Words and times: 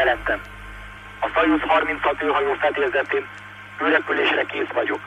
Jelentem. 0.00 0.40
A 1.20 1.28
Soyuz 1.34 1.60
36 1.60 2.22
űrhajó 2.22 2.52
fedélzetén 2.64 3.24
űrrepülésre 3.82 4.44
kész 4.52 4.72
vagyok. 4.80 5.00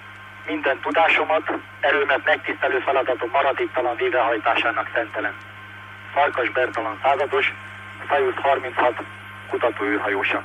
Minden 0.47 0.77
tudásomat, 0.85 1.45
erőmet 1.79 2.25
megtisztelő 2.25 2.79
feladatom 2.79 3.29
maradéktalan 3.29 3.95
végrehajtásának 3.95 4.87
szentelem. 4.95 5.35
Farkas 6.13 6.49
Bertalan 6.49 6.99
százados, 7.03 7.53
Soyuz 8.09 8.35
36 8.35 8.95
kutatóűrhajósa. 9.49 10.43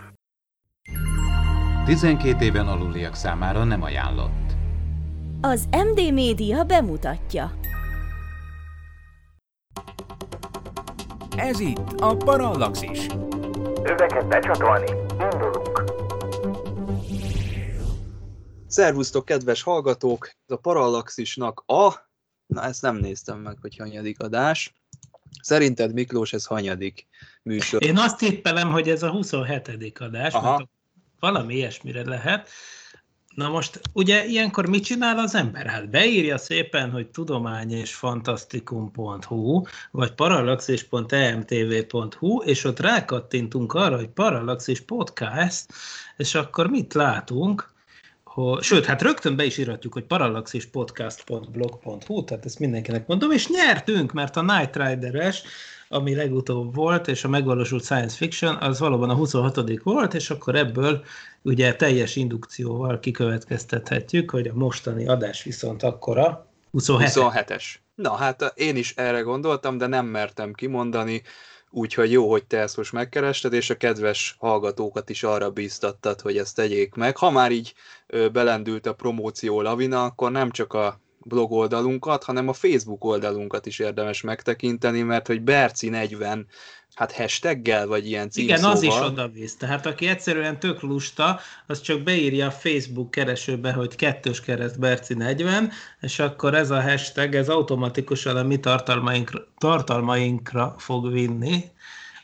12 1.85 2.45
éven 2.45 2.69
aluliak 2.69 3.15
számára 3.15 3.65
nem 3.65 3.83
ajánlott. 3.83 4.47
Az 5.41 5.69
MD 5.87 6.13
Média 6.13 6.65
bemutatja. 6.65 7.51
Ez 11.37 11.61
itt 11.61 12.01
a 12.01 12.17
Parallaxis. 12.17 13.07
Öveket 13.83 14.29
becsatolni, 14.29 14.91
indulunk. 15.11 15.85
Szervusztok, 18.67 19.25
kedves 19.25 19.63
hallgatók! 19.63 20.27
Ez 20.27 20.55
a 20.55 20.57
Parallaxisnak 20.57 21.63
a... 21.67 21.93
Na, 22.47 22.63
ezt 22.63 22.83
nem 22.83 22.97
néztem 22.97 23.39
meg, 23.39 23.59
hogy 23.61 23.77
hanyadik 23.77 24.21
adás. 24.21 24.75
Szerinted, 25.43 25.93
Miklós, 25.93 26.33
ez 26.33 26.45
hanyadik 26.45 27.07
műsor? 27.43 27.83
Én 27.83 27.99
azt 27.99 28.19
tippelem, 28.19 28.71
hogy 28.71 28.89
ez 28.89 29.03
a 29.03 29.11
27. 29.11 29.93
adás, 29.99 30.33
Aha. 30.33 30.57
mert 30.57 30.71
valami 31.21 31.55
ilyesmire 31.55 32.05
lehet. 32.05 32.49
Na 33.39 33.49
most, 33.49 33.81
ugye 33.93 34.27
ilyenkor 34.27 34.69
mit 34.69 34.85
csinál 34.85 35.19
az 35.19 35.35
ember? 35.35 35.67
Hát 35.67 35.91
beírja 35.91 36.39
szépen, 36.39 36.91
hogy 36.91 37.07
tudomány 37.07 37.73
és 37.73 37.95
fantasztikum.hu, 37.95 39.63
vagy 39.91 40.13
parallaxis.emtv.hu, 40.13 42.43
és 42.43 42.65
ott 42.65 42.81
rákattintunk 42.81 43.75
arra, 43.75 43.97
hogy 43.97 44.09
Parallaxis 44.09 44.81
Podcast, 44.81 45.67
és 46.17 46.35
akkor 46.35 46.71
mit 46.71 46.95
látunk? 46.95 47.73
Sőt, 48.61 48.85
hát 48.85 49.03
rögtön 49.03 49.37
be 49.37 49.45
is 49.45 49.59
iratjuk, 49.59 49.93
hogy 49.93 50.05
parallaxispodcast.blog.hu, 50.05 52.25
tehát 52.25 52.45
ezt 52.45 52.59
mindenkinek 52.59 53.07
mondom, 53.07 53.31
és 53.31 53.49
nyertünk, 53.49 54.13
mert 54.13 54.37
a 54.37 54.43
Night 54.43 54.77
Rider-es 54.77 55.43
ami 55.89 56.15
legutóbb 56.15 56.75
volt, 56.75 57.09
és 57.09 57.25
a 57.25 57.29
megvalósult 57.29 57.85
science 57.85 58.17
fiction, 58.17 58.55
az 58.55 58.79
valóban 58.79 59.11
a 59.11 59.15
26 59.15 59.83
volt, 59.83 60.15
és 60.15 60.31
akkor 60.31 60.55
ebből 60.55 61.05
ugye 61.49 61.77
teljes 61.77 62.17
indukcióval 62.17 62.99
kikövetkeztethetjük, 62.99 64.31
hogy 64.31 64.47
a 64.47 64.55
mostani 64.55 65.07
adás 65.07 65.43
viszont 65.43 65.83
akkora 65.83 66.47
27. 66.71 67.13
27-es. 67.15 67.65
Na 67.95 68.15
hát 68.15 68.53
én 68.57 68.77
is 68.77 68.95
erre 68.97 69.21
gondoltam, 69.21 69.79
de 69.79 69.87
nem 69.87 70.07
mertem 70.07 70.53
kimondani, 70.53 71.23
úgyhogy 71.71 72.13
jó, 72.13 72.31
hogy 72.31 72.45
te 72.45 72.59
ezt 72.59 72.77
most 72.77 72.93
megkerested, 72.93 73.53
és 73.53 73.71
a 73.71 73.77
kedves 73.77 74.37
hallgatókat 74.39 75.11
is 75.11 75.23
arra 75.23 75.51
bíztattad, 75.51 76.21
hogy 76.21 76.37
ezt 76.37 76.55
tegyék 76.55 76.95
meg. 76.95 77.17
Ha 77.17 77.31
már 77.31 77.53
így 77.53 77.75
belendült 78.33 78.87
a 78.87 78.95
promóció 78.95 79.61
lavina, 79.61 80.05
akkor 80.05 80.31
nem 80.31 80.51
csak 80.51 80.73
a 80.73 81.01
blog 81.19 81.53
oldalunkat, 81.53 82.25
hanem 82.25 82.49
a 82.49 82.53
Facebook 82.53 83.05
oldalunkat 83.05 83.67
is 83.67 83.79
érdemes 83.79 84.21
megtekinteni, 84.21 85.03
mert 85.03 85.27
hogy 85.27 85.43
Berci 85.43 85.89
40 85.89 86.47
hát 86.99 87.13
hashtaggel, 87.13 87.87
vagy 87.87 88.07
ilyen 88.07 88.31
címszóval. 88.31 88.59
Igen, 88.59 88.71
az 88.71 88.83
is 88.83 89.09
odavisz. 89.11 89.57
Tehát 89.57 89.87
aki 89.87 90.07
egyszerűen 90.07 90.59
tök 90.59 90.83
lusta, 90.83 91.41
az 91.67 91.81
csak 91.81 92.03
beírja 92.03 92.47
a 92.47 92.51
Facebook 92.51 93.11
keresőbe, 93.11 93.73
hogy 93.73 93.97
kettős 93.97 94.41
kereszt 94.41 94.79
Berci 94.79 95.15
40, 95.15 95.71
és 96.01 96.19
akkor 96.19 96.55
ez 96.55 96.71
a 96.71 96.83
hashtag, 96.83 97.35
ez 97.35 97.49
automatikusan 97.49 98.37
a 98.37 98.43
mi 98.43 98.59
tartalmainkra, 98.61 99.47
tartalmainkra 99.59 100.75
fog 100.79 101.13
vinni, 101.13 101.65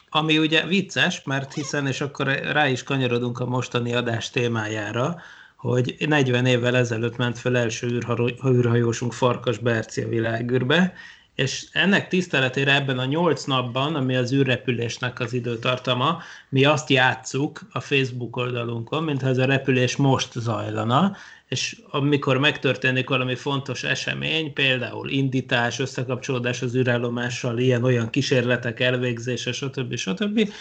ami 0.08 0.39
ugye 0.39 0.66
vicces, 0.66 1.22
mert 1.25 1.55
hiszen, 1.55 1.86
és 1.86 2.00
akkor 2.00 2.27
rá 2.27 2.69
is 2.69 2.83
kanyarodunk 2.83 3.38
a 3.38 3.47
mostani 3.47 3.94
adás 3.94 4.31
témájára, 4.31 5.16
hogy 5.56 5.97
40 5.98 6.47
évvel 6.47 6.77
ezelőtt 6.77 7.16
ment 7.16 7.38
fel 7.38 7.56
első 7.56 8.00
űrhajósunk 8.47 9.12
Farkas 9.12 9.59
Berci 9.59 10.03
a 10.03 10.09
világűrbe, 10.09 10.94
és 11.34 11.67
ennek 11.72 12.09
tiszteletére 12.09 12.75
ebben 12.75 12.99
a 12.99 13.05
nyolc 13.05 13.45
napban, 13.45 13.95
ami 13.95 14.17
az 14.17 14.33
űrrepülésnek 14.33 15.21
az 15.21 15.33
időtartama, 15.33 16.19
mi 16.49 16.65
azt 16.65 16.91
játsszuk 16.91 17.61
a 17.72 17.81
Facebook 17.81 18.37
oldalunkon, 18.37 19.05
mintha 19.05 19.28
ez 19.28 19.39
a 19.39 19.45
repülés 19.45 19.97
most 19.97 20.33
zajlana, 20.33 21.17
és 21.49 21.81
amikor 21.91 22.39
megtörténik 22.39 23.09
valami 23.09 23.34
fontos 23.34 23.84
esemény, 23.84 24.53
például 24.53 25.11
indítás, 25.11 25.78
összekapcsolódás 25.78 26.62
az 26.62 26.75
űrállomással, 26.75 27.59
ilyen-olyan 27.59 28.11
kísérletek 28.11 28.81
elvégzése, 28.81 29.53
stb. 29.53 29.97
stb., 29.97 30.53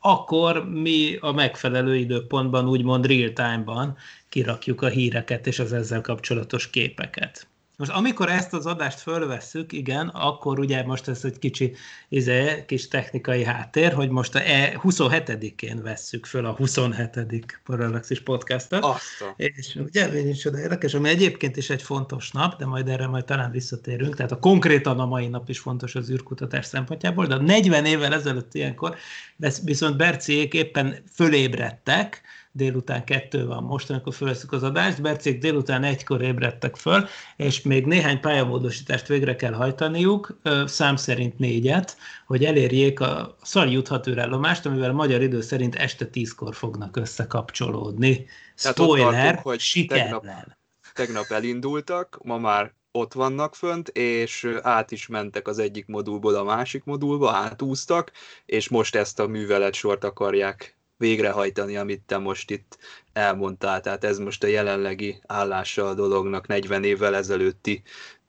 akkor 0.00 0.70
mi 0.70 1.16
a 1.20 1.32
megfelelő 1.32 1.96
időpontban, 1.96 2.68
úgymond 2.68 3.06
real-time-ban 3.06 3.96
kirakjuk 4.28 4.82
a 4.82 4.88
híreket 4.88 5.46
és 5.46 5.58
az 5.58 5.72
ezzel 5.72 6.00
kapcsolatos 6.00 6.70
képeket. 6.70 7.47
Most 7.78 7.90
amikor 7.90 8.28
ezt 8.28 8.52
az 8.52 8.66
adást 8.66 9.00
fölvesszük, 9.00 9.72
igen, 9.72 10.08
akkor 10.08 10.58
ugye 10.58 10.82
most 10.82 11.08
ez 11.08 11.24
egy 11.24 11.38
kicsi 11.38 11.74
izé, 12.08 12.64
kis 12.66 12.88
technikai 12.88 13.44
háttér, 13.44 13.92
hogy 13.92 14.08
most 14.08 14.34
a 14.34 14.40
e 14.42 14.80
27-én 14.82 15.82
vesszük 15.82 16.26
föl 16.26 16.46
a 16.46 16.52
27. 16.52 17.60
Parallaxis 17.64 18.22
podcastot. 18.22 18.84
Azt. 18.84 19.02
És 19.36 19.74
ugye, 19.74 20.28
is 20.28 20.44
oda 20.44 20.58
érdekes, 20.58 20.94
ami 20.94 21.08
egyébként 21.08 21.56
is 21.56 21.70
egy 21.70 21.82
fontos 21.82 22.30
nap, 22.30 22.58
de 22.58 22.66
majd 22.66 22.88
erre 22.88 23.06
majd 23.06 23.24
talán 23.24 23.50
visszatérünk, 23.50 24.16
tehát 24.16 24.32
a 24.32 24.38
konkrétan 24.38 25.00
a 25.00 25.06
mai 25.06 25.28
nap 25.28 25.48
is 25.48 25.58
fontos 25.58 25.94
az 25.94 26.10
űrkutatás 26.10 26.66
szempontjából, 26.66 27.26
de 27.26 27.36
40 27.36 27.84
évvel 27.84 28.14
ezelőtt 28.14 28.54
ilyenkor 28.54 28.96
viszont 29.64 29.96
Berciék 29.96 30.54
éppen 30.54 30.96
fölébredtek, 31.12 32.22
délután 32.58 33.04
kettő 33.04 33.46
van 33.46 33.62
most, 33.62 33.90
amikor 33.90 34.14
fölveszük 34.14 34.52
az 34.52 34.62
adást, 34.62 35.02
Bercék 35.02 35.38
délután 35.38 35.84
egykor 35.84 36.22
ébredtek 36.22 36.76
föl, 36.76 37.06
és 37.36 37.62
még 37.62 37.86
néhány 37.86 38.20
pályamódosítást 38.20 39.06
végre 39.06 39.36
kell 39.36 39.52
hajtaniuk, 39.52 40.40
szám 40.64 40.96
szerint 40.96 41.38
négyet, 41.38 41.96
hogy 42.26 42.44
elérjék 42.44 43.00
a 43.00 43.36
szari 43.42 43.72
juthatőrállomást, 43.72 44.66
amivel 44.66 44.92
magyar 44.92 45.22
idő 45.22 45.40
szerint 45.40 45.74
este 45.74 46.06
tízkor 46.06 46.54
fognak 46.54 46.96
összekapcsolódni. 46.96 48.26
Spoiler, 48.54 49.24
tartunk, 49.24 49.46
hogy 49.46 49.60
sikerrel. 49.60 50.20
Tegnap, 50.20 50.56
tegnap 50.94 51.26
elindultak, 51.28 52.18
ma 52.22 52.38
már 52.38 52.72
ott 52.90 53.12
vannak 53.12 53.54
fönt, 53.54 53.88
és 53.88 54.48
át 54.62 54.90
is 54.90 55.06
mentek 55.06 55.48
az 55.48 55.58
egyik 55.58 55.86
modulból 55.86 56.34
a 56.34 56.44
másik 56.44 56.84
modulba, 56.84 57.32
átúztak, 57.32 58.12
és 58.46 58.68
most 58.68 58.94
ezt 58.94 59.20
a 59.20 59.26
művelet 59.26 59.74
sort 59.74 60.04
akarják 60.04 60.77
végrehajtani, 60.98 61.76
amit 61.76 62.02
te 62.06 62.18
most 62.18 62.50
itt 62.50 62.78
elmondtál. 63.12 63.80
Tehát 63.80 64.04
ez 64.04 64.18
most 64.18 64.44
a 64.44 64.46
jelenlegi 64.46 65.20
állása 65.26 65.88
a 65.88 65.94
dolognak 65.94 66.46
40 66.46 66.84
évvel 66.84 67.16
ezelőtti, 67.16 67.82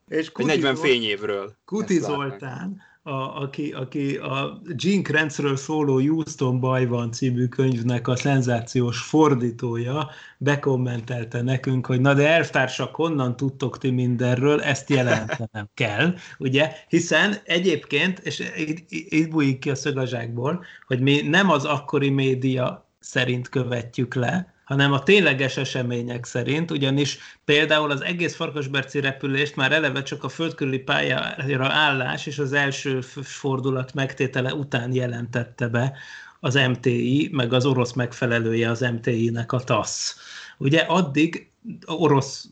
és 0.07 0.31
Kuti 0.31 0.47
40 0.47 0.75
fényévről. 0.75 1.55
Kuti 1.65 1.99
Zoltán, 1.99 2.81
a, 3.09 3.41
aki, 3.41 3.71
aki 3.71 4.15
a 4.15 4.61
Gene 4.65 5.01
Kranzről 5.01 5.55
szóló 5.55 5.93
Houston 5.93 6.59
baj 6.59 6.85
van 6.85 7.11
című 7.11 7.47
könyvnek 7.47 8.07
a 8.07 8.15
szenzációs 8.15 9.01
fordítója 9.01 10.09
bekommentelte 10.37 11.41
nekünk, 11.41 11.85
hogy 11.85 12.01
na 12.01 12.13
de 12.13 12.27
elvtársak, 12.27 12.95
honnan 12.95 13.35
tudtok 13.35 13.77
ti 13.77 13.89
mindenről, 13.89 14.61
ezt 14.61 14.89
jelentenem 14.89 15.69
kell, 15.81 16.13
ugye? 16.37 16.71
Hiszen 16.87 17.35
egyébként, 17.43 18.19
és 18.19 18.51
itt, 18.57 18.85
itt 18.89 19.29
bújik 19.29 19.59
ki 19.59 19.69
a 19.69 19.75
szögazsákból, 19.75 20.63
hogy 20.87 20.99
mi 20.99 21.21
nem 21.21 21.49
az 21.49 21.65
akkori 21.65 22.09
média 22.09 22.87
szerint 22.99 23.49
követjük 23.49 24.13
le, 24.13 24.53
hanem 24.69 24.91
a 24.91 25.03
tényleges 25.03 25.57
események 25.57 26.25
szerint, 26.25 26.71
ugyanis 26.71 27.17
például 27.45 27.91
az 27.91 28.03
egész 28.03 28.35
Farkasberci 28.35 28.99
repülést 28.99 29.55
már 29.55 29.71
eleve 29.71 30.03
csak 30.03 30.23
a 30.23 30.29
földkörüli 30.29 30.79
pályára 30.79 31.67
állás 31.67 32.25
és 32.25 32.39
az 32.39 32.53
első 32.53 33.01
fordulat 33.01 33.93
megtétele 33.93 34.53
után 34.53 34.93
jelentette 34.93 35.67
be 35.67 35.97
az 36.39 36.53
MTI, 36.55 37.29
meg 37.31 37.53
az 37.53 37.65
orosz 37.65 37.93
megfelelője 37.93 38.69
az 38.69 38.79
MTI-nek 38.79 39.51
a 39.51 39.59
TASZ. 39.59 40.15
Ugye 40.57 40.79
addig 40.79 41.49
orosz 41.85 42.47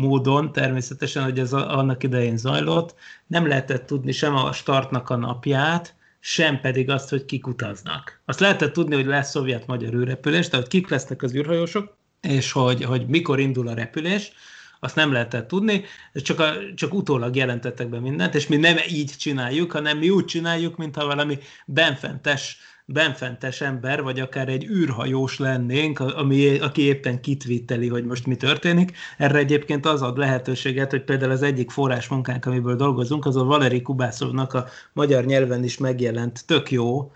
módon 0.00 0.52
természetesen, 0.52 1.24
hogy 1.24 1.38
ez 1.38 1.52
annak 1.52 2.02
idején 2.02 2.36
zajlott, 2.36 2.94
nem 3.26 3.46
lehetett 3.46 3.86
tudni 3.86 4.12
sem 4.12 4.34
a 4.36 4.52
startnak 4.52 5.10
a 5.10 5.16
napját, 5.16 5.94
sem 6.26 6.60
pedig 6.60 6.90
azt, 6.90 7.08
hogy 7.08 7.24
kik 7.24 7.46
utaznak. 7.46 8.20
Azt 8.24 8.40
lehetett 8.40 8.72
tudni, 8.72 8.94
hogy 8.94 9.06
lesz 9.06 9.30
szovjet-magyar 9.30 9.94
űrrepülés, 9.94 10.48
tehát 10.48 10.66
kik 10.66 10.88
lesznek 10.88 11.22
az 11.22 11.34
űrhajósok, 11.34 11.96
és 12.20 12.52
hogy, 12.52 12.84
hogy 12.84 13.06
mikor 13.06 13.40
indul 13.40 13.68
a 13.68 13.74
repülés, 13.74 14.32
azt 14.80 14.94
nem 14.94 15.12
lehetett 15.12 15.48
tudni, 15.48 15.84
csak, 16.14 16.40
a, 16.40 16.52
csak 16.74 16.94
utólag 16.94 17.36
jelentettek 17.36 17.88
be 17.88 18.00
mindent, 18.00 18.34
és 18.34 18.46
mi 18.46 18.56
nem 18.56 18.76
így 18.88 19.10
csináljuk, 19.18 19.72
hanem 19.72 19.98
mi 19.98 20.10
úgy 20.10 20.24
csináljuk, 20.24 20.76
mintha 20.76 21.06
valami 21.06 21.38
benfentes 21.66 22.58
benfentes 22.86 23.60
ember, 23.60 24.02
vagy 24.02 24.20
akár 24.20 24.48
egy 24.48 24.64
űrhajós 24.64 25.38
lennénk, 25.38 26.00
ami, 26.00 26.58
aki 26.58 26.82
éppen 26.82 27.20
kitvitteli, 27.20 27.88
hogy 27.88 28.04
most 28.04 28.26
mi 28.26 28.36
történik. 28.36 28.96
Erre 29.18 29.38
egyébként 29.38 29.86
az 29.86 30.02
ad 30.02 30.18
lehetőséget, 30.18 30.90
hogy 30.90 31.04
például 31.04 31.30
az 31.30 31.42
egyik 31.42 31.70
forrásmunkánk, 31.70 32.46
amiből 32.46 32.76
dolgozunk, 32.76 33.26
az 33.26 33.36
a 33.36 33.44
Valeri 33.44 33.82
Kubászovnak 33.82 34.52
a 34.52 34.66
magyar 34.92 35.24
nyelven 35.24 35.64
is 35.64 35.78
megjelent 35.78 36.46
tök 36.46 36.70
jó 36.70 37.12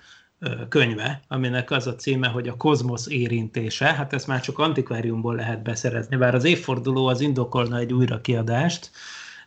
könyve, 0.68 1.20
aminek 1.28 1.70
az 1.70 1.86
a 1.86 1.94
címe, 1.94 2.28
hogy 2.28 2.48
a 2.48 2.56
kozmosz 2.56 3.06
érintése. 3.08 3.94
Hát 3.94 4.12
ezt 4.12 4.26
már 4.26 4.40
csak 4.40 4.58
antikváriumból 4.58 5.34
lehet 5.34 5.62
beszerezni, 5.62 6.16
bár 6.16 6.34
az 6.34 6.44
évforduló 6.44 7.06
az 7.06 7.20
indokolna 7.20 7.78
egy 7.78 7.92
újrakiadást. 7.92 8.90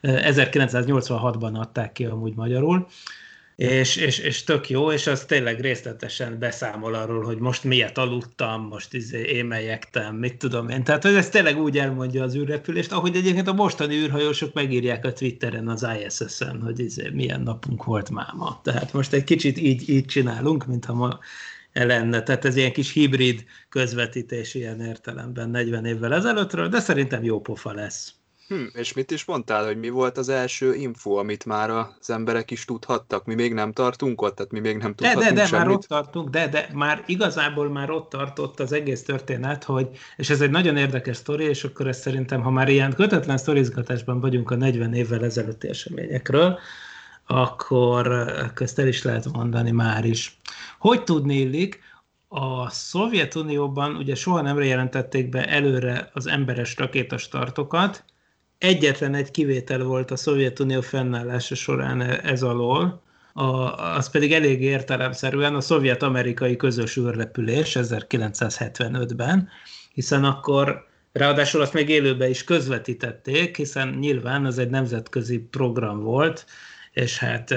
1986-ban 0.01 1.53
adták 1.53 1.91
ki 1.91 2.05
amúgy 2.05 2.35
magyarul 2.35 2.87
és, 3.61 3.95
és, 3.95 4.17
és 4.17 4.43
tök 4.43 4.69
jó, 4.69 4.91
és 4.91 5.07
az 5.07 5.25
tényleg 5.25 5.59
részletesen 5.59 6.39
beszámol 6.39 6.93
arról, 6.93 7.23
hogy 7.23 7.37
most 7.37 7.63
miért 7.63 7.97
aludtam, 7.97 8.67
most 8.67 8.93
izé 8.93 9.21
émelyektem, 9.21 10.15
mit 10.15 10.37
tudom 10.37 10.69
én. 10.69 10.83
Tehát, 10.83 11.03
hogy 11.03 11.15
ez 11.15 11.29
tényleg 11.29 11.57
úgy 11.57 11.77
elmondja 11.77 12.23
az 12.23 12.35
űrrepülést, 12.35 12.91
ahogy 12.91 13.15
egyébként 13.15 13.47
a 13.47 13.53
mostani 13.53 13.95
űrhajósok 13.95 14.53
megírják 14.53 15.05
a 15.05 15.13
Twitteren, 15.13 15.67
az 15.67 15.87
ISS-en, 16.05 16.61
hogy 16.61 16.79
izé, 16.79 17.09
milyen 17.09 17.41
napunk 17.41 17.83
volt 17.83 18.09
máma. 18.09 18.59
Tehát 18.63 18.93
most 18.93 19.13
egy 19.13 19.23
kicsit 19.23 19.57
így, 19.57 19.89
így 19.89 20.05
csinálunk, 20.05 20.65
mintha 20.65 20.93
ma 20.93 21.19
lenne. 21.73 22.23
Tehát 22.23 22.45
ez 22.45 22.55
ilyen 22.55 22.71
kis 22.71 22.91
hibrid 22.91 23.45
közvetítés 23.69 24.53
ilyen 24.53 24.81
értelemben 24.81 25.49
40 25.49 25.85
évvel 25.85 26.13
ezelőttről, 26.13 26.67
de 26.67 26.79
szerintem 26.79 27.23
jó 27.23 27.41
pofa 27.41 27.73
lesz. 27.73 28.13
Hm, 28.51 28.63
és 28.73 28.93
mit 28.93 29.11
is 29.11 29.25
mondtál, 29.25 29.65
hogy 29.65 29.77
mi 29.77 29.89
volt 29.89 30.17
az 30.17 30.29
első 30.29 30.73
info, 30.73 31.15
amit 31.15 31.45
már 31.45 31.69
az 31.69 32.09
emberek 32.09 32.51
is 32.51 32.65
tudhattak? 32.65 33.25
Mi 33.25 33.33
még 33.33 33.53
nem 33.53 33.71
tartunk 33.71 34.21
ott, 34.21 34.35
tehát 34.35 34.51
mi 34.51 34.59
még 34.59 34.77
nem 34.77 34.95
tudhatunk 34.95 35.23
De, 35.23 35.29
de, 35.29 35.41
de 35.41 35.47
semmit. 35.47 35.65
már 35.65 35.75
ott 35.75 35.83
tartunk, 35.83 36.29
de, 36.29 36.47
de 36.47 36.69
már 36.73 37.03
igazából 37.05 37.69
már 37.69 37.89
ott 37.89 38.09
tartott 38.09 38.59
az 38.59 38.71
egész 38.71 39.03
történet, 39.03 39.63
hogy, 39.63 39.89
és 40.15 40.29
ez 40.29 40.41
egy 40.41 40.49
nagyon 40.49 40.77
érdekes 40.77 41.17
sztori, 41.17 41.43
és 41.43 41.63
akkor 41.63 41.87
ezt 41.87 42.01
szerintem, 42.01 42.41
ha 42.41 42.49
már 42.49 42.69
ilyen 42.69 42.93
kötetlen 42.93 43.37
sztorizgatásban 43.37 44.19
vagyunk 44.19 44.51
a 44.51 44.55
40 44.55 44.93
évvel 44.93 45.23
ezelőtti 45.23 45.67
eseményekről, 45.67 46.59
akkor 47.27 48.07
ezt 48.55 48.79
el 48.79 48.87
is 48.87 49.03
lehet 49.03 49.31
mondani 49.31 49.71
már 49.71 50.05
is. 50.05 50.39
Hogy 50.79 51.03
tudni 51.03 51.35
illik, 51.35 51.79
a 52.27 52.69
Szovjetunióban 52.69 53.95
ugye 53.95 54.15
soha 54.15 54.41
nem 54.41 54.61
jelentették 54.61 55.29
be 55.29 55.45
előre 55.45 56.09
az 56.13 56.27
emberes 56.27 56.77
rakétastartokat, 56.77 58.03
egyetlen 58.61 59.13
egy 59.13 59.31
kivétel 59.31 59.83
volt 59.83 60.11
a 60.11 60.15
Szovjetunió 60.15 60.81
fennállása 60.81 61.55
során 61.55 62.01
ez 62.01 62.43
alól, 62.43 63.01
a, 63.33 63.45
az 63.95 64.09
pedig 64.09 64.33
elég 64.33 64.61
értelemszerűen 64.61 65.55
a 65.55 65.61
szovjet-amerikai 65.61 66.55
közös 66.55 66.97
űrrepülés 66.97 67.77
1975-ben, 67.79 69.49
hiszen 69.93 70.23
akkor 70.23 70.87
ráadásul 71.11 71.61
azt 71.61 71.73
még 71.73 71.89
élőben 71.89 72.29
is 72.29 72.43
közvetítették, 72.43 73.57
hiszen 73.57 73.89
nyilván 73.99 74.45
az 74.45 74.57
egy 74.57 74.69
nemzetközi 74.69 75.39
program 75.39 75.99
volt, 75.99 76.45
és 76.91 77.17
hát 77.17 77.55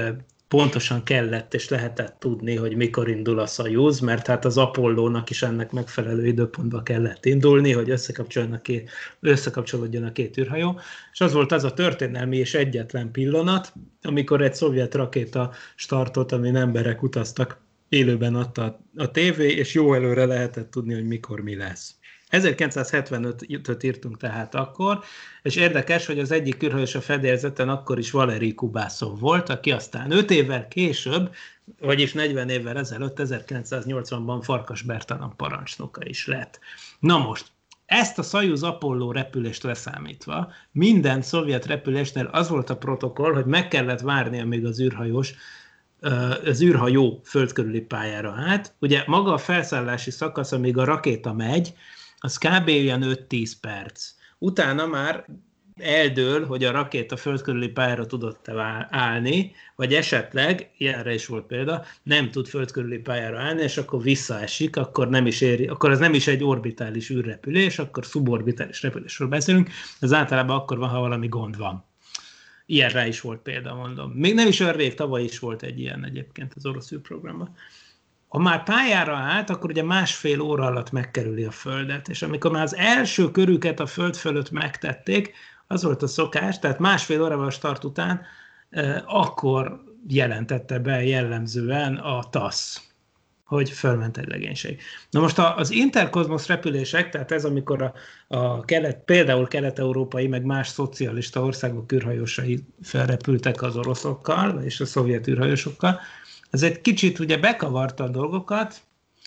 pontosan 0.54 1.02
kellett 1.02 1.54
és 1.54 1.68
lehetett 1.68 2.16
tudni, 2.18 2.56
hogy 2.56 2.76
mikor 2.76 3.08
indul 3.08 3.38
a 3.38 3.46
Szajúz, 3.46 4.00
mert 4.00 4.26
hát 4.26 4.44
az 4.44 4.58
Apollónak 4.58 5.30
is 5.30 5.42
ennek 5.42 5.72
megfelelő 5.72 6.26
időpontba 6.26 6.82
kellett 6.82 7.24
indulni, 7.24 7.72
hogy 7.72 7.90
összekapcsolódjon 7.90 8.56
a 8.56 8.62
két, 8.62 8.90
összekapcsolódjon 9.20 10.04
a 10.04 10.12
két 10.12 10.38
űrhajó. 10.38 10.80
És 11.12 11.20
az 11.20 11.32
volt 11.32 11.52
az 11.52 11.64
a 11.64 11.72
történelmi 11.72 12.36
és 12.36 12.54
egyetlen 12.54 13.10
pillanat, 13.10 13.72
amikor 14.02 14.42
egy 14.42 14.54
szovjet 14.54 14.94
rakéta 14.94 15.52
startot, 15.76 16.32
amin 16.32 16.56
emberek 16.56 17.02
utaztak, 17.02 17.62
élőben 17.88 18.34
adta 18.34 18.80
a 18.96 19.10
tévé, 19.10 19.52
és 19.52 19.74
jó 19.74 19.94
előre 19.94 20.24
lehetett 20.24 20.70
tudni, 20.70 20.94
hogy 20.94 21.06
mikor 21.06 21.40
mi 21.40 21.56
lesz. 21.56 21.94
1975-öt 22.30 23.82
írtunk 23.82 24.16
tehát 24.16 24.54
akkor, 24.54 25.00
és 25.42 25.56
érdekes, 25.56 26.06
hogy 26.06 26.18
az 26.18 26.30
egyik 26.30 26.62
űrhajós 26.62 26.94
a 26.94 27.00
fedélzeten 27.00 27.68
akkor 27.68 27.98
is 27.98 28.10
Valeri 28.10 28.54
Kubászov 28.54 29.18
volt, 29.18 29.48
aki 29.48 29.70
aztán 29.70 30.10
5 30.10 30.30
évvel 30.30 30.68
később, 30.68 31.34
vagyis 31.80 32.12
40 32.12 32.48
évvel 32.48 32.78
ezelőtt, 32.78 33.20
1980-ban 33.22 34.40
Farkas 34.42 34.82
Bertalan 34.82 35.36
parancsnoka 35.36 36.00
is 36.04 36.26
lett. 36.26 36.60
Na 36.98 37.18
most, 37.18 37.46
ezt 37.86 38.18
a 38.18 38.22
Szajuz 38.22 38.62
Apollo 38.62 39.12
repülést 39.12 39.62
leszámítva, 39.62 40.52
minden 40.72 41.22
szovjet 41.22 41.66
repülésnél 41.66 42.28
az 42.32 42.48
volt 42.48 42.70
a 42.70 42.76
protokoll, 42.76 43.32
hogy 43.32 43.46
meg 43.46 43.68
kellett 43.68 44.00
várni, 44.00 44.40
amíg 44.40 44.64
az 44.64 44.80
űrhajós 44.80 45.34
az 46.44 46.62
űrhajó 46.62 47.20
földkörüli 47.24 47.80
pályára 47.80 48.34
át. 48.46 48.74
Ugye 48.78 49.02
maga 49.06 49.32
a 49.32 49.38
felszállási 49.38 50.10
szakasz, 50.10 50.52
amíg 50.52 50.78
a 50.78 50.84
rakéta 50.84 51.32
megy, 51.32 51.74
az 52.24 52.38
kb. 52.38 52.68
olyan 52.68 53.02
5-10 53.04 53.52
perc. 53.60 54.10
Utána 54.38 54.86
már 54.86 55.26
eldől, 55.76 56.46
hogy 56.46 56.64
a 56.64 56.70
rakéta 56.70 57.16
földkörüli 57.16 57.68
pályára 57.68 58.06
tudott 58.06 58.48
állni, 58.88 59.52
vagy 59.76 59.94
esetleg, 59.94 60.70
ilyenre 60.76 61.14
is 61.14 61.26
volt 61.26 61.46
példa, 61.46 61.84
nem 62.02 62.30
tud 62.30 62.46
földkörüli 62.46 62.98
pályára 62.98 63.40
állni, 63.40 63.62
és 63.62 63.76
akkor 63.76 64.02
visszaesik, 64.02 64.76
akkor 64.76 65.08
nem 65.08 65.26
is 65.26 65.40
éri, 65.40 65.66
akkor 65.66 65.90
ez 65.90 65.98
nem 65.98 66.14
is 66.14 66.26
egy 66.26 66.44
orbitális 66.44 67.10
űrrepülés, 67.10 67.78
akkor 67.78 68.04
suborbitális 68.04 68.82
repülésről 68.82 69.28
beszélünk, 69.28 69.70
ez 70.00 70.12
általában 70.12 70.56
akkor 70.56 70.78
van, 70.78 70.88
ha 70.88 71.00
valami 71.00 71.28
gond 71.28 71.56
van. 71.56 71.84
Ilyenre 72.66 73.06
is 73.06 73.20
volt 73.20 73.40
példa, 73.40 73.74
mondom. 73.74 74.10
Még 74.10 74.34
nem 74.34 74.48
is 74.48 74.60
olyan 74.60 74.72
rég, 74.72 74.94
tavaly 74.94 75.22
is 75.22 75.38
volt 75.38 75.62
egy 75.62 75.80
ilyen 75.80 76.04
egyébként 76.04 76.52
az 76.56 76.66
orosz 76.66 76.92
űrprogramban. 76.92 77.54
Ha 78.34 78.40
már 78.40 78.62
pályára 78.62 79.16
állt, 79.16 79.50
akkor 79.50 79.70
ugye 79.70 79.82
másfél 79.82 80.40
óra 80.40 80.64
alatt 80.64 80.90
megkerüli 80.90 81.44
a 81.44 81.50
Földet, 81.50 82.08
és 82.08 82.22
amikor 82.22 82.50
már 82.50 82.62
az 82.62 82.76
első 82.76 83.31
körüket 83.31 83.81
a 83.81 83.86
Föld 83.86 84.16
fölött 84.16 84.50
megtették, 84.50 85.34
az 85.66 85.82
volt 85.82 86.02
a 86.02 86.06
szokás, 86.06 86.58
tehát 86.58 86.78
másfél 86.78 87.22
órával 87.22 87.46
a 87.46 87.50
start 87.50 87.84
után, 87.84 88.20
akkor 89.06 89.84
jelentette 90.08 90.78
be 90.78 91.04
jellemzően 91.04 91.94
a 91.94 92.25
TASZ, 92.31 92.92
hogy 93.44 93.70
fölment 93.70 94.19
egy 94.19 94.28
legénység. 94.28 94.81
Na 95.10 95.20
most 95.20 95.38
az 95.38 95.70
interkozmosz 95.70 96.46
repülések, 96.46 97.10
tehát 97.10 97.32
ez 97.32 97.44
amikor 97.44 97.82
a, 97.82 97.92
a 98.36 98.64
kelet, 98.64 99.04
például 99.04 99.48
kelet-európai, 99.48 100.26
meg 100.26 100.44
más 100.44 100.69
szocialista 100.69 101.42
országok 101.42 101.92
űrhajósai 101.92 102.64
felrepültek 102.82 103.62
az 103.62 103.76
oroszokkal, 103.76 104.62
és 104.62 104.81
a 104.81 104.86
szovjet 104.86 105.28
űrhajósokkal, 105.28 106.00
ez 106.54 106.62
egy 106.62 106.80
kicsit 106.80 107.18
ugye 107.18 107.36
bekavarta 107.36 108.04
a 108.04 108.08
dolgokat, 108.08 108.80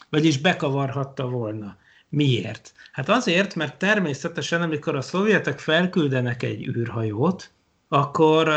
vagyis 0.09 0.37
bekavarhatta 0.37 1.27
volna. 1.27 1.77
Miért? 2.09 2.73
Hát 2.91 3.09
azért, 3.09 3.55
mert 3.55 3.77
természetesen, 3.77 4.61
amikor 4.61 4.95
a 4.95 5.01
szovjetek 5.01 5.59
felküldenek 5.59 6.43
egy 6.43 6.67
űrhajót, 6.67 7.49
akkor 7.87 8.49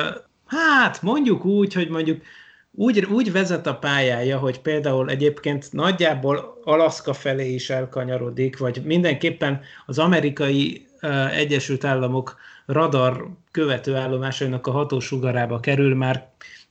hát 0.47 1.03
mondjuk 1.03 1.45
úgy, 1.45 1.73
hogy 1.73 1.89
mondjuk 1.89 2.23
úgy, 2.71 3.05
úgy 3.05 3.33
vezet 3.33 3.67
a 3.67 3.77
pályája, 3.77 4.39
hogy 4.39 4.61
például 4.61 5.11
egyébként 5.11 5.73
nagyjából 5.73 6.61
Alaszka 6.65 7.13
felé 7.13 7.53
is 7.55 7.71
elkanyarodik, 7.71 8.59
vagy 8.59 8.83
mindenképpen 8.85 9.61
az 9.87 9.99
amerikai 9.99 10.87
uh, 11.03 11.37
Egyesült 11.37 11.85
Államok 11.85 12.37
radar 12.67 13.29
követő 13.51 13.95
állomásainak 13.95 14.67
a 14.67 14.71
hatósugarába 14.71 15.61
kerül 15.61 15.95
már 15.95 16.29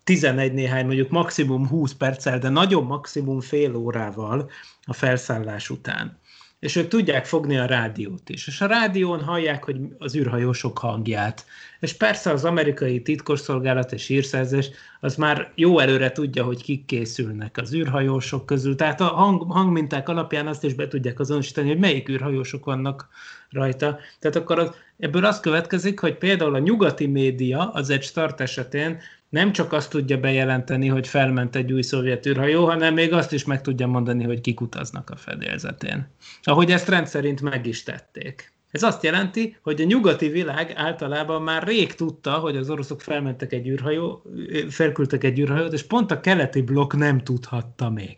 11 0.10 0.54
néhány, 0.54 0.86
mondjuk 0.86 1.10
maximum 1.10 1.68
20 1.68 1.94
perccel, 1.94 2.40
de 2.40 2.50
nagyon 2.50 2.84
maximum 2.84 3.40
fél 3.40 3.76
órával 3.76 4.50
a 4.86 4.94
felszállás 4.94 5.70
után. 5.70 6.20
És 6.60 6.76
ők 6.76 6.88
tudják 6.88 7.26
fogni 7.26 7.58
a 7.58 7.66
rádiót 7.66 8.30
is. 8.30 8.48
És 8.48 8.62
a 8.62 8.66
rádión 8.66 9.24
hallják, 9.24 9.64
hogy 9.64 9.78
az 9.98 10.16
űrhajósok 10.16 10.78
hangját. 10.78 11.46
És 11.80 11.94
persze 11.94 12.32
az 12.32 12.46
amerikai 12.46 13.02
titkosszolgálat 13.02 13.92
és 13.92 14.08
hírszerzés 14.08 14.70
az 15.00 15.16
már 15.16 15.52
jó 15.56 15.80
előre 15.80 16.12
tudja, 16.12 16.44
hogy 16.44 16.64
kik 16.64 16.86
készülnek 16.86 17.58
az 17.58 17.74
űrhajósok 17.74 18.46
közül. 18.46 18.76
Tehát 18.76 19.02
a 19.02 19.08
hang, 19.08 19.52
hangminták 19.52 20.10
alapján 20.10 20.48
azt 20.48 20.64
is 20.64 20.74
be 20.74 20.88
tudják 20.88 21.20
azonosítani, 21.20 21.68
hogy 21.68 21.80
melyik 21.80 22.10
űrhajósok 22.10 22.66
vannak 22.66 23.08
rajta. 23.50 23.98
Tehát 24.20 24.36
akkor 24.36 24.60
az, 24.60 24.72
ebből 25.00 25.26
az 25.26 25.40
következik, 25.40 26.00
hogy 26.00 26.18
például 26.18 26.56
a 26.56 26.60
nyugati 26.60 27.08
média 27.08 27.72
az 27.72 27.90
egy 27.90 28.04
start 28.04 28.42
esetén 28.42 29.00
nem 29.30 29.52
csak 29.52 29.74
azt 29.74 29.90
tudja 29.90 30.18
bejelenteni, 30.18 30.88
hogy 30.88 31.08
felment 31.08 31.56
egy 31.56 31.72
új 31.72 31.82
szovjet 31.82 32.26
űrhajó, 32.26 32.66
hanem 32.66 32.94
még 32.94 33.14
azt 33.14 33.34
is 33.34 33.46
meg 33.46 33.62
tudja 33.62 33.88
mondani, 33.88 34.24
hogy 34.24 34.42
kik 34.42 34.62
utaznak 34.62 35.10
a 35.10 35.16
fedélzetén. 35.16 36.08
Ahogy 36.44 36.72
ezt 36.72 36.88
rendszerint 36.88 37.42
meg 37.42 37.66
is 37.66 37.84
tették. 37.84 38.54
Ez 38.72 38.84
azt 38.84 39.04
jelenti, 39.04 39.58
hogy 39.62 39.82
a 39.82 39.86
nyugati 39.86 40.28
világ 40.28 40.74
általában 40.76 41.42
már 41.42 41.64
rég 41.64 41.94
tudta, 41.94 42.32
hogy 42.32 42.58
az 42.58 42.70
oroszok 42.70 43.02
felmentek 43.02 43.54
egy 43.54 43.68
űrhajó, 43.68 44.24
felküldtek 44.70 45.24
egy 45.24 45.40
űrhajót, 45.40 45.74
és 45.74 45.84
pont 45.84 46.12
a 46.12 46.20
keleti 46.20 46.62
blokk 46.62 46.94
nem 46.94 47.20
tudhatta 47.24 47.90
még. 47.90 48.16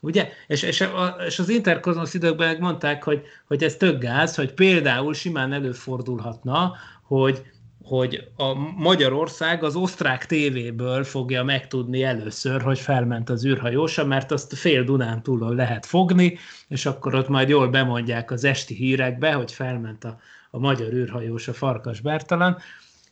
Ugye? 0.00 0.28
És, 0.46 0.62
és, 0.62 0.80
a, 0.80 1.16
és 1.26 1.38
az 1.38 1.48
interkozmosz 1.48 2.14
időkben 2.14 2.56
mondták, 2.60 3.02
hogy, 3.02 3.22
hogy 3.46 3.62
ez 3.62 3.76
tök 3.76 4.00
gáz, 4.00 4.34
hogy 4.34 4.52
például 4.52 5.14
simán 5.14 5.52
előfordulhatna, 5.52 6.74
hogy 7.02 7.42
hogy 7.96 8.28
a 8.36 8.54
Magyarország 8.76 9.64
az 9.64 9.76
osztrák 9.76 10.26
tévéből 10.26 11.04
fogja 11.04 11.42
megtudni 11.44 12.02
először, 12.02 12.62
hogy 12.62 12.78
felment 12.78 13.30
az 13.30 13.46
űrhajósa, 13.46 14.04
mert 14.04 14.30
azt 14.30 14.54
fél 14.54 14.84
Dunán 14.84 15.22
túlon 15.22 15.54
lehet 15.54 15.86
fogni, 15.86 16.38
és 16.68 16.86
akkor 16.86 17.14
ott 17.14 17.28
majd 17.28 17.48
jól 17.48 17.68
bemondják 17.68 18.30
az 18.30 18.44
esti 18.44 18.74
hírekbe, 18.74 19.32
hogy 19.32 19.52
felment 19.52 20.04
a, 20.04 20.18
a 20.50 20.58
magyar 20.58 20.92
űrhajós 20.92 21.48
a 21.48 21.52
Farkas 21.52 22.00
Bertalan, 22.00 22.58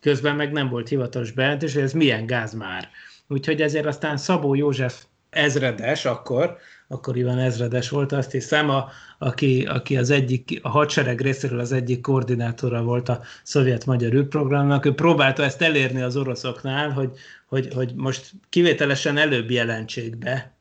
közben 0.00 0.36
meg 0.36 0.52
nem 0.52 0.68
volt 0.68 0.88
hivatalos 0.88 1.30
bejelentés, 1.30 1.74
hogy 1.74 1.82
ez 1.82 1.92
milyen 1.92 2.26
gáz 2.26 2.54
már. 2.54 2.88
Úgyhogy 3.28 3.60
ezért 3.60 3.86
aztán 3.86 4.16
Szabó 4.16 4.54
József 4.54 5.04
ezredes 5.30 6.04
akkor, 6.04 6.56
akkoriban 6.92 7.38
ezredes 7.38 7.88
volt, 7.88 8.12
azt 8.12 8.30
hiszem, 8.30 8.70
a, 8.70 8.88
aki, 9.18 9.64
aki 9.64 9.96
az 9.96 10.10
egyik, 10.10 10.58
a 10.62 10.68
hadsereg 10.68 11.20
részéről 11.20 11.58
az 11.58 11.72
egyik 11.72 12.00
koordinátora 12.00 12.82
volt 12.82 13.08
a 13.08 13.20
szovjet-magyar 13.42 14.12
űrprogramnak, 14.12 14.84
ő 14.84 14.94
próbálta 14.94 15.42
ezt 15.42 15.62
elérni 15.62 16.00
az 16.00 16.16
oroszoknál, 16.16 16.90
hogy, 16.90 17.10
hogy, 17.46 17.68
hogy 17.74 17.92
most 17.94 18.30
kivételesen 18.48 19.16
előbb 19.16 19.50
jelentsék 19.50 20.16
be, 20.16 20.52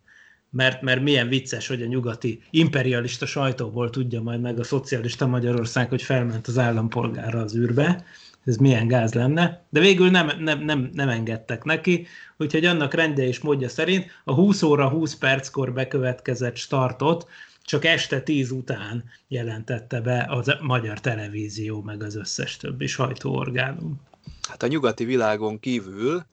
mert, 0.50 0.82
mert 0.82 1.02
milyen 1.02 1.28
vicces, 1.28 1.68
hogy 1.68 1.82
a 1.82 1.86
nyugati 1.86 2.42
imperialista 2.50 3.26
sajtóból 3.26 3.90
tudja 3.90 4.22
majd 4.22 4.42
meg 4.42 4.60
a 4.60 4.64
szocialista 4.64 5.28
Magyarország, 5.28 5.90
hogy 5.90 6.02
felment 6.02 6.48
az 6.48 6.58
állampolgára 6.58 7.40
az 7.40 7.56
űrbe, 7.56 8.04
ez 8.50 8.58
milyen 8.58 8.88
gáz 8.88 9.14
lenne, 9.14 9.64
de 9.70 9.80
végül 9.80 10.10
nem, 10.10 10.32
nem, 10.40 10.60
nem, 10.60 10.90
nem 10.94 11.10
engedtek 11.10 11.64
neki, 11.64 12.08
úgyhogy 12.38 12.66
annak 12.66 12.94
rendje 12.94 13.28
és 13.28 13.40
módja 13.40 13.70
szerint 13.70 14.06
a 14.24 14.34
20 14.34 14.62
óra 14.62 14.90
20 14.90 15.16
perckor 15.16 15.74
bekövetkezett 15.74 16.56
startot 16.56 17.28
csak 17.64 17.86
este 17.86 18.22
10 18.22 18.52
után 18.52 19.04
jelentette 19.28 20.02
be 20.02 20.20
a 20.20 20.58
magyar 20.62 21.00
televízió, 21.00 21.82
meg 21.82 22.04
az 22.04 22.16
összes 22.16 22.58
többi 22.58 22.88
sajtóorgánum. 22.88 24.02
Hát 24.50 24.64
a 24.64 24.68
nyugati 24.68 25.06
világon 25.06 25.60
kívül 25.60 26.26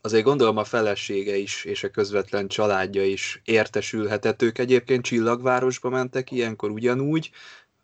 azért 0.00 0.24
gondolom 0.24 0.56
a 0.56 0.64
felesége 0.64 1.36
is, 1.36 1.64
és 1.64 1.84
a 1.84 1.90
közvetlen 1.90 2.48
családja 2.48 3.04
is 3.04 3.40
értesülhetett. 3.44 4.42
Ők 4.42 4.58
egyébként 4.58 5.04
Csillagvárosba 5.04 5.88
mentek 5.88 6.30
ilyenkor 6.30 6.70
ugyanúgy, 6.70 7.30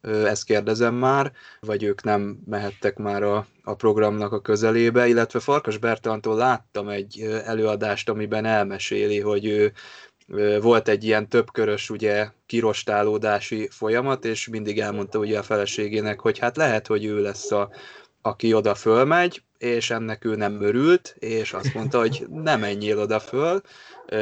ezt 0.07 0.45
kérdezem 0.45 0.95
már, 0.95 1.33
vagy 1.61 1.83
ők 1.83 2.03
nem 2.03 2.39
mehettek 2.47 2.97
már 2.97 3.23
a, 3.23 3.47
a 3.63 3.75
programnak 3.75 4.33
a 4.33 4.41
közelébe, 4.41 5.07
illetve 5.07 5.41
Farkas 5.41 5.79
Bertalantól 5.79 6.37
láttam 6.37 6.89
egy 6.89 7.21
előadást, 7.45 8.09
amiben 8.09 8.45
elmeséli, 8.45 9.21
hogy 9.21 9.47
ő 9.47 9.73
volt 10.61 10.89
egy 10.89 11.05
ilyen 11.05 11.29
többkörös 11.29 11.91
ugye 11.91 12.29
kirostálódási 12.47 13.69
folyamat, 13.71 14.25
és 14.25 14.49
mindig 14.49 14.81
elmondta 14.81 15.19
ugye 15.19 15.39
a 15.39 15.43
feleségének, 15.43 16.21
hogy 16.21 16.39
hát 16.39 16.57
lehet, 16.57 16.87
hogy 16.87 17.05
ő 17.05 17.21
lesz 17.21 17.51
a, 17.51 17.71
aki 18.27 18.55
oda 18.55 18.75
fölmegy, 18.75 19.43
és 19.59 19.91
ennek 19.91 20.25
ő 20.25 20.37
nem 20.37 20.63
örült, 20.63 21.17
és 21.19 21.53
azt 21.53 21.75
mondta, 21.75 21.99
hogy 21.99 22.27
nem 22.31 22.61
menjél 22.61 22.99
oda 22.99 23.21
föl, 23.21 23.61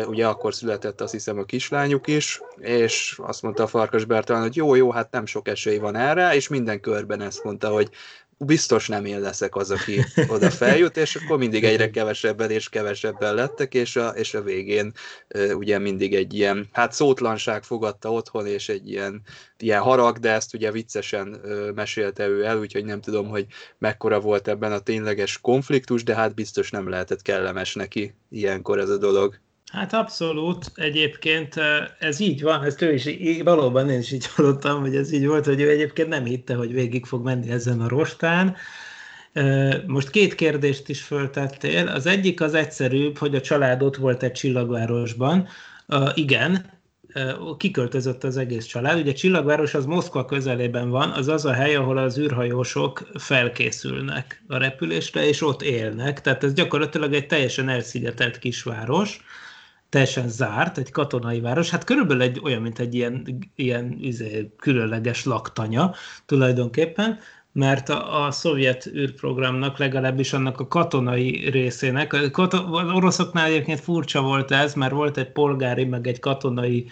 ugye 0.06 0.26
akkor 0.26 0.54
született 0.54 1.00
azt 1.00 1.12
hiszem 1.12 1.38
a 1.38 1.44
kislányuk 1.44 2.06
is, 2.06 2.40
és 2.58 3.18
azt 3.22 3.42
mondta 3.42 3.62
a 3.62 3.66
Farkas 3.66 4.04
Bertalan, 4.04 4.42
hogy 4.42 4.56
jó, 4.56 4.74
jó, 4.74 4.90
hát 4.90 5.10
nem 5.10 5.26
sok 5.26 5.48
esély 5.48 5.78
van 5.78 5.96
erre, 5.96 6.34
és 6.34 6.48
minden 6.48 6.80
körben 6.80 7.20
ezt 7.20 7.44
mondta, 7.44 7.68
hogy 7.68 7.90
biztos 8.38 8.88
nem 8.88 9.04
én 9.04 9.20
leszek 9.20 9.56
az, 9.56 9.70
aki 9.70 10.04
oda 10.28 10.50
feljut, 10.50 10.96
és 10.96 11.16
akkor 11.16 11.38
mindig 11.38 11.64
egyre 11.64 11.90
kevesebben 11.90 12.50
és 12.50 12.68
kevesebben 12.68 13.34
lettek, 13.34 13.74
és 13.74 13.96
a, 13.96 14.08
és 14.08 14.34
a 14.34 14.42
végén 14.42 14.92
ugye 15.54 15.78
mindig 15.78 16.14
egy 16.14 16.34
ilyen, 16.34 16.68
hát 16.72 16.92
szótlanság 16.92 17.62
fogadta 17.62 18.12
otthon, 18.12 18.46
és 18.46 18.68
egy 18.68 18.90
ilyen, 18.90 19.22
ilyen 19.58 19.80
harag, 19.80 20.18
de 20.18 20.30
ezt 20.30 20.54
ugye 20.54 20.70
viccesen 20.70 21.40
mesélte 21.74 22.26
ő 22.26 22.44
el, 22.44 22.58
úgyhogy 22.58 22.84
nem 22.84 23.00
tudom, 23.00 23.28
hogy 23.28 23.46
mekkora 23.78 24.20
volt 24.20 24.48
ebben 24.48 24.72
a 24.72 24.78
tényleges 24.78 25.40
konfliktus, 25.40 26.02
de 26.02 26.14
hát 26.14 26.34
biztos 26.34 26.70
nem 26.70 26.88
lehetett 26.88 27.22
kellemes 27.22 27.74
neki 27.74 28.14
ilyenkor 28.30 28.78
ez 28.78 28.88
a 28.88 28.98
dolog. 28.98 29.42
Hát 29.74 29.92
abszolút, 29.92 30.72
egyébként 30.74 31.54
ez 31.98 32.20
így 32.20 32.42
van, 32.42 32.64
ezt 32.64 32.82
ő 32.82 32.92
is, 32.92 33.08
valóban 33.42 33.90
én 33.90 33.98
is 33.98 34.12
így 34.12 34.26
hallottam, 34.26 34.80
hogy 34.80 34.96
ez 34.96 35.12
így 35.12 35.26
volt, 35.26 35.44
hogy 35.44 35.60
ő 35.60 35.70
egyébként 35.70 36.08
nem 36.08 36.24
hitte, 36.24 36.54
hogy 36.54 36.72
végig 36.72 37.06
fog 37.06 37.24
menni 37.24 37.50
ezen 37.50 37.80
a 37.80 37.88
rostán. 37.88 38.56
Most 39.86 40.10
két 40.10 40.34
kérdést 40.34 40.88
is 40.88 41.02
föltettél. 41.02 41.88
Az 41.88 42.06
egyik 42.06 42.40
az 42.40 42.54
egyszerűbb, 42.54 43.18
hogy 43.18 43.34
a 43.34 43.40
család 43.40 43.82
ott 43.82 43.96
volt 43.96 44.22
egy 44.22 44.32
csillagvárosban. 44.32 45.48
Igen, 46.14 46.72
kiköltözött 47.56 48.24
az 48.24 48.36
egész 48.36 48.64
család. 48.64 48.98
Ugye 48.98 49.12
Csillagváros 49.12 49.74
az 49.74 49.84
Moszkva 49.86 50.24
közelében 50.24 50.90
van, 50.90 51.10
az 51.10 51.28
az 51.28 51.44
a 51.44 51.52
hely, 51.52 51.74
ahol 51.74 51.96
az 51.96 52.18
űrhajósok 52.18 53.08
felkészülnek 53.14 54.42
a 54.48 54.56
repülésre, 54.56 55.26
és 55.26 55.42
ott 55.42 55.62
élnek. 55.62 56.20
Tehát 56.20 56.44
ez 56.44 56.52
gyakorlatilag 56.52 57.14
egy 57.14 57.26
teljesen 57.26 57.68
elszigetelt 57.68 58.38
kisváros 58.38 59.20
teljesen 59.94 60.28
zárt, 60.28 60.78
egy 60.78 60.90
katonai 60.90 61.40
város, 61.40 61.70
hát 61.70 61.84
körülbelül 61.84 62.22
egy, 62.22 62.40
olyan, 62.42 62.62
mint 62.62 62.78
egy 62.78 62.94
ilyen, 62.94 63.38
ilyen 63.54 63.96
izé, 64.00 64.50
különleges 64.56 65.24
laktanya 65.24 65.94
tulajdonképpen, 66.26 67.18
mert 67.52 67.88
a, 67.88 68.24
a 68.24 68.30
szovjet 68.30 68.86
űrprogramnak, 68.86 69.78
legalábbis 69.78 70.32
annak 70.32 70.60
a 70.60 70.68
katonai 70.68 71.50
részének, 71.50 72.12
a 72.12 72.30
kato, 72.30 72.58
oroszoknál 72.94 73.46
egyébként 73.46 73.80
furcsa 73.80 74.22
volt 74.22 74.50
ez, 74.50 74.74
mert 74.74 74.92
volt 74.92 75.16
egy 75.16 75.32
polgári, 75.32 75.84
meg 75.84 76.06
egy 76.06 76.18
katonai 76.18 76.86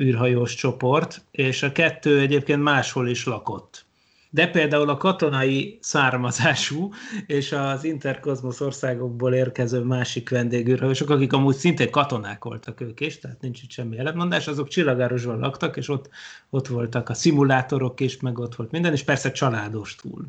űrhajós 0.00 0.54
csoport, 0.54 1.24
és 1.30 1.62
a 1.62 1.72
kettő 1.72 2.20
egyébként 2.20 2.62
máshol 2.62 3.08
is 3.08 3.26
lakott 3.26 3.83
de 4.34 4.46
például 4.46 4.88
a 4.88 4.96
katonai 4.96 5.78
származású 5.82 6.92
és 7.26 7.52
az 7.52 7.84
interkozmosz 7.84 8.60
országokból 8.60 9.34
érkező 9.34 9.80
másik 9.80 10.30
vendégűrhajósok, 10.30 11.10
akik 11.10 11.32
amúgy 11.32 11.54
szintén 11.54 11.90
katonák 11.90 12.44
voltak 12.44 12.80
ők 12.80 13.00
is, 13.00 13.18
tehát 13.18 13.40
nincs 13.40 13.62
itt 13.62 13.70
semmi 13.70 13.98
ellentmondás, 13.98 14.48
azok 14.48 14.68
csillagárosban 14.68 15.38
laktak, 15.38 15.76
és 15.76 15.88
ott, 15.88 16.08
ott 16.50 16.66
voltak 16.66 17.08
a 17.08 17.14
szimulátorok 17.14 18.00
is, 18.00 18.20
meg 18.20 18.38
ott 18.38 18.54
volt 18.54 18.70
minden, 18.70 18.92
és 18.92 19.02
persze 19.02 19.32
családos 19.32 19.94
túl. 19.94 20.26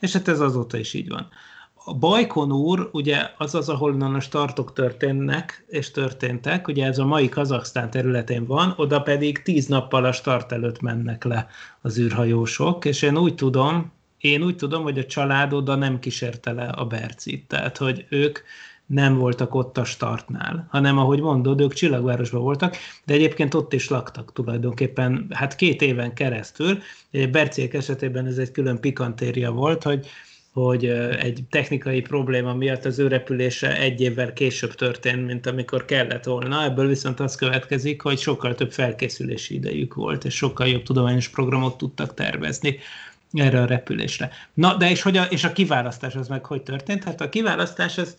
És 0.00 0.12
hát 0.12 0.28
ez 0.28 0.40
azóta 0.40 0.78
is 0.78 0.94
így 0.94 1.08
van 1.08 1.28
a 1.90 1.94
Bajkonúr 1.94 2.88
ugye 2.92 3.30
az 3.38 3.54
az, 3.54 3.68
ahol 3.68 4.02
a 4.02 4.20
startok 4.20 4.72
történnek, 4.72 5.64
és 5.68 5.90
történtek, 5.90 6.68
ugye 6.68 6.86
ez 6.86 6.98
a 6.98 7.04
mai 7.04 7.28
Kazaksztán 7.28 7.90
területén 7.90 8.46
van, 8.46 8.74
oda 8.76 9.00
pedig 9.00 9.42
tíz 9.42 9.66
nappal 9.66 10.04
a 10.04 10.12
start 10.12 10.52
előtt 10.52 10.80
mennek 10.80 11.24
le 11.24 11.46
az 11.80 11.98
űrhajósok, 11.98 12.84
és 12.84 13.02
én 13.02 13.18
úgy 13.18 13.34
tudom, 13.34 13.92
én 14.18 14.42
úgy 14.42 14.56
tudom, 14.56 14.82
hogy 14.82 14.98
a 14.98 15.04
család 15.04 15.52
oda 15.52 15.74
nem 15.74 15.98
kísérte 15.98 16.52
le 16.52 16.64
a 16.64 16.84
Bercit, 16.84 17.48
tehát 17.48 17.76
hogy 17.76 18.06
ők 18.08 18.38
nem 18.86 19.18
voltak 19.18 19.54
ott 19.54 19.78
a 19.78 19.84
startnál, 19.84 20.66
hanem 20.70 20.98
ahogy 20.98 21.20
mondod, 21.20 21.60
ők 21.60 21.72
Csillagvárosban 21.72 22.42
voltak, 22.42 22.76
de 23.04 23.14
egyébként 23.14 23.54
ott 23.54 23.72
is 23.72 23.88
laktak 23.88 24.32
tulajdonképpen, 24.32 25.26
hát 25.30 25.56
két 25.56 25.82
éven 25.82 26.14
keresztül. 26.14 26.78
Berciek 27.30 27.74
esetében 27.74 28.26
ez 28.26 28.38
egy 28.38 28.50
külön 28.50 28.80
pikantéria 28.80 29.50
volt, 29.50 29.82
hogy 29.82 30.06
hogy 30.52 30.84
egy 31.18 31.44
technikai 31.50 32.00
probléma 32.00 32.54
miatt 32.54 32.84
az 32.84 32.98
ő 32.98 33.06
repülése 33.06 33.76
egy 33.76 34.00
évvel 34.00 34.32
később 34.32 34.74
történt, 34.74 35.26
mint 35.26 35.46
amikor 35.46 35.84
kellett 35.84 36.24
volna. 36.24 36.64
Ebből 36.64 36.88
viszont 36.88 37.20
az 37.20 37.34
következik, 37.34 38.02
hogy 38.02 38.18
sokkal 38.18 38.54
több 38.54 38.72
felkészülési 38.72 39.54
idejük 39.54 39.94
volt, 39.94 40.24
és 40.24 40.34
sokkal 40.34 40.66
jobb 40.66 40.82
tudományos 40.82 41.28
programot 41.28 41.78
tudtak 41.78 42.14
tervezni 42.14 42.78
erre 43.32 43.60
a 43.60 43.66
repülésre. 43.66 44.30
Na, 44.54 44.76
de 44.76 44.90
és, 44.90 45.02
hogy 45.02 45.16
a, 45.16 45.24
és 45.24 45.44
a 45.44 45.52
kiválasztás 45.52 46.14
az 46.14 46.28
meg 46.28 46.44
hogy 46.44 46.62
történt? 46.62 47.04
Hát 47.04 47.20
a 47.20 47.28
kiválasztás 47.28 47.98
az, 47.98 48.16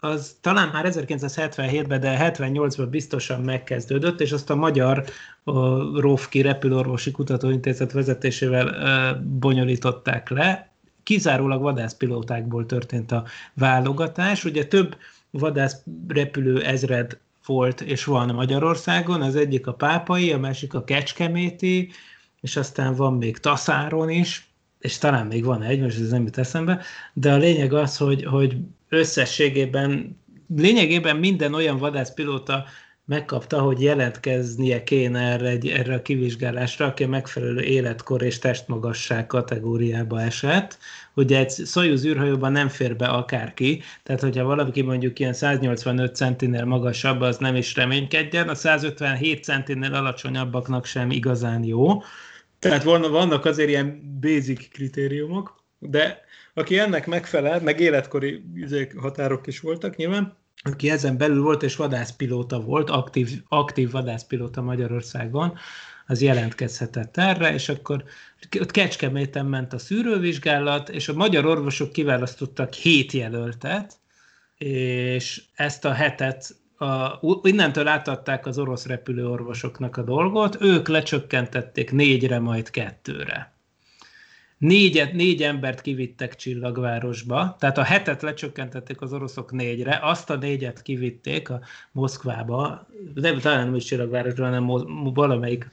az 0.00 0.36
talán 0.40 0.68
már 0.68 0.86
1977-ben, 0.88 2.00
de 2.00 2.32
78-ban 2.34 2.86
biztosan 2.90 3.40
megkezdődött, 3.40 4.20
és 4.20 4.32
azt 4.32 4.50
a 4.50 4.54
magyar 4.54 5.04
a 5.44 5.60
ROFKI 6.00 6.40
repülőorvosi 6.40 7.10
kutatóintézet 7.10 7.92
vezetésével 7.92 9.14
bonyolították 9.22 10.28
le, 10.28 10.69
kizárólag 11.02 11.62
vadászpilótákból 11.62 12.66
történt 12.66 13.12
a 13.12 13.24
válogatás. 13.54 14.44
Ugye 14.44 14.66
több 14.66 14.96
vadászrepülő 15.30 16.62
ezred 16.62 17.18
volt 17.46 17.80
és 17.80 18.04
van 18.04 18.34
Magyarországon, 18.34 19.22
az 19.22 19.36
egyik 19.36 19.66
a 19.66 19.74
pápai, 19.74 20.32
a 20.32 20.38
másik 20.38 20.74
a 20.74 20.84
kecskeméti, 20.84 21.90
és 22.40 22.56
aztán 22.56 22.94
van 22.94 23.14
még 23.14 23.38
Taszáron 23.38 24.10
is, 24.10 24.50
és 24.78 24.98
talán 24.98 25.26
még 25.26 25.44
van 25.44 25.62
egy, 25.62 25.80
most 25.80 26.00
ez 26.00 26.10
nem 26.10 26.22
jut 26.22 26.38
eszembe, 26.38 26.82
de 27.12 27.32
a 27.32 27.36
lényeg 27.36 27.72
az, 27.72 27.96
hogy, 27.96 28.24
hogy 28.24 28.56
összességében, 28.88 30.18
lényegében 30.56 31.16
minden 31.16 31.54
olyan 31.54 31.76
vadászpilóta 31.78 32.64
megkapta, 33.10 33.60
hogy 33.60 33.82
jelentkeznie 33.82 34.82
kéne 34.82 35.20
erre, 35.20 35.58
erre 35.72 35.94
a 35.94 36.02
kivizsgálásra, 36.02 36.86
aki 36.86 37.04
a 37.04 37.08
megfelelő 37.08 37.60
életkor 37.60 38.22
és 38.22 38.38
testmagasság 38.38 39.26
kategóriába 39.26 40.20
esett. 40.20 40.78
Ugye 41.14 41.38
egy 41.38 41.50
Soyuz 41.50 42.04
űrhajóban 42.04 42.52
nem 42.52 42.68
fér 42.68 42.96
be 42.96 43.06
akárki, 43.06 43.82
tehát 44.02 44.20
hogyha 44.20 44.44
valaki 44.44 44.82
mondjuk 44.82 45.18
ilyen 45.18 45.32
185 45.32 46.16
centinél 46.16 46.64
magasabb, 46.64 47.20
az 47.20 47.38
nem 47.38 47.54
is 47.54 47.74
reménykedjen, 47.74 48.48
a 48.48 48.54
157 48.54 49.44
centinél 49.44 49.94
alacsonyabbaknak 49.94 50.84
sem 50.84 51.10
igazán 51.10 51.64
jó. 51.64 52.02
Tehát 52.58 52.82
vannak 52.82 53.44
azért 53.44 53.68
ilyen 53.68 54.18
basic 54.20 54.68
kritériumok, 54.68 55.64
de 55.78 56.20
aki 56.54 56.78
ennek 56.78 57.06
megfelel, 57.06 57.60
meg 57.60 57.80
életkori 57.80 58.44
határok 58.96 59.46
is 59.46 59.60
voltak 59.60 59.96
nyilván, 59.96 60.38
aki 60.62 60.90
ezen 60.90 61.16
belül 61.16 61.42
volt, 61.42 61.62
és 61.62 61.76
vadászpilóta 61.76 62.60
volt, 62.60 62.90
aktív, 62.90 63.42
aktív 63.48 63.90
vadászpilóta 63.90 64.62
Magyarországon, 64.62 65.58
az 66.06 66.22
jelentkezhetett 66.22 67.16
erre, 67.16 67.52
és 67.52 67.68
akkor 67.68 68.04
ott 68.60 68.70
Kecskeméten 68.70 69.46
ment 69.46 69.72
a 69.72 69.78
szűrővizsgálat, 69.78 70.88
és 70.88 71.08
a 71.08 71.14
magyar 71.14 71.46
orvosok 71.46 71.92
kiválasztottak 71.92 72.72
hét 72.72 73.12
jelöltet, 73.12 73.98
és 74.58 75.42
ezt 75.54 75.84
a 75.84 75.92
hetet 75.92 76.54
a, 76.76 77.18
innentől 77.42 77.86
átadták 77.88 78.46
az 78.46 78.58
orosz 78.58 78.86
repülőorvosoknak 78.86 79.96
a 79.96 80.02
dolgot, 80.02 80.56
ők 80.60 80.88
lecsökkentették 80.88 81.90
négyre, 81.90 82.38
majd 82.38 82.70
kettőre. 82.70 83.59
Négyet, 84.60 85.12
négy 85.12 85.42
embert 85.42 85.80
kivittek 85.80 86.36
Csillagvárosba, 86.36 87.56
tehát 87.58 87.78
a 87.78 87.82
hetet 87.82 88.22
lecsökkentették 88.22 89.00
az 89.00 89.12
oroszok 89.12 89.52
négyre, 89.52 89.98
azt 90.02 90.30
a 90.30 90.36
négyet 90.36 90.82
kivitték 90.82 91.50
a 91.50 91.60
Moszkvába, 91.92 92.86
de 93.14 93.34
talán 93.34 93.64
nem 93.64 93.74
is 93.74 93.84
Csillagvárosba, 93.84 94.44
hanem 94.44 94.66
valamelyik 95.14 95.70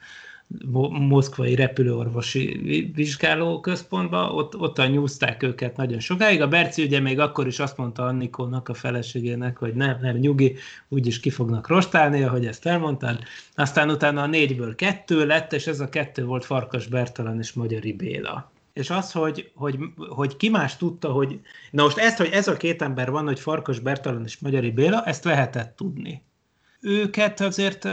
moszkvai 0.90 1.56
repülőorvosi 1.56 2.92
vizsgálóközpontba, 2.96 4.34
ott, 4.34 4.58
ott 4.58 4.90
nyúzták 4.90 5.44
őket 5.44 5.78
nagyon 5.78 6.00
sokáig. 6.00 6.42
A 6.42 6.48
Berci 6.48 6.84
ugye 6.84 7.00
még 7.00 7.20
akkor 7.20 7.48
is 7.48 7.60
azt 7.60 7.78
mondta 7.78 8.06
Annikónak, 8.06 8.70
a 8.70 8.74
feleségének, 8.74 9.58
hogy 9.58 9.74
nem, 9.74 9.98
nem, 10.02 10.16
nyugi, 10.16 10.56
úgyis 10.88 11.20
ki 11.20 11.30
fognak 11.30 11.68
rostálni, 11.68 12.24
ahogy 12.24 12.46
ezt 12.46 12.66
elmondtad. 12.66 13.20
Aztán 13.56 13.90
utána 13.90 14.22
a 14.22 14.28
négyből 14.28 14.76
kettő 14.76 15.26
lett, 15.26 15.54
és 15.54 15.68
ez 15.68 15.80
a 15.80 15.90
kettő 15.90 16.26
volt 16.26 16.46
Farkas 16.46 16.88
Bertalan 16.88 17.40
és 17.40 17.54
Magyari 17.54 17.94
Béla 17.94 18.52
és 18.78 18.90
az, 18.90 19.12
hogy, 19.12 19.52
hogy, 19.56 19.80
hogy 19.98 20.38
ki 20.38 20.50
más 20.50 20.78
tudta, 20.78 21.12
hogy... 21.12 21.40
Na 21.72 21.84
most 21.84 21.98
ezt, 21.98 22.18
hogy 22.18 22.30
ez 22.32 22.48
a 22.48 22.58
két 22.58 22.82
ember 22.82 23.12
van, 23.12 23.26
hogy 23.26 23.40
Farkas 23.40 23.80
Bertalan 23.80 24.24
és 24.26 24.38
Magyari 24.38 24.72
Béla, 24.72 25.04
ezt 25.04 25.24
lehetett 25.24 25.76
tudni. 25.76 26.24
Őket 26.82 27.40
azért 27.42 27.88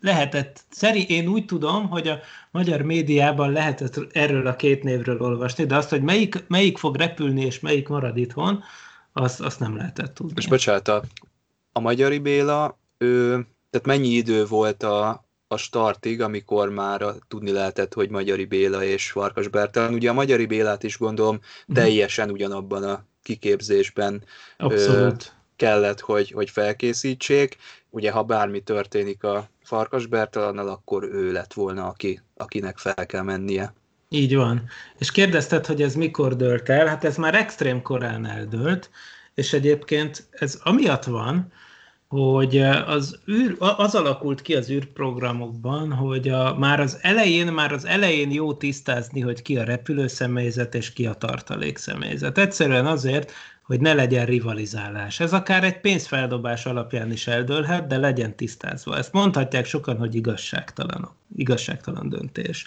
lehetett, 0.00 0.64
szerint 0.70 1.10
én 1.10 1.28
úgy 1.28 1.44
tudom, 1.44 1.88
hogy 1.88 2.08
a 2.08 2.18
magyar 2.50 2.82
médiában 2.82 3.52
lehetett 3.52 4.06
erről 4.12 4.46
a 4.46 4.56
két 4.56 4.82
névről 4.82 5.20
olvasni, 5.20 5.64
de 5.64 5.76
azt, 5.76 5.90
hogy 5.90 6.02
melyik, 6.02 6.44
melyik 6.48 6.78
fog 6.78 6.96
repülni 6.96 7.44
és 7.44 7.60
melyik 7.60 7.88
marad 7.88 8.16
itthon, 8.16 8.62
azt, 9.12 9.40
azt 9.40 9.60
nem 9.60 9.76
lehetett 9.76 10.14
tudni. 10.14 10.34
És 10.36 10.46
bocsánat, 10.46 10.88
a, 10.88 11.02
a 11.72 11.80
Magyari 11.80 12.18
Béla, 12.18 12.78
ő, 12.98 13.30
tehát 13.70 13.86
mennyi 13.86 14.08
idő 14.08 14.46
volt 14.46 14.82
a, 14.82 15.23
a 15.54 15.56
startig, 15.56 16.20
amikor 16.20 16.68
már 16.68 17.04
tudni 17.28 17.50
lehetett, 17.50 17.94
hogy 17.94 18.08
Magyari 18.10 18.44
Béla 18.44 18.84
és 18.84 19.10
Farkas 19.10 19.48
Bertalan. 19.48 19.94
Ugye 19.94 20.10
a 20.10 20.12
Magyari 20.12 20.46
Bélát 20.46 20.82
is 20.82 20.98
gondolom 20.98 21.40
mhm. 21.66 21.78
teljesen 21.78 22.30
ugyanabban 22.30 22.84
a 22.84 23.04
kiképzésben 23.22 24.22
Abszolút. 24.56 25.32
Ö, 25.38 25.42
kellett, 25.56 26.00
hogy, 26.00 26.30
hogy 26.30 26.50
felkészítsék. 26.50 27.56
Ugye, 27.90 28.10
ha 28.10 28.22
bármi 28.22 28.60
történik 28.60 29.24
a 29.24 29.48
Farkas 29.62 30.06
Bertalannal, 30.06 30.68
akkor 30.68 31.04
ő 31.04 31.32
lett 31.32 31.52
volna, 31.52 31.86
aki, 31.86 32.20
akinek 32.36 32.78
fel 32.78 33.06
kell 33.06 33.22
mennie. 33.22 33.74
Így 34.08 34.36
van. 34.36 34.64
És 34.98 35.10
kérdezted, 35.10 35.66
hogy 35.66 35.82
ez 35.82 35.94
mikor 35.94 36.36
dölt 36.36 36.68
el? 36.68 36.86
Hát 36.86 37.04
ez 37.04 37.16
már 37.16 37.34
extrém 37.34 37.82
korán 37.82 38.26
eldőlt, 38.26 38.90
és 39.34 39.52
egyébként 39.52 40.26
ez 40.30 40.60
amiatt 40.62 41.04
van, 41.04 41.52
hogy 42.14 42.58
az, 42.86 43.18
űr, 43.30 43.56
az 43.58 43.94
alakult 43.94 44.42
ki 44.42 44.54
az 44.54 44.70
űrprogramokban, 44.70 45.92
hogy 45.92 46.28
a, 46.28 46.54
már 46.58 46.80
az 46.80 46.98
elején, 47.00 47.52
már 47.52 47.72
az 47.72 47.84
elején 47.84 48.30
jó 48.30 48.54
tisztázni, 48.54 49.20
hogy 49.20 49.42
ki 49.42 49.56
a 49.56 49.64
repülőszemélyzet 49.64 50.74
és 50.74 50.92
ki 50.92 51.06
a 51.06 51.14
tartalékszemélyzet. 51.14 52.38
Egyszerűen 52.38 52.86
azért, 52.86 53.32
hogy 53.62 53.80
ne 53.80 53.94
legyen 53.94 54.26
rivalizálás. 54.26 55.20
Ez 55.20 55.32
akár 55.32 55.64
egy 55.64 55.80
pénzfeldobás 55.80 56.66
alapján 56.66 57.12
is 57.12 57.26
eldőlhet, 57.26 57.86
de 57.86 57.96
legyen 57.96 58.36
tisztázva. 58.36 58.96
Ezt 58.96 59.12
mondhatják 59.12 59.64
sokan, 59.64 59.96
hogy 59.96 60.14
igazságtalan, 60.14 61.10
igazságtalan 61.36 62.08
döntés. 62.08 62.66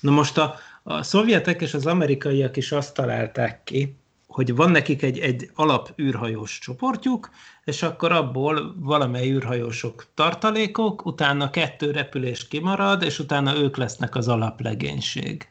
Na 0.00 0.10
most 0.10 0.38
a, 0.38 0.54
a 0.82 1.02
szovjetek 1.02 1.60
és 1.60 1.74
az 1.74 1.86
amerikaiak 1.86 2.56
is 2.56 2.72
azt 2.72 2.94
találták 2.94 3.64
ki, 3.64 3.96
hogy 4.28 4.54
van 4.54 4.70
nekik 4.70 5.02
egy, 5.02 5.18
egy 5.18 5.50
alap 5.54 5.92
űrhajós 6.00 6.58
csoportjuk, 6.58 7.30
és 7.64 7.82
akkor 7.82 8.12
abból 8.12 8.74
valamely 8.78 9.30
űrhajósok 9.30 10.06
tartalékok, 10.14 11.06
utána 11.06 11.50
kettő 11.50 11.90
repülés 11.90 12.48
kimarad, 12.48 13.02
és 13.02 13.18
utána 13.18 13.56
ők 13.56 13.76
lesznek 13.76 14.14
az 14.14 14.28
alaplegénység. 14.28 15.48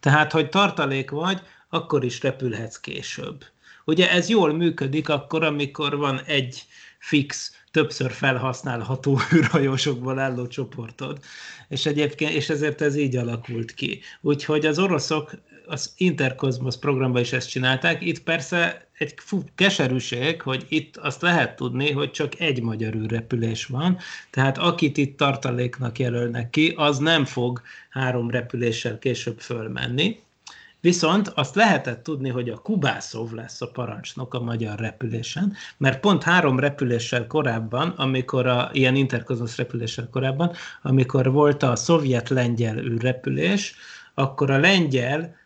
Tehát, 0.00 0.32
hogy 0.32 0.48
tartalék 0.48 1.10
vagy, 1.10 1.40
akkor 1.68 2.04
is 2.04 2.22
repülhetsz 2.22 2.80
később. 2.80 3.44
Ugye 3.84 4.10
ez 4.10 4.28
jól 4.28 4.52
működik 4.52 5.08
akkor, 5.08 5.42
amikor 5.42 5.96
van 5.96 6.20
egy 6.20 6.66
fix, 6.98 7.52
többször 7.70 8.10
felhasználható 8.10 9.20
űrhajósokból 9.34 10.18
álló 10.18 10.46
csoportod, 10.46 11.18
és 11.68 11.86
egyébként, 11.86 12.32
és 12.32 12.48
ezért 12.48 12.80
ez 12.80 12.96
így 12.96 13.16
alakult 13.16 13.74
ki. 13.74 14.00
Úgyhogy 14.20 14.66
az 14.66 14.78
oroszok 14.78 15.30
az 15.66 15.92
Intercosmos 15.96 16.76
programban 16.76 17.22
is 17.22 17.32
ezt 17.32 17.48
csinálták. 17.48 18.02
Itt 18.02 18.22
persze 18.22 18.86
egy 18.98 19.14
keserűség, 19.54 20.42
hogy 20.42 20.66
itt 20.68 20.96
azt 20.96 21.22
lehet 21.22 21.56
tudni, 21.56 21.92
hogy 21.92 22.10
csak 22.10 22.40
egy 22.40 22.62
magyar 22.62 22.94
űrrepülés 22.94 23.66
van, 23.66 23.98
tehát 24.30 24.58
akit 24.58 24.96
itt 24.96 25.16
tartaléknak 25.16 25.98
jelölnek 25.98 26.50
ki, 26.50 26.74
az 26.76 26.98
nem 26.98 27.24
fog 27.24 27.62
három 27.90 28.30
repüléssel 28.30 28.98
később 28.98 29.40
fölmenni. 29.40 30.22
Viszont 30.80 31.28
azt 31.28 31.54
lehetett 31.54 32.02
tudni, 32.02 32.28
hogy 32.28 32.48
a 32.48 32.58
Kubászov 32.58 33.32
lesz 33.32 33.60
a 33.60 33.70
parancsnok 33.70 34.34
a 34.34 34.40
magyar 34.40 34.78
repülésen, 34.78 35.52
mert 35.76 36.00
pont 36.00 36.22
három 36.22 36.58
repüléssel 36.58 37.26
korábban, 37.26 37.88
amikor 37.88 38.46
a 38.46 38.70
ilyen 38.72 38.96
interkozmosz 38.96 39.56
repüléssel 39.56 40.08
korábban, 40.10 40.52
amikor 40.82 41.32
volt 41.32 41.62
a 41.62 41.76
szovjet-lengyel 41.76 42.78
űrrepülés, 42.78 43.74
akkor 44.14 44.50
a 44.50 44.58
lengyel 44.58 45.36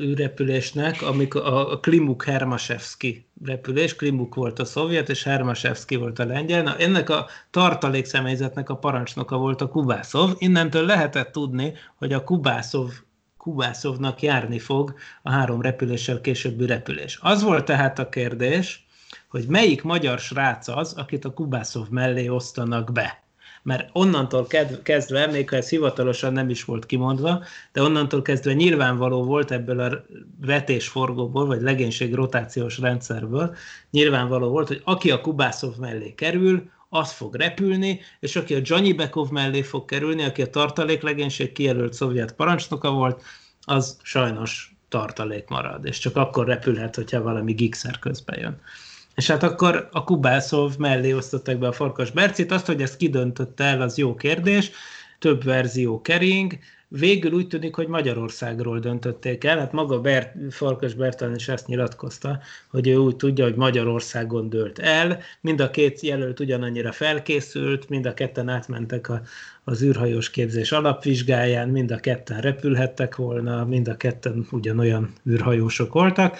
űrrepülésnek, 0.00 1.02
amikor 1.02 1.46
a 1.46 1.80
Klimuk 1.80 2.24
Hermasevski 2.24 3.26
repülés, 3.44 3.96
Klimuk 3.96 4.34
volt 4.34 4.58
a 4.58 4.64
szovjet, 4.64 5.08
és 5.08 5.22
Hermasevski 5.22 5.96
volt 5.96 6.18
a 6.18 6.24
lengyel. 6.24 6.62
Na, 6.62 6.76
ennek 6.76 7.10
a 7.10 7.26
tartalékszemélyzetnek 7.50 8.70
a 8.70 8.76
parancsnoka 8.76 9.36
volt 9.36 9.60
a 9.60 9.68
Kubászov. 9.68 10.30
Innentől 10.38 10.86
lehetett 10.86 11.32
tudni, 11.32 11.72
hogy 11.96 12.12
a 12.12 12.24
Kubászov 12.24 12.90
Kubászovnak 13.36 14.22
járni 14.22 14.58
fog 14.58 14.94
a 15.22 15.30
három 15.30 15.60
repüléssel 15.60 16.20
későbbi 16.20 16.66
repülés. 16.66 17.18
Az 17.22 17.42
volt 17.42 17.64
tehát 17.64 17.98
a 17.98 18.08
kérdés, 18.08 18.86
hogy 19.28 19.44
melyik 19.48 19.82
magyar 19.82 20.18
srác 20.18 20.68
az, 20.68 20.92
akit 20.92 21.24
a 21.24 21.32
Kubászov 21.32 21.88
mellé 21.88 22.28
osztanak 22.28 22.92
be. 22.92 23.21
Mert 23.62 23.88
onnantól 23.92 24.46
kezdve, 24.82 25.44
ha 25.46 25.56
ez 25.56 25.68
hivatalosan 25.68 26.32
nem 26.32 26.50
is 26.50 26.64
volt 26.64 26.86
kimondva, 26.86 27.44
de 27.72 27.82
onnantól 27.82 28.22
kezdve 28.22 28.52
nyilvánvaló 28.52 29.24
volt 29.24 29.50
ebből 29.50 29.80
a 29.80 30.04
vetésforgóból, 30.40 31.46
vagy 31.46 31.60
legénység 31.60 32.14
rotációs 32.14 32.78
rendszerből, 32.78 33.54
nyilvánvaló 33.90 34.48
volt, 34.48 34.68
hogy 34.68 34.80
aki 34.84 35.10
a 35.10 35.20
Kubászov 35.20 35.76
mellé 35.76 36.14
kerül, 36.14 36.70
az 36.88 37.12
fog 37.12 37.34
repülni, 37.34 38.00
és 38.20 38.36
aki 38.36 38.54
a 38.54 38.60
Johnny 38.62 38.92
Bekov 38.92 39.30
mellé 39.30 39.62
fog 39.62 39.84
kerülni, 39.84 40.24
aki 40.24 40.42
a 40.42 40.50
tartaléklegénység 40.50 41.52
kijelölt 41.52 41.92
szovjet 41.92 42.32
parancsnoka 42.34 42.90
volt, 42.90 43.22
az 43.64 43.96
sajnos 44.02 44.74
tartalék 44.88 45.48
marad, 45.48 45.84
és 45.84 45.98
csak 45.98 46.16
akkor 46.16 46.46
repülhet, 46.46 46.94
hogyha 46.94 47.22
valami 47.22 47.52
gigszer 47.52 47.98
közben 47.98 48.38
jön. 48.38 48.60
És 49.14 49.26
hát 49.26 49.42
akkor 49.42 49.88
a 49.92 50.04
Kubászov 50.04 50.76
mellé 50.78 51.12
osztották 51.12 51.58
be 51.58 51.66
a 51.66 51.72
Farkas 51.72 52.10
Bercit, 52.10 52.52
azt, 52.52 52.66
hogy 52.66 52.82
ezt 52.82 52.96
kidöntötte 52.96 53.64
el, 53.64 53.80
az 53.80 53.98
jó 53.98 54.14
kérdés, 54.14 54.70
több 55.18 55.44
verzió 55.44 56.00
kering, 56.00 56.58
végül 56.98 57.32
úgy 57.32 57.46
tűnik, 57.46 57.74
hogy 57.74 57.86
Magyarországról 57.86 58.78
döntötték 58.78 59.44
el, 59.44 59.58
hát 59.58 59.72
maga 59.72 60.00
Bert, 60.00 60.34
Farkas 60.50 60.94
Bertalan 60.94 61.34
is 61.34 61.48
ezt 61.48 61.66
nyilatkozta, 61.66 62.40
hogy 62.70 62.88
ő 62.88 62.96
úgy 62.96 63.16
tudja, 63.16 63.44
hogy 63.44 63.54
Magyarországon 63.54 64.48
dőlt 64.48 64.78
el, 64.78 65.18
mind 65.40 65.60
a 65.60 65.70
két 65.70 66.00
jelölt 66.00 66.40
ugyanannyira 66.40 66.92
felkészült, 66.92 67.88
mind 67.88 68.06
a 68.06 68.14
ketten 68.14 68.48
átmentek 68.48 69.08
a, 69.08 69.22
az 69.64 69.82
űrhajós 69.82 70.30
képzés 70.30 70.72
alapvizsgáján, 70.72 71.68
mind 71.68 71.90
a 71.90 71.96
ketten 71.96 72.40
repülhettek 72.40 73.16
volna, 73.16 73.64
mind 73.64 73.88
a 73.88 73.96
ketten 73.96 74.46
ugyanolyan 74.50 75.12
űrhajósok 75.28 75.92
voltak. 75.92 76.38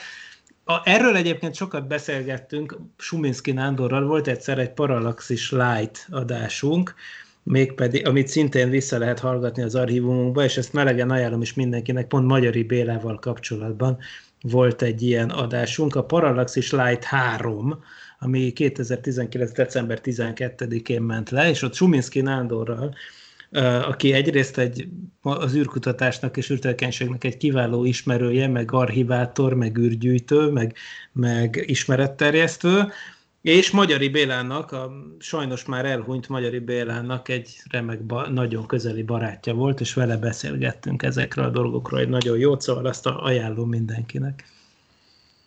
A, 0.64 0.80
erről 0.84 1.16
egyébként 1.16 1.54
sokat 1.54 1.86
beszélgettünk, 1.86 2.78
Suminski 2.96 3.52
Nándorral 3.52 4.06
volt 4.06 4.26
egyszer 4.26 4.58
egy 4.58 4.72
Parallaxis 4.72 5.50
Light 5.50 6.06
adásunk, 6.10 6.94
mégpedig, 7.42 8.06
amit 8.06 8.28
szintén 8.28 8.70
vissza 8.70 8.98
lehet 8.98 9.18
hallgatni 9.18 9.62
az 9.62 9.74
archívumunkba, 9.74 10.44
és 10.44 10.56
ezt 10.56 10.72
melegen 10.72 11.10
ajánlom 11.10 11.42
is 11.42 11.54
mindenkinek, 11.54 12.06
pont 12.06 12.26
Magyari 12.26 12.62
Bélával 12.62 13.18
kapcsolatban 13.18 13.98
volt 14.40 14.82
egy 14.82 15.02
ilyen 15.02 15.30
adásunk, 15.30 15.94
a 15.94 16.04
Parallaxis 16.04 16.70
Light 16.70 17.04
3, 17.04 17.84
ami 18.18 18.52
2019. 18.52 19.52
december 19.52 20.00
12-én 20.02 21.02
ment 21.02 21.30
le, 21.30 21.48
és 21.48 21.62
ott 21.62 21.74
Suminski 21.74 22.20
Nándorral, 22.20 22.94
aki 23.60 24.12
egyrészt 24.12 24.58
egy, 24.58 24.88
az 25.22 25.54
űrkutatásnak 25.54 26.36
és 26.36 26.50
űrtekenségnek 26.50 27.24
egy 27.24 27.36
kiváló 27.36 27.84
ismerője, 27.84 28.48
meg 28.48 28.72
archivátor, 28.72 29.54
meg 29.54 29.78
űrgyűjtő, 29.78 30.50
meg, 30.50 30.76
meg 31.12 31.64
ismeretterjesztő, 31.66 32.92
és 33.42 33.70
Magyari 33.70 34.08
Bélának, 34.08 34.72
a 34.72 34.92
sajnos 35.18 35.64
már 35.64 35.84
elhunyt 35.84 36.28
Magyari 36.28 36.58
Bélának 36.58 37.28
egy 37.28 37.62
remek, 37.70 38.00
nagyon 38.30 38.66
közeli 38.66 39.02
barátja 39.02 39.54
volt, 39.54 39.80
és 39.80 39.94
vele 39.94 40.16
beszélgettünk 40.16 41.02
ezekről 41.02 41.44
a 41.44 41.50
dolgokról 41.50 42.00
egy 42.00 42.08
nagyon 42.08 42.38
jót, 42.38 42.60
szóval 42.60 42.86
azt 42.86 43.06
ajánlom 43.06 43.68
mindenkinek. 43.68 44.44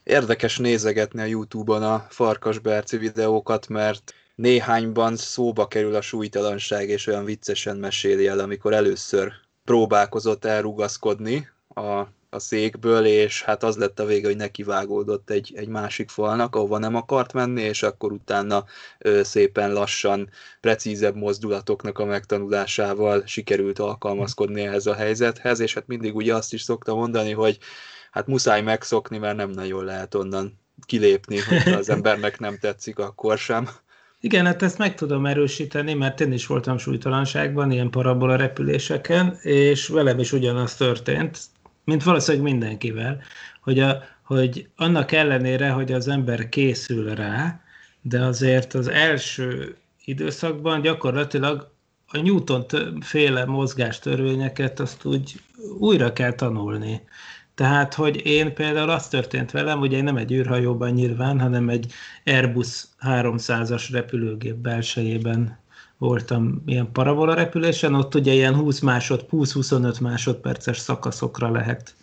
Érdekes 0.03 0.57
nézegetni 0.57 1.21
a 1.21 1.25
Youtube-on 1.25 1.83
a 1.83 2.05
Farkas 2.09 2.59
Berci 2.59 2.97
videókat, 2.97 3.67
mert 3.67 4.13
néhányban 4.35 5.15
szóba 5.15 5.67
kerül 5.67 5.95
a 5.95 6.01
súlytalanság, 6.01 6.89
és 6.89 7.07
olyan 7.07 7.25
viccesen 7.25 7.77
meséli 7.77 8.27
el, 8.27 8.39
amikor 8.39 8.73
először 8.73 9.31
próbálkozott 9.63 10.45
elrugaszkodni 10.45 11.49
a 11.67 12.05
a 12.35 12.39
székből, 12.39 13.05
és 13.05 13.43
hát 13.43 13.63
az 13.63 13.77
lett 13.77 13.99
a 13.99 14.05
vége, 14.05 14.27
hogy 14.27 14.35
nekivágódott 14.35 15.29
egy, 15.29 15.53
egy 15.55 15.67
másik 15.67 16.09
falnak, 16.09 16.55
ahova 16.55 16.77
nem 16.77 16.95
akart 16.95 17.33
menni, 17.33 17.61
és 17.61 17.83
akkor 17.83 18.11
utána 18.11 18.65
ö, 18.97 19.23
szépen 19.23 19.73
lassan, 19.73 20.29
precízebb 20.61 21.15
mozdulatoknak 21.15 21.99
a 21.99 22.05
megtanulásával 22.05 23.23
sikerült 23.25 23.79
alkalmazkodni 23.79 24.61
ehhez 24.61 24.85
a 24.85 24.93
helyzethez, 24.93 25.59
és 25.59 25.73
hát 25.73 25.87
mindig 25.87 26.15
ugye 26.15 26.35
azt 26.35 26.53
is 26.53 26.61
szokta 26.61 26.95
mondani, 26.95 27.31
hogy 27.31 27.57
hát 28.11 28.27
muszáj 28.27 28.61
megszokni, 28.61 29.17
mert 29.17 29.37
nem 29.37 29.49
nagyon 29.49 29.83
lehet 29.83 30.15
onnan 30.15 30.59
kilépni, 30.85 31.39
hogy 31.39 31.73
az 31.73 31.89
embernek 31.97 32.39
nem 32.39 32.57
tetszik, 32.57 32.99
akkor 32.99 33.37
sem. 33.37 33.69
Igen, 34.25 34.45
hát 34.45 34.61
ezt 34.61 34.77
meg 34.77 34.95
tudom 34.95 35.25
erősíteni, 35.25 35.93
mert 35.93 36.21
én 36.21 36.31
is 36.31 36.47
voltam 36.47 36.77
súlytalanságban, 36.77 37.71
ilyen 37.71 37.89
parabola 37.89 38.35
repüléseken, 38.35 39.37
és 39.41 39.87
velem 39.87 40.19
is 40.19 40.31
ugyanaz 40.31 40.75
történt 40.75 41.39
mint 41.85 42.03
valószínűleg 42.03 42.51
mindenkivel, 42.51 43.21
hogy, 43.61 43.79
a, 43.79 44.03
hogy 44.23 44.67
annak 44.75 45.11
ellenére, 45.11 45.69
hogy 45.69 45.91
az 45.91 46.07
ember 46.07 46.49
készül 46.49 47.15
rá, 47.15 47.61
de 48.01 48.25
azért 48.25 48.73
az 48.73 48.87
első 48.87 49.75
időszakban 50.05 50.81
gyakorlatilag 50.81 51.71
a 52.07 52.17
Newton 52.17 52.65
féle 53.01 53.45
mozgástörvényeket 53.45 54.79
azt 54.79 55.05
úgy 55.05 55.41
újra 55.79 56.13
kell 56.13 56.33
tanulni. 56.33 57.01
Tehát, 57.55 57.93
hogy 57.93 58.25
én 58.25 58.53
például 58.53 58.89
azt 58.89 59.09
történt 59.09 59.51
velem, 59.51 59.79
hogy 59.79 59.91
én 59.91 60.03
nem 60.03 60.17
egy 60.17 60.31
űrhajóban 60.31 60.91
nyilván, 60.91 61.39
hanem 61.39 61.69
egy 61.69 61.91
Airbus 62.25 62.83
300-as 63.01 63.87
repülőgép 63.91 64.55
belsejében 64.55 65.57
voltam 65.97 66.61
ilyen 66.65 66.91
parabola 66.91 67.33
repülésen, 67.33 67.93
ott 67.93 68.15
ugye 68.15 68.33
ilyen 68.33 68.55
20 68.55 68.79
másod, 68.79 69.25
20-25 69.31 70.01
másodperces 70.01 70.77
szakaszokra 70.77 71.51
lehet 71.51 71.95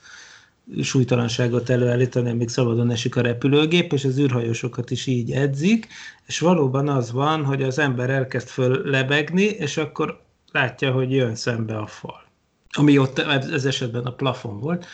súlytalanságot 0.82 1.70
előállítani, 1.70 2.30
amíg 2.30 2.48
szabadon 2.48 2.90
esik 2.90 3.16
a 3.16 3.20
repülőgép, 3.20 3.92
és 3.92 4.04
az 4.04 4.18
űrhajósokat 4.18 4.90
is 4.90 5.06
így 5.06 5.32
edzik, 5.32 5.86
és 6.26 6.38
valóban 6.38 6.88
az 6.88 7.12
van, 7.12 7.44
hogy 7.44 7.62
az 7.62 7.78
ember 7.78 8.10
elkezd 8.10 8.48
föl 8.48 8.82
lebegni, 8.84 9.42
és 9.42 9.76
akkor 9.76 10.20
látja, 10.52 10.92
hogy 10.92 11.12
jön 11.12 11.34
szembe 11.34 11.76
a 11.76 11.86
fal. 11.86 12.22
Ami 12.70 12.98
ott 12.98 13.18
ez 13.18 13.64
esetben 13.64 14.04
a 14.04 14.14
plafon 14.14 14.60
volt. 14.60 14.86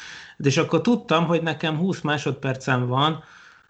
És 0.45 0.57
akkor 0.57 0.81
tudtam, 0.81 1.27
hogy 1.27 1.43
nekem 1.43 1.77
20 1.77 2.01
másodpercem 2.01 2.87
van, 2.87 3.23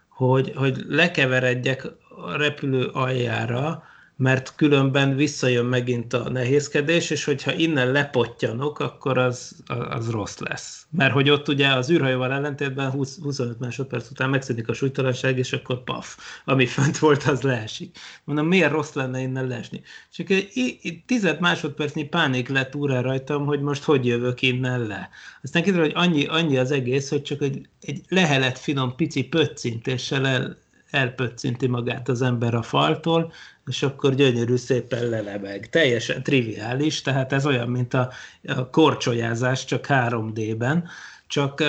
hogy, 0.08 0.52
hogy 0.56 0.84
lekeveredjek 0.88 1.86
a 2.26 2.36
repülő 2.36 2.86
aljára, 2.86 3.82
mert 4.18 4.54
különben 4.56 5.16
visszajön 5.16 5.64
megint 5.64 6.12
a 6.12 6.30
nehézkedés, 6.30 7.10
és 7.10 7.24
hogyha 7.24 7.52
innen 7.52 7.92
lepottyanok, 7.92 8.78
akkor 8.78 9.18
az, 9.18 9.56
az 9.90 10.10
rossz 10.10 10.38
lesz. 10.38 10.86
Mert 10.90 11.12
hogy 11.12 11.30
ott 11.30 11.48
ugye 11.48 11.68
az 11.68 11.90
űrhajóval 11.90 12.32
ellentétben 12.32 12.90
20, 12.90 13.18
25 13.22 13.58
másodperc 13.58 14.10
után 14.10 14.30
megszűnik 14.30 14.68
a 14.68 14.72
súlytalanság, 14.72 15.38
és 15.38 15.52
akkor 15.52 15.84
paf, 15.84 16.16
ami 16.44 16.66
fönt 16.66 16.98
volt, 16.98 17.22
az 17.22 17.40
leesik. 17.40 17.98
Mondom, 18.24 18.46
miért 18.46 18.72
rossz 18.72 18.92
lenne 18.92 19.20
innen 19.20 19.46
leesni? 19.46 19.82
Csak 20.12 20.30
egy 20.30 21.02
tized 21.06 21.40
másodpercnyi 21.40 22.04
pánik 22.04 22.48
lett 22.48 22.74
úrá 22.74 23.00
rajtam, 23.00 23.46
hogy 23.46 23.60
most 23.60 23.82
hogy 23.82 24.06
jövök 24.06 24.42
innen 24.42 24.86
le. 24.86 25.08
Aztán 25.42 25.62
kiderül, 25.62 25.84
hogy 25.84 25.96
annyi, 25.96 26.26
annyi 26.26 26.56
az 26.56 26.70
egész, 26.70 27.10
hogy 27.10 27.22
csak 27.22 27.42
egy, 27.42 27.68
egy 27.80 28.00
lehelet 28.08 28.58
finom 28.58 28.96
pici 28.96 29.24
pöccintéssel 29.24 30.26
el, 30.26 30.56
elpöccinti 30.90 31.66
magát 31.66 32.08
az 32.08 32.22
ember 32.22 32.54
a 32.54 32.62
faltól, 32.62 33.32
és 33.66 33.82
akkor 33.82 34.14
gyönyörű 34.14 34.56
szépen 34.56 35.08
lelebeg. 35.08 35.68
Teljesen 35.68 36.22
triviális, 36.22 37.02
tehát 37.02 37.32
ez 37.32 37.46
olyan, 37.46 37.68
mint 37.68 37.94
a, 37.94 38.10
a 38.46 38.70
korcsolyázás, 38.70 39.64
csak 39.64 39.86
3D-ben, 39.88 40.88
csak 41.26 41.62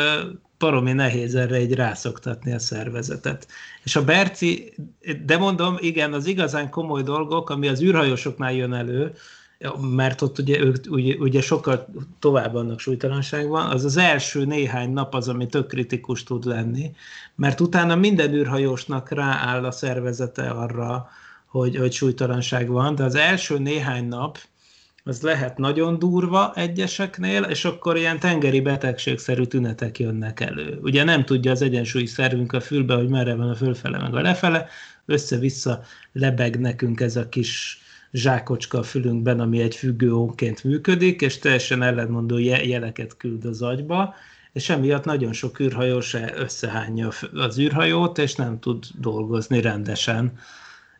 paromi 0.57 0.93
nehéz 0.93 1.35
erre 1.35 1.55
egy 1.55 1.73
rászoktatni 1.73 2.53
a 2.53 2.59
szervezetet. 2.59 3.47
És 3.83 3.95
a 3.95 4.03
Berci, 4.03 4.73
de 5.25 5.37
mondom, 5.37 5.77
igen, 5.79 6.13
az 6.13 6.25
igazán 6.25 6.69
komoly 6.69 7.03
dolgok, 7.03 7.49
ami 7.49 7.67
az 7.67 7.81
űrhajósoknál 7.81 8.53
jön 8.53 8.73
elő, 8.73 9.13
mert 9.79 10.21
ott 10.21 10.39
ugye, 10.39 10.59
ők, 10.59 10.75
ugye, 10.89 11.15
ugye 11.15 11.41
sokkal 11.41 11.87
tovább 12.19 12.53
vannak 12.53 12.79
súlytalanságban, 12.79 13.69
az 13.69 13.85
az 13.85 13.97
első 13.97 14.45
néhány 14.45 14.91
nap 14.91 15.15
az, 15.15 15.27
ami 15.27 15.47
tök 15.47 15.67
kritikus 15.67 16.23
tud 16.23 16.45
lenni, 16.45 16.91
mert 17.35 17.59
utána 17.59 17.95
minden 17.95 18.33
űrhajósnak 18.33 19.09
rááll 19.09 19.65
a 19.65 19.71
szervezete 19.71 20.49
arra, 20.49 21.09
hogy, 21.45 21.75
hogy 21.77 21.91
súlytalanság 21.91 22.69
van, 22.69 22.95
de 22.95 23.03
az 23.03 23.15
első 23.15 23.57
néhány 23.57 24.07
nap 24.07 24.37
az 25.03 25.21
lehet 25.21 25.57
nagyon 25.57 25.99
durva 25.99 26.53
egyeseknél, 26.55 27.43
és 27.43 27.65
akkor 27.65 27.97
ilyen 27.97 28.19
tengeri 28.19 28.61
betegségszerű 28.61 29.43
tünetek 29.43 29.99
jönnek 29.99 30.39
elő. 30.39 30.79
Ugye 30.81 31.03
nem 31.03 31.25
tudja 31.25 31.51
az 31.51 31.61
egyensúlyi 31.61 32.05
szervünk 32.05 32.53
a 32.53 32.61
fülbe, 32.61 32.95
hogy 32.95 33.09
merre 33.09 33.35
van 33.35 33.49
a 33.49 33.55
fölfele 33.55 33.97
meg 33.97 34.15
a 34.15 34.21
lefele, 34.21 34.67
össze-vissza 35.05 35.81
lebeg 36.11 36.59
nekünk 36.59 36.99
ez 36.99 37.15
a 37.15 37.29
kis 37.29 37.81
zsákocska 38.11 38.77
a 38.77 38.83
fülünkben, 38.83 39.39
ami 39.39 39.61
egy 39.61 39.75
függőónként 39.75 40.63
működik, 40.63 41.21
és 41.21 41.37
teljesen 41.37 41.81
ellentmondó 41.81 42.37
jeleket 42.37 43.17
küld 43.17 43.45
az 43.45 43.61
agyba, 43.61 44.15
és 44.53 44.69
emiatt 44.69 45.05
nagyon 45.05 45.33
sok 45.33 45.59
űrhajós 45.59 46.15
összehányja 46.35 47.09
az 47.33 47.59
űrhajót, 47.59 48.17
és 48.17 48.35
nem 48.35 48.59
tud 48.59 48.85
dolgozni 48.99 49.61
rendesen. 49.61 50.37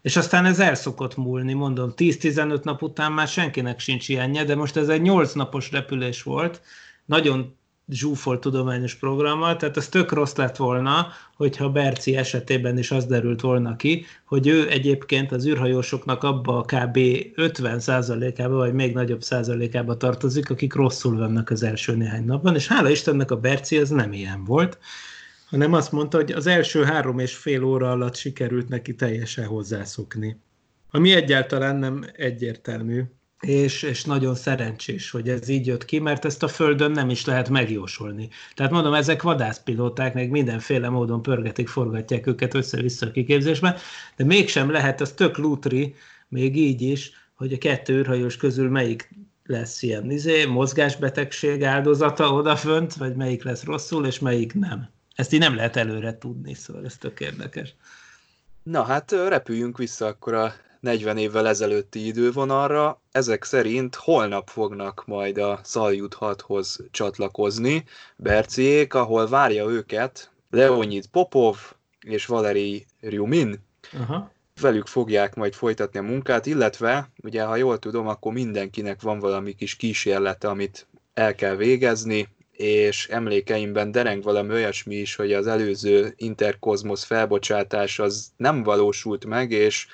És 0.02 0.15
aztán 0.15 0.45
ez 0.45 0.60
el 0.60 0.76
szokott 0.76 1.17
múlni, 1.17 1.54
mondom, 1.54 1.93
10-15 1.95 2.63
nap 2.63 2.82
után 2.82 3.12
már 3.12 3.28
senkinek 3.28 3.80
sincs 3.80 4.10
ilyenje, 4.10 4.43
de 4.43 4.56
most 4.56 4.78
ez 4.78 4.88
egy 4.88 5.02
8 5.02 5.34
napos 5.34 5.72
repülés 5.72 6.24
volt, 6.24 6.62
nagyon 7.06 7.58
zsúfolt 7.89 8.39
tudományos 8.39 8.95
programmal, 8.95 9.56
tehát 9.56 9.78
ez 9.78 9.88
tök 9.88 10.12
rossz 10.12 10.36
lett 10.36 10.56
volna, 10.56 11.08
hogyha 11.36 11.69
Berci 11.69 12.15
esetében 12.15 12.78
is 12.78 12.91
az 12.91 13.06
derült 13.06 13.41
volna 13.41 13.75
ki, 13.75 14.06
hogy 14.25 14.47
ő 14.47 14.69
egyébként 14.69 15.32
az 15.32 15.47
űrhajósoknak 15.47 16.23
abba 16.23 16.58
a 16.58 16.62
kb. 16.62 16.99
50 17.36 17.80
százalékába, 17.80 18.56
vagy 18.56 18.73
még 18.73 18.93
nagyobb 18.93 19.21
százalékába 19.21 19.97
tartozik, 19.97 20.49
akik 20.49 20.73
rosszul 20.73 21.17
vannak 21.17 21.49
az 21.49 21.63
első 21.63 21.95
néhány 21.95 22.25
napban, 22.25 22.56
és 22.56 22.67
hála 22.67 22.89
Istennek 22.89 23.32
a 23.32 23.39
Berci 23.39 23.78
ez 23.78 23.89
nem 23.89 24.13
ilyen 24.13 24.43
volt, 24.43 24.78
hanem 25.49 25.73
azt 25.73 25.91
mondta, 25.91 26.17
hogy 26.17 26.32
az 26.32 26.47
első 26.47 26.84
három 26.84 27.19
és 27.19 27.36
fél 27.36 27.63
óra 27.63 27.91
alatt 27.91 28.15
sikerült 28.15 28.69
neki 28.69 28.95
teljesen 28.95 29.45
hozzászokni. 29.45 30.39
Ami 30.91 31.12
egyáltalán 31.13 31.75
nem 31.75 32.06
egyértelmű, 32.15 33.04
és, 33.41 33.82
és 33.82 34.04
nagyon 34.04 34.36
szerencsés, 34.36 35.10
hogy 35.10 35.30
ez 35.30 35.47
így 35.47 35.67
jött 35.67 35.86
ki, 35.86 35.99
mert 35.99 36.25
ezt 36.25 36.43
a 36.43 36.47
Földön 36.47 36.91
nem 36.91 37.10
is 37.10 37.25
lehet 37.25 37.49
megjósolni. 37.49 38.30
Tehát 38.56 38.71
mondom, 38.71 38.93
ezek 38.93 39.21
vadászpilóták, 39.21 40.13
meg 40.13 40.30
mindenféle 40.30 40.89
módon 40.89 41.21
pörgetik, 41.21 41.67
forgatják 41.67 42.28
őket 42.28 42.54
össze-vissza 42.54 43.06
a 43.06 43.12
kiképzésben, 43.12 43.75
de 44.15 44.23
mégsem 44.23 44.71
lehet, 44.71 45.02
az 45.02 45.12
tök 45.12 45.38
lútri, 45.38 45.95
még 46.28 46.58
így 46.58 46.82
is, 46.82 47.12
hogy 47.34 47.54
a 47.54 47.58
kettő 47.58 47.93
űrhajós 47.93 48.38
közül 48.38 48.69
melyik 48.69 49.10
lesz 49.45 49.82
ilyen 49.82 50.12
izé, 50.12 50.45
mozgásbetegség 50.45 51.63
áldozata 51.63 52.34
odafönt, 52.34 52.93
vagy 52.93 53.15
melyik 53.15 53.43
lesz 53.43 53.63
rosszul, 53.63 54.06
és 54.06 54.19
melyik 54.19 54.54
nem. 54.54 54.89
Ezt 55.15 55.34
így 55.34 55.39
nem 55.39 55.56
lehet 55.56 55.75
előre 55.75 56.17
tudni, 56.17 56.54
szóval 56.54 56.86
ez 56.86 56.97
tök 56.97 57.19
érdekes. 57.19 57.75
Na 58.63 58.84
hát 58.84 59.12
repüljünk 59.12 59.78
vissza 59.78 60.06
akkor 60.06 60.34
a 60.34 60.54
40 60.79 61.17
évvel 61.17 61.47
ezelőtti 61.47 62.05
idővonalra. 62.05 63.01
Ezek 63.11 63.43
szerint 63.43 63.95
holnap 63.95 64.49
fognak 64.49 65.03
majd 65.05 65.37
a 65.37 65.59
Szaljut 65.63 66.17
6-hoz 66.19 66.79
csatlakozni 66.91 67.83
Berciék, 68.15 68.93
ahol 68.93 69.27
várja 69.27 69.65
őket 69.65 70.31
Leonid 70.49 71.07
Popov 71.07 71.57
és 71.99 72.25
Valeri 72.25 72.85
Ryumin. 73.01 73.59
Aha. 73.93 74.31
Velük 74.61 74.87
fogják 74.87 75.35
majd 75.35 75.53
folytatni 75.53 75.99
a 75.99 76.03
munkát, 76.03 76.45
illetve, 76.45 77.09
ugye 77.23 77.43
ha 77.43 77.55
jól 77.55 77.79
tudom, 77.79 78.07
akkor 78.07 78.33
mindenkinek 78.33 79.01
van 79.01 79.19
valami 79.19 79.55
kis 79.55 79.75
kísérlete, 79.75 80.47
amit 80.47 80.87
el 81.13 81.35
kell 81.35 81.55
végezni, 81.55 82.27
és 82.51 83.07
emlékeimben 83.07 83.91
dereng 83.91 84.23
valami 84.23 84.53
olyasmi 84.53 84.95
is, 84.95 85.15
hogy 85.15 85.33
az 85.33 85.47
előző 85.47 86.13
Interkozmosz 86.17 87.03
felbocsátás 87.03 87.99
az 87.99 88.31
nem 88.37 88.63
valósult 88.63 89.25
meg, 89.25 89.51
és 89.51 89.87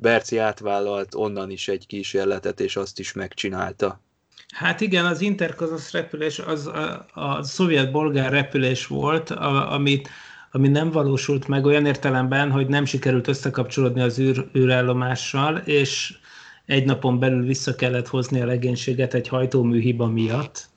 Berci 0.00 0.38
átvállalt 0.38 1.14
onnan 1.14 1.50
is 1.50 1.68
egy 1.68 1.86
kísérletet, 1.86 2.60
és 2.60 2.76
azt 2.76 2.98
is 2.98 3.12
megcsinálta. 3.12 4.00
Hát 4.54 4.80
igen, 4.80 5.06
az 5.06 5.20
Interkozmosz 5.20 5.92
repülés 5.92 6.38
az 6.38 6.66
a, 6.66 7.06
a 7.14 7.42
szovjet-bolgár 7.42 8.32
repülés 8.32 8.86
volt, 8.86 9.30
a, 9.30 9.72
amit 9.72 10.08
ami 10.50 10.68
nem 10.68 10.90
valósult 10.90 11.48
meg 11.48 11.64
olyan 11.64 11.86
értelemben, 11.86 12.50
hogy 12.50 12.66
nem 12.66 12.84
sikerült 12.84 13.28
összekapcsolódni 13.28 14.00
az 14.00 14.18
űr, 14.18 14.48
űrállomással, 14.56 15.56
és 15.56 16.14
egy 16.66 16.84
napon 16.84 17.18
belül 17.18 17.44
vissza 17.44 17.74
kellett 17.74 18.08
hozni 18.08 18.40
a 18.40 18.46
legénységet 18.46 19.14
egy 19.14 19.28
hajtómű 19.28 19.80
hiba 19.80 20.06
miatt. 20.06 20.68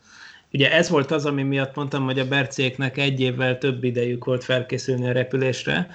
Ugye 0.54 0.72
ez 0.72 0.90
volt 0.90 1.12
az, 1.12 1.26
ami 1.26 1.44
miatt 1.44 1.76
mondtam, 1.76 2.04
hogy 2.04 2.20
a 2.20 2.28
bercéknek 2.28 2.98
egy 2.98 3.20
évvel 3.20 3.58
több 3.58 3.84
idejük 3.84 4.26
volt 4.26 4.44
felkészülni 4.44 5.10
a 5.10 5.12
repülésre, 5.12 5.88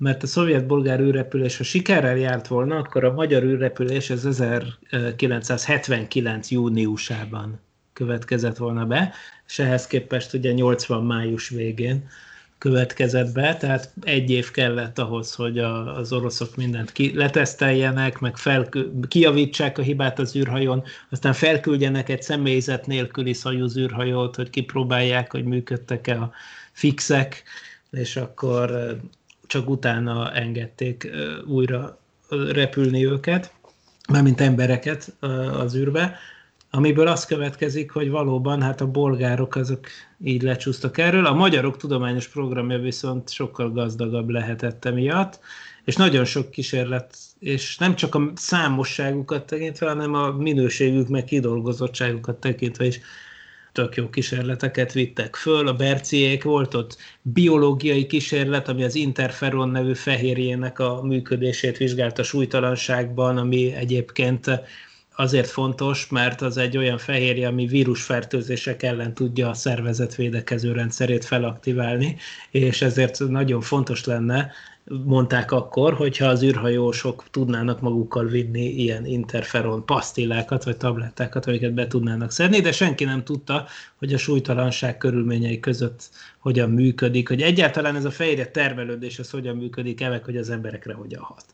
mert 0.00 0.22
a 0.22 0.26
szovjet-bolgár 0.26 1.00
űrrepülés, 1.00 1.56
ha 1.56 1.62
sikerrel 1.62 2.16
járt 2.16 2.46
volna, 2.46 2.76
akkor 2.76 3.04
a 3.04 3.12
magyar 3.12 3.42
űrrepülés 3.42 4.10
az 4.10 4.26
1979. 4.26 6.50
júniusában 6.50 7.60
következett 7.92 8.56
volna 8.56 8.86
be, 8.86 9.12
és 9.46 9.58
ehhez 9.58 9.86
képest 9.86 10.34
ugye 10.34 10.52
80 10.52 11.04
május 11.04 11.48
végén 11.48 12.08
következett 12.58 13.32
be, 13.32 13.56
tehát 13.56 13.92
egy 14.02 14.30
év 14.30 14.50
kellett 14.50 14.98
ahhoz, 14.98 15.34
hogy 15.34 15.58
a, 15.58 15.96
az 15.96 16.12
oroszok 16.12 16.56
mindent 16.56 16.92
ki, 16.92 17.12
leteszteljenek, 17.14 18.18
meg 18.18 18.36
felkü, 18.36 19.00
kijavítsák 19.08 19.78
a 19.78 19.82
hibát 19.82 20.18
az 20.18 20.36
űrhajón, 20.36 20.82
aztán 21.10 21.32
felküldjenek 21.32 22.08
egy 22.08 22.22
személyzet 22.22 22.86
nélküli 22.86 23.32
szajúz 23.32 23.76
űrhajót, 23.76 24.36
hogy 24.36 24.50
kipróbálják, 24.50 25.32
hogy 25.32 25.44
működtek-e 25.44 26.20
a 26.20 26.32
fixek, 26.72 27.42
és 27.90 28.16
akkor 28.16 28.98
csak 29.50 29.68
utána 29.68 30.32
engedték 30.32 31.10
újra 31.46 31.98
repülni 32.52 33.06
őket, 33.06 33.52
mármint 34.08 34.40
embereket 34.40 35.16
az 35.58 35.76
űrbe, 35.76 36.18
amiből 36.70 37.06
az 37.06 37.24
következik, 37.24 37.90
hogy 37.90 38.10
valóban 38.10 38.62
hát 38.62 38.80
a 38.80 38.90
bolgárok 38.90 39.54
azok 39.56 39.86
így 40.24 40.42
lecsúsztak 40.42 40.98
erről. 40.98 41.26
A 41.26 41.34
magyarok 41.34 41.76
tudományos 41.76 42.28
programja 42.28 42.78
viszont 42.78 43.30
sokkal 43.30 43.70
gazdagabb 43.72 44.28
lehetett 44.28 44.84
emiatt, 44.84 45.40
és 45.84 45.96
nagyon 45.96 46.24
sok 46.24 46.50
kísérlet, 46.50 47.16
és 47.38 47.78
nem 47.78 47.94
csak 47.94 48.14
a 48.14 48.32
számosságukat 48.34 49.46
tekintve, 49.46 49.88
hanem 49.88 50.14
a 50.14 50.30
minőségük 50.30 51.08
meg 51.08 51.24
kidolgozottságukat 51.24 52.36
tekintve 52.36 52.86
is 52.86 53.00
tök 53.72 53.96
jó 53.96 54.08
kísérleteket 54.08 54.92
vittek 54.92 55.36
föl. 55.36 55.68
A 55.68 55.74
Berciék 55.74 56.42
volt 56.42 56.74
ott 56.74 56.96
biológiai 57.22 58.06
kísérlet, 58.06 58.68
ami 58.68 58.84
az 58.84 58.94
interferon 58.94 59.68
nevű 59.68 59.94
fehérjének 59.94 60.78
a 60.78 61.02
működését 61.02 61.76
vizsgálta 61.76 62.22
súlytalanságban, 62.22 63.36
ami 63.36 63.72
egyébként 63.72 64.50
azért 65.16 65.48
fontos, 65.48 66.08
mert 66.08 66.40
az 66.40 66.56
egy 66.56 66.76
olyan 66.76 66.98
fehérje, 66.98 67.48
ami 67.48 67.66
vírusfertőzések 67.66 68.82
ellen 68.82 69.14
tudja 69.14 69.48
a 69.48 69.54
szervezet 69.54 70.14
védekező 70.14 70.72
rendszerét 70.72 71.24
felaktiválni, 71.24 72.16
és 72.50 72.82
ezért 72.82 73.18
nagyon 73.18 73.60
fontos 73.60 74.04
lenne, 74.04 74.52
mondták 74.84 75.52
akkor, 75.52 75.94
hogyha 75.94 76.26
az 76.26 76.42
űrhajósok 76.42 77.24
tudnának 77.30 77.80
magukkal 77.80 78.24
vinni 78.24 78.64
ilyen 78.64 79.06
interferon 79.06 79.84
pasztillákat 79.84 80.64
vagy 80.64 80.76
tablettákat, 80.76 81.46
amiket 81.46 81.74
be 81.74 81.86
tudnának 81.86 82.30
szedni, 82.30 82.60
de 82.60 82.72
senki 82.72 83.04
nem 83.04 83.24
tudta, 83.24 83.66
hogy 83.96 84.12
a 84.12 84.18
súlytalanság 84.18 84.98
körülményei 84.98 85.60
között 85.60 86.10
hogyan 86.38 86.70
működik, 86.70 87.28
hogy 87.28 87.42
egyáltalán 87.42 87.96
ez 87.96 88.04
a 88.04 88.10
fehérje 88.10 88.46
termelődés, 88.46 89.18
az 89.18 89.30
hogyan 89.30 89.56
működik, 89.56 90.00
evek, 90.00 90.24
hogy 90.24 90.36
az 90.36 90.50
emberekre 90.50 90.94
hogyan 90.94 91.22
hat. 91.22 91.44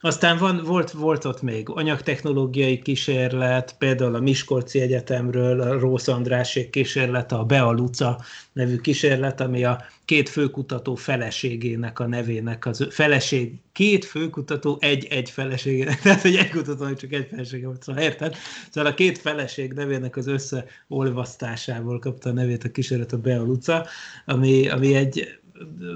Aztán 0.00 0.38
van, 0.38 0.62
volt, 0.64 0.90
volt 0.90 1.24
ott 1.24 1.42
még 1.42 1.68
anyagtechnológiai 1.68 2.78
kísérlet, 2.78 3.74
például 3.78 4.14
a 4.14 4.20
Miskolci 4.20 4.80
Egyetemről, 4.80 5.60
a 5.60 5.78
Rósz 5.78 6.08
Andrásék 6.08 6.70
kísérlet, 6.70 7.32
a 7.32 7.44
Bea 7.44 7.70
Luca 7.70 8.20
nevű 8.52 8.76
kísérlet, 8.76 9.40
ami 9.40 9.64
a 9.64 9.84
két 10.04 10.28
főkutató 10.28 10.94
feleségének 10.94 11.98
a 11.98 12.06
nevének, 12.06 12.66
az 12.66 12.86
feleség, 12.90 13.52
két 13.72 14.04
főkutató 14.04 14.78
egy-egy 14.80 15.30
feleségének, 15.30 16.00
tehát 16.02 16.22
hogy 16.22 16.36
egy 16.36 16.50
kutató, 16.50 16.94
csak 16.94 17.12
egy 17.12 17.26
felesége 17.30 17.66
volt, 17.66 17.82
szóval 17.82 18.02
érted? 18.02 18.36
Szóval 18.70 18.90
a 18.90 18.94
két 18.94 19.18
feleség 19.18 19.72
nevének 19.72 20.16
az 20.16 20.26
összeolvasztásából 20.26 21.98
kapta 21.98 22.30
a 22.30 22.32
nevét 22.32 22.64
a 22.64 22.70
kísérlet 22.70 23.12
a 23.12 23.18
Bea 23.18 23.42
Luca, 23.42 23.86
ami, 24.24 24.68
ami 24.68 24.94
egy 24.94 25.38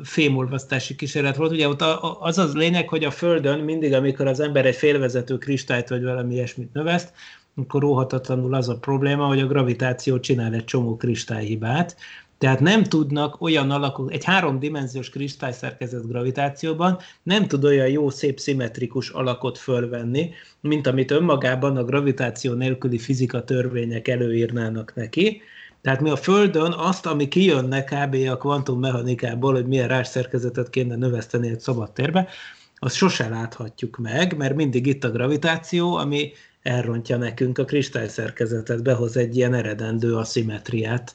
fémolvasztási 0.03 0.97
kísérlet 0.97 1.37
volt. 1.37 1.53
Ugye 1.53 1.69
ott 1.69 1.83
az 2.21 2.39
az 2.39 2.55
lényeg, 2.55 2.89
hogy 2.89 3.05
a 3.05 3.11
Földön 3.11 3.59
mindig, 3.59 3.93
amikor 3.93 4.27
az 4.27 4.41
ember 4.41 4.67
egy 4.67 4.77
félvezető 4.77 5.39
kristályt 5.39 5.89
vagy 5.89 6.03
valami 6.03 6.35
ilyesmit 6.35 6.73
növeszt, 6.73 7.13
akkor 7.55 7.81
róhatatlanul 7.81 8.55
az 8.55 8.69
a 8.69 8.79
probléma, 8.79 9.27
hogy 9.27 9.41
a 9.41 9.47
gravitáció 9.47 10.21
csinál 10.21 10.55
egy 10.55 10.65
csomó 10.65 10.97
kristályhibát, 10.97 11.97
tehát 12.43 12.61
nem 12.61 12.83
tudnak 12.83 13.41
olyan 13.41 13.71
alakok, 13.71 14.13
egy 14.13 14.25
háromdimenziós 14.25 15.11
kristályszerkezet 15.11 16.09
gravitációban 16.09 16.99
nem 17.23 17.47
tud 17.47 17.65
olyan 17.65 17.89
jó, 17.89 18.11
szép, 18.11 18.39
szimmetrikus 18.39 19.11
alakot 19.11 19.59
fölvenni, 19.59 20.31
mint 20.61 20.87
amit 20.87 21.11
önmagában 21.11 21.77
a 21.77 21.85
gravitáció 21.85 22.53
nélküli 22.53 22.99
fizika 22.99 23.45
törvények 23.45 24.09
előírnának 24.09 24.95
neki, 24.95 25.43
tehát 25.83 26.01
mi 26.01 26.11
a 26.11 26.17
Földön 26.17 26.73
azt, 26.73 27.07
ami 27.07 27.29
kijönne 27.29 27.85
kb. 27.85 28.15
a 28.31 28.37
kvantummechanikából, 28.37 29.53
hogy 29.53 29.67
milyen 29.67 29.89
rásszerkezetet 29.89 30.71
kéne 30.71 30.97
növeszteni 30.97 31.49
egy 31.49 31.61
szabad 31.61 31.93
térbe, 31.93 32.29
azt 32.77 32.97
sose 32.97 33.29
láthatjuk 33.29 33.97
meg, 33.97 34.37
mert 34.37 34.55
mindig 34.55 34.87
itt 34.87 35.05
a 35.05 35.11
gravitáció, 35.11 35.97
ami 35.97 36.33
elrontja 36.63 37.17
nekünk 37.17 37.59
a 37.59 37.65
kristályszerkezetet, 37.65 38.83
behoz 38.83 39.17
egy 39.17 39.37
ilyen 39.37 39.55
eredendő 39.55 40.17
aszimetriát 40.17 41.15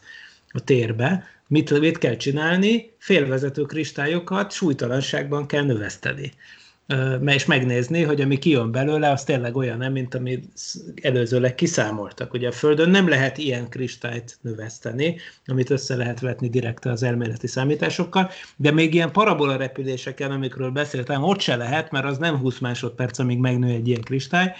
a 0.50 0.60
térbe. 0.60 1.24
Mit, 1.48 1.80
mit 1.80 1.98
kell 1.98 2.16
csinálni? 2.16 2.92
Félvezető 2.98 3.62
kristályokat 3.62 4.52
súlytalanságban 4.52 5.46
kell 5.46 5.64
növeszteni 5.64 6.32
és 7.26 7.46
megnézni, 7.46 8.04
hogy 8.04 8.22
ami 8.22 8.38
kijön 8.38 8.72
belőle, 8.72 9.12
az 9.12 9.24
tényleg 9.24 9.56
olyan 9.56 9.78
nem, 9.78 9.92
mint 9.92 10.16
amit 10.16 10.46
előzőleg 11.02 11.56
kiszámoltak. 11.56 12.34
Ugye 12.34 12.48
a 12.48 12.52
Földön 12.52 12.90
nem 12.90 13.08
lehet 13.08 13.38
ilyen 13.38 13.70
kristályt 13.70 14.38
növeszteni, 14.42 15.18
amit 15.46 15.70
össze 15.70 15.96
lehet 15.96 16.20
vetni 16.20 16.50
direkt 16.50 16.86
az 16.86 17.04
elméleti 17.04 17.48
számításokkal, 17.48 18.30
de 18.56 18.72
még 18.72 18.94
ilyen 18.94 19.12
parabola 19.12 19.56
repüléseken, 19.56 20.32
amikről 20.32 20.70
beszéltem, 20.70 21.24
ott 21.24 21.40
se 21.40 21.56
lehet, 21.56 21.92
mert 21.92 22.06
az 22.06 22.18
nem 22.18 22.38
20 22.38 22.60
másodperc, 22.60 23.20
amíg 23.20 23.38
megnő 23.38 23.68
egy 23.70 23.88
ilyen 23.88 24.02
kristály, 24.02 24.54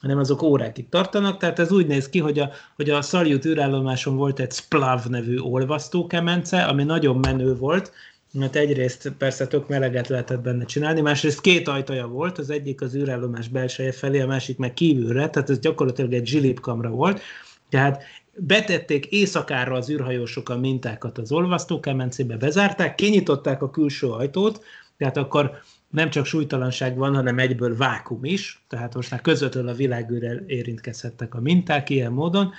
hanem 0.00 0.18
azok 0.18 0.42
órákig 0.42 0.88
tartanak, 0.88 1.38
tehát 1.38 1.58
ez 1.58 1.72
úgy 1.72 1.86
néz 1.86 2.08
ki, 2.08 2.18
hogy 2.18 2.38
a, 2.38 2.50
hogy 2.76 2.90
a 2.90 3.02
Salyut 3.02 3.44
űrállomáson 3.44 4.16
volt 4.16 4.40
egy 4.40 4.52
Splav 4.52 5.06
nevű 5.06 5.38
olvasztókemence, 5.38 6.64
ami 6.64 6.84
nagyon 6.84 7.16
menő 7.16 7.56
volt, 7.56 7.92
mert 8.32 8.56
egyrészt 8.56 9.12
persze 9.18 9.46
tök 9.46 9.68
meleget 9.68 10.08
lehetett 10.08 10.40
benne 10.40 10.64
csinálni, 10.64 11.00
másrészt 11.00 11.40
két 11.40 11.68
ajtaja 11.68 12.06
volt, 12.06 12.38
az 12.38 12.50
egyik 12.50 12.80
az 12.80 12.94
űrállomás 12.94 13.48
belseje 13.48 13.92
felé, 13.92 14.20
a 14.20 14.26
másik 14.26 14.58
meg 14.58 14.74
kívülre, 14.74 15.28
tehát 15.28 15.50
ez 15.50 15.58
gyakorlatilag 15.58 16.12
egy 16.12 16.26
zsilipkamra 16.26 16.90
volt, 16.90 17.20
tehát 17.68 18.02
betették 18.34 19.06
éjszakára 19.06 19.74
az 19.74 19.90
űrhajósok 19.90 20.48
a 20.48 20.58
mintákat 20.58 21.18
az 21.18 21.32
olvasztókemencébe, 21.32 22.36
bezárták, 22.36 22.94
kinyitották 22.94 23.62
a 23.62 23.70
külső 23.70 24.06
ajtót, 24.06 24.64
tehát 24.96 25.16
akkor 25.16 25.50
nem 25.90 26.10
csak 26.10 26.26
súlytalanság 26.26 26.96
van, 26.96 27.14
hanem 27.14 27.38
egyből 27.38 27.76
vákum 27.76 28.24
is, 28.24 28.64
tehát 28.68 28.94
most 28.94 29.10
már 29.10 29.20
közvetlenül 29.20 29.70
a 29.70 29.74
világűrrel 29.74 30.42
érintkezhettek 30.46 31.34
a 31.34 31.40
minták 31.40 31.90
ilyen 31.90 32.12
módon, 32.12 32.52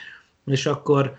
és 0.45 0.65
akkor 0.65 1.17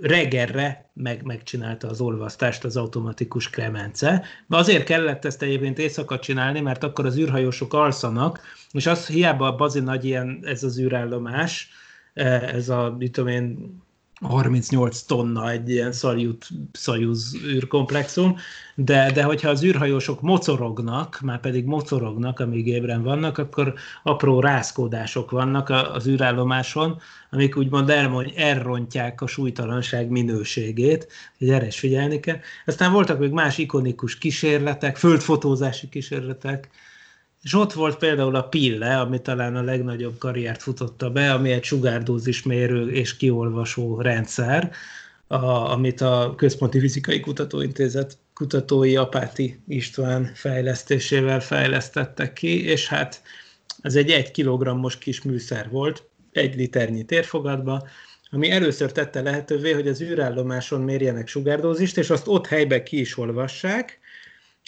reggelre 0.00 0.90
meg, 0.92 1.22
megcsinálta 1.22 1.88
az 1.88 2.00
olvasztást 2.00 2.64
az 2.64 2.76
automatikus 2.76 3.50
Klemence. 3.50 4.24
De 4.46 4.56
azért 4.56 4.84
kellett 4.84 5.24
ezt 5.24 5.42
egyébként 5.42 5.78
éjszaka 5.78 6.18
csinálni, 6.18 6.60
mert 6.60 6.84
akkor 6.84 7.06
az 7.06 7.16
űrhajósok 7.18 7.74
alszanak, 7.74 8.40
és 8.72 8.86
az 8.86 9.06
hiába 9.06 9.46
a 9.46 9.56
bazi 9.56 9.80
nagy 9.80 10.04
ilyen 10.04 10.40
ez 10.42 10.62
az 10.62 10.80
űrállomás, 10.80 11.68
eh, 12.14 12.42
ez 12.42 12.68
a, 12.68 12.94
mit 12.98 13.12
tudom 13.12 13.30
én, 13.30 13.76
38 14.24 15.00
tonna 15.02 15.50
egy 15.50 15.70
ilyen 15.70 15.92
Szajut, 15.92 16.46
Szajuz 16.72 17.36
űrkomplexum, 17.46 18.36
de, 18.74 19.10
de 19.12 19.22
hogyha 19.22 19.48
az 19.48 19.64
űrhajósok 19.64 20.20
mocorognak, 20.20 21.20
már 21.22 21.40
pedig 21.40 21.64
mocorognak, 21.64 22.40
amíg 22.40 22.66
ébren 22.66 23.02
vannak, 23.02 23.38
akkor 23.38 23.74
apró 24.02 24.40
rázkódások 24.40 25.30
vannak 25.30 25.68
az 25.68 26.06
űrállomáson, 26.06 27.00
amik 27.30 27.56
úgymond 27.56 27.92
elrontják 28.36 29.20
a 29.20 29.26
súlytalanság 29.26 30.08
minőségét, 30.08 31.08
hogy 31.38 31.50
erre 31.50 31.66
is 31.66 31.78
figyelni 31.78 32.20
kell. 32.20 32.38
Aztán 32.66 32.92
voltak 32.92 33.18
még 33.18 33.30
más 33.30 33.58
ikonikus 33.58 34.18
kísérletek, 34.18 34.96
földfotózási 34.96 35.88
kísérletek, 35.88 36.68
és 37.44 37.54
ott 37.54 37.72
volt 37.72 37.96
például 37.96 38.34
a 38.34 38.42
Pille, 38.42 39.00
ami 39.00 39.20
talán 39.20 39.56
a 39.56 39.62
legnagyobb 39.62 40.18
karriert 40.18 40.62
futotta 40.62 41.10
be, 41.10 41.32
ami 41.32 41.50
egy 41.50 41.64
sugárdózismérő 41.64 42.90
és 42.90 43.16
kiolvasó 43.16 44.00
rendszer, 44.00 44.70
a, 45.26 45.36
amit 45.44 46.00
a 46.00 46.34
Központi 46.36 46.80
Fizikai 46.80 47.20
Kutatóintézet 47.20 48.18
kutatói 48.34 48.96
Apáti 48.96 49.62
István 49.68 50.30
fejlesztésével 50.34 51.40
fejlesztettek 51.40 52.32
ki, 52.32 52.64
és 52.64 52.88
hát 52.88 53.22
ez 53.80 53.94
egy 53.94 54.10
egy 54.10 54.30
kilogrammos 54.30 54.98
kis 54.98 55.22
műszer 55.22 55.70
volt, 55.70 56.08
egy 56.32 56.54
liternyi 56.54 57.04
térfogatba, 57.04 57.88
ami 58.30 58.50
először 58.50 58.92
tette 58.92 59.22
lehetővé, 59.22 59.72
hogy 59.72 59.88
az 59.88 60.02
űrállomáson 60.02 60.80
mérjenek 60.80 61.28
sugárdózist, 61.28 61.98
és 61.98 62.10
azt 62.10 62.28
ott 62.28 62.46
helyben 62.46 62.84
ki 62.84 63.00
is 63.00 63.18
olvassák, 63.18 63.98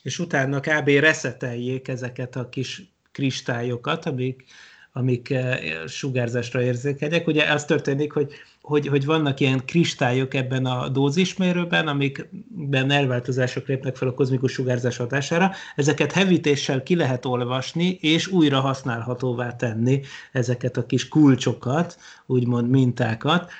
és 0.06 0.18
utána 0.18 0.60
kb. 0.60 0.88
reszeteljék 0.88 1.88
ezeket 1.88 2.36
a 2.36 2.48
kis 2.48 2.82
kristályokat, 3.12 4.06
amik, 4.06 4.44
amik 4.92 5.30
eh, 5.30 5.58
sugárzásra 5.86 6.62
érzékenyek. 6.62 7.26
Ugye 7.26 7.52
az 7.52 7.64
történik, 7.64 8.12
hogy 8.12 8.32
hogy, 8.60 8.86
hogy 8.86 9.04
vannak 9.04 9.40
ilyen 9.40 9.64
kristályok 9.64 10.34
ebben 10.34 10.66
a 10.66 10.88
dózismérőben, 10.88 11.88
amikben 11.88 12.90
elváltozások 12.90 13.66
lépnek 13.66 13.96
fel 13.96 14.08
a 14.08 14.14
kozmikus 14.14 14.52
sugárzás 14.52 14.96
hatására. 14.96 15.52
Ezeket 15.76 16.12
hevítéssel 16.12 16.82
ki 16.82 16.96
lehet 16.96 17.24
olvasni, 17.24 17.98
és 18.00 18.26
újra 18.26 18.60
használhatóvá 18.60 19.56
tenni 19.56 20.00
ezeket 20.32 20.76
a 20.76 20.86
kis 20.86 21.08
kulcsokat, 21.08 21.98
úgymond 22.26 22.70
mintákat 22.70 23.50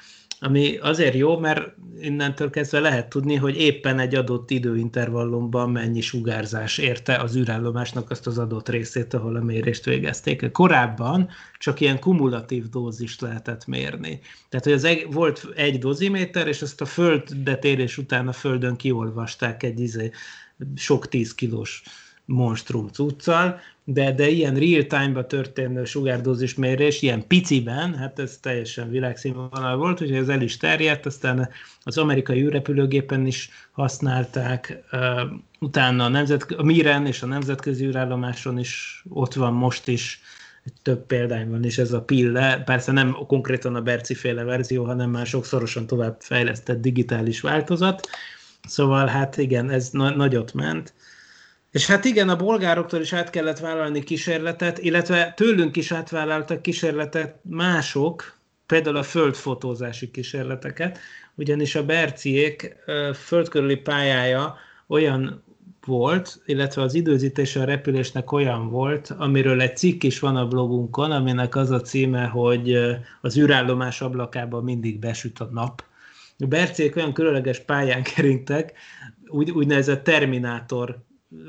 ami 0.46 0.76
azért 0.76 1.14
jó, 1.14 1.38
mert 1.38 1.74
innentől 2.00 2.50
kezdve 2.50 2.80
lehet 2.80 3.09
tudni, 3.09 3.35
hogy 3.35 3.56
éppen 3.56 3.98
egy 3.98 4.14
adott 4.14 4.50
időintervallumban 4.50 5.70
mennyi 5.70 6.00
sugárzás 6.00 6.78
érte 6.78 7.16
az 7.16 7.37
űrállomásnak 7.37 8.11
azt 8.11 8.26
az 8.26 8.38
adott 8.38 8.68
részét, 8.68 9.14
ahol 9.14 9.37
a 9.37 9.42
mérést 9.42 9.85
végezték. 9.85 10.50
Korábban 10.52 11.28
csak 11.59 11.80
ilyen 11.80 11.98
kumulatív 11.98 12.68
dózist 12.68 13.20
lehetett 13.20 13.66
mérni. 13.66 14.20
Tehát, 14.48 14.64
hogy 14.64 14.74
az 14.74 14.85
egy, 14.85 15.06
volt 15.11 15.48
egy 15.54 15.78
doziméter, 15.78 16.48
és 16.48 16.62
ezt 16.62 16.80
a 16.80 16.87
föld 16.87 17.37
betérés 17.37 17.98
után 17.98 18.28
a 18.28 18.32
földön 18.32 18.76
kiolvasták 18.76 19.62
egy 19.62 19.80
izé, 19.80 20.11
sok 20.74 21.09
tíz 21.09 21.35
kilós 21.35 21.82
monstrum 22.26 22.88
cuccal, 22.88 23.60
de, 23.84 24.12
de 24.12 24.28
ilyen 24.28 24.54
real-time-ba 24.54 25.26
történő 25.26 25.84
sugárdózis 25.84 26.54
mérés, 26.54 27.02
ilyen 27.02 27.26
piciben, 27.26 27.94
hát 27.94 28.18
ez 28.18 28.38
teljesen 28.42 28.90
világszínvonal 28.90 29.76
volt, 29.76 30.00
úgyhogy 30.02 30.16
ez 30.16 30.28
el 30.28 30.42
is 30.42 30.56
terjedt, 30.56 31.06
aztán 31.06 31.48
az 31.82 31.98
amerikai 31.98 32.42
űrrepülőgépen 32.42 33.26
is 33.26 33.50
használták, 33.72 34.82
utána 35.60 36.04
a, 36.04 36.08
nemzet, 36.08 36.42
a 36.42 36.62
Miren 36.62 37.06
és 37.06 37.22
a 37.22 37.26
nemzetközi 37.26 37.84
űrállomáson 37.84 38.58
is 38.58 39.04
ott 39.08 39.34
van 39.34 39.52
most 39.52 39.88
is, 39.88 40.20
több 40.82 41.06
példány 41.06 41.50
van 41.50 41.64
is 41.64 41.78
ez 41.78 41.92
a 41.92 42.02
pille, 42.02 42.62
persze 42.64 42.92
nem 42.92 43.16
konkrétan 43.26 43.74
a 43.74 43.82
Berci 43.82 44.14
féle 44.14 44.42
verzió, 44.42 44.84
hanem 44.84 45.10
már 45.10 45.26
sokszorosan 45.26 45.86
tovább 45.86 46.16
fejlesztett 46.20 46.80
digitális 46.80 47.40
változat, 47.40 48.08
szóval 48.68 49.06
hát 49.06 49.36
igen, 49.36 49.70
ez 49.70 49.90
na- 49.90 50.16
nagyot 50.16 50.54
ment, 50.54 50.94
és 51.70 51.87
hát 51.87 52.05
igen, 52.05 52.29
a 52.29 52.37
bolgároktól 52.37 53.00
is 53.00 53.12
át 53.12 53.31
kellett 53.31 53.59
vállalni 53.59 54.02
kísérletet, 54.02 54.79
illetve 54.79 55.33
tőlünk 55.37 55.76
is 55.76 55.92
átvállaltak 55.92 56.62
kísérletet 56.62 57.38
mások, 57.42 58.38
például 58.66 58.96
a 58.96 59.02
földfotózási 59.02 60.11
kísérleteket, 60.11 60.98
ugyanis 61.35 61.74
a 61.74 61.85
Berciék 61.85 62.76
földkörüli 63.14 63.76
pályája 63.76 64.57
olyan 64.87 65.44
volt, 65.87 66.42
illetve 66.46 66.83
az 66.83 66.94
időzítése 66.94 67.61
a 67.61 67.64
repülésnek 67.64 68.33
olyan 68.33 68.68
volt, 68.68 69.14
amiről 69.18 69.61
egy 69.61 69.76
cikk 69.76 70.02
is 70.02 70.18
van 70.18 70.37
a 70.37 70.48
blogunkon, 70.48 71.11
aminek 71.11 71.57
az 71.57 71.70
a 71.70 71.81
címe, 71.81 72.24
hogy 72.24 72.79
az 73.20 73.38
űrállomás 73.38 74.00
ablakában 74.00 74.64
mindig 74.64 74.98
besüt 74.98 75.38
a 75.38 75.48
nap. 75.52 75.85
A 76.38 76.46
Berciék 76.46 76.96
olyan 76.96 77.12
különleges 77.12 77.59
pályán 77.59 78.02
keringtek, 78.14 78.72
úgy, 79.29 79.50
úgynevezett 79.50 80.05
Terminátor 80.05 80.98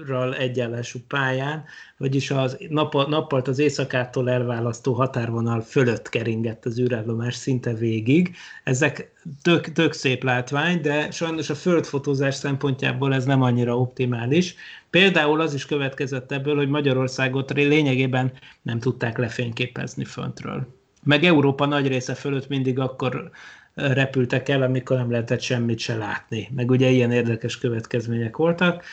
ral 0.08 0.36
egyenlású 0.36 1.00
pályán, 1.08 1.64
vagyis 1.98 2.32
az 2.32 2.58
nap, 2.70 3.08
nappalt 3.08 3.48
az 3.48 3.60
éjszakától 3.60 4.30
elválasztó 4.30 4.94
határvonal 4.94 5.62
fölött 5.62 6.10
keringett 6.10 6.66
az 6.66 6.80
űrállomás 6.80 7.36
szinte 7.36 7.74
végig. 7.74 8.36
Ezek 8.64 9.14
tök, 9.42 9.72
tök 9.72 9.94
szép 9.94 10.24
látvány, 10.24 10.82
de 10.82 11.12
sajnos 11.12 11.50
a 11.50 11.56
földfotózás 11.56 12.36
szempontjából 12.36 13.14
ez 13.14 13.26
nem 13.26 13.42
annyira 13.42 13.80
optimális. 13.80 14.56
Például 14.90 15.42
az 15.42 15.54
is 15.54 15.66
következett 15.66 16.32
ebből, 16.32 16.56
hogy 16.56 16.70
Magyarországot 16.70 17.52
lényegében 17.52 18.32
nem 18.62 18.80
tudták 18.80 19.18
lefényképezni 19.18 20.06
föntről. 20.06 20.68
Meg 21.04 21.24
Európa 21.24 21.66
nagy 21.66 21.88
része 21.88 22.14
fölött 22.14 22.48
mindig 22.48 22.80
akkor 22.80 23.32
repültek 23.74 24.50
el, 24.50 24.62
amikor 24.62 24.98
nem 24.98 25.12
lehetett 25.12 25.42
semmit 25.42 25.80
se 25.80 25.96
látni. 25.96 26.50
Meg 26.56 26.70
ugye 26.70 26.90
ilyen 26.90 27.12
érdekes 27.12 27.58
következmények 27.58 28.38
voltak. 28.38 28.84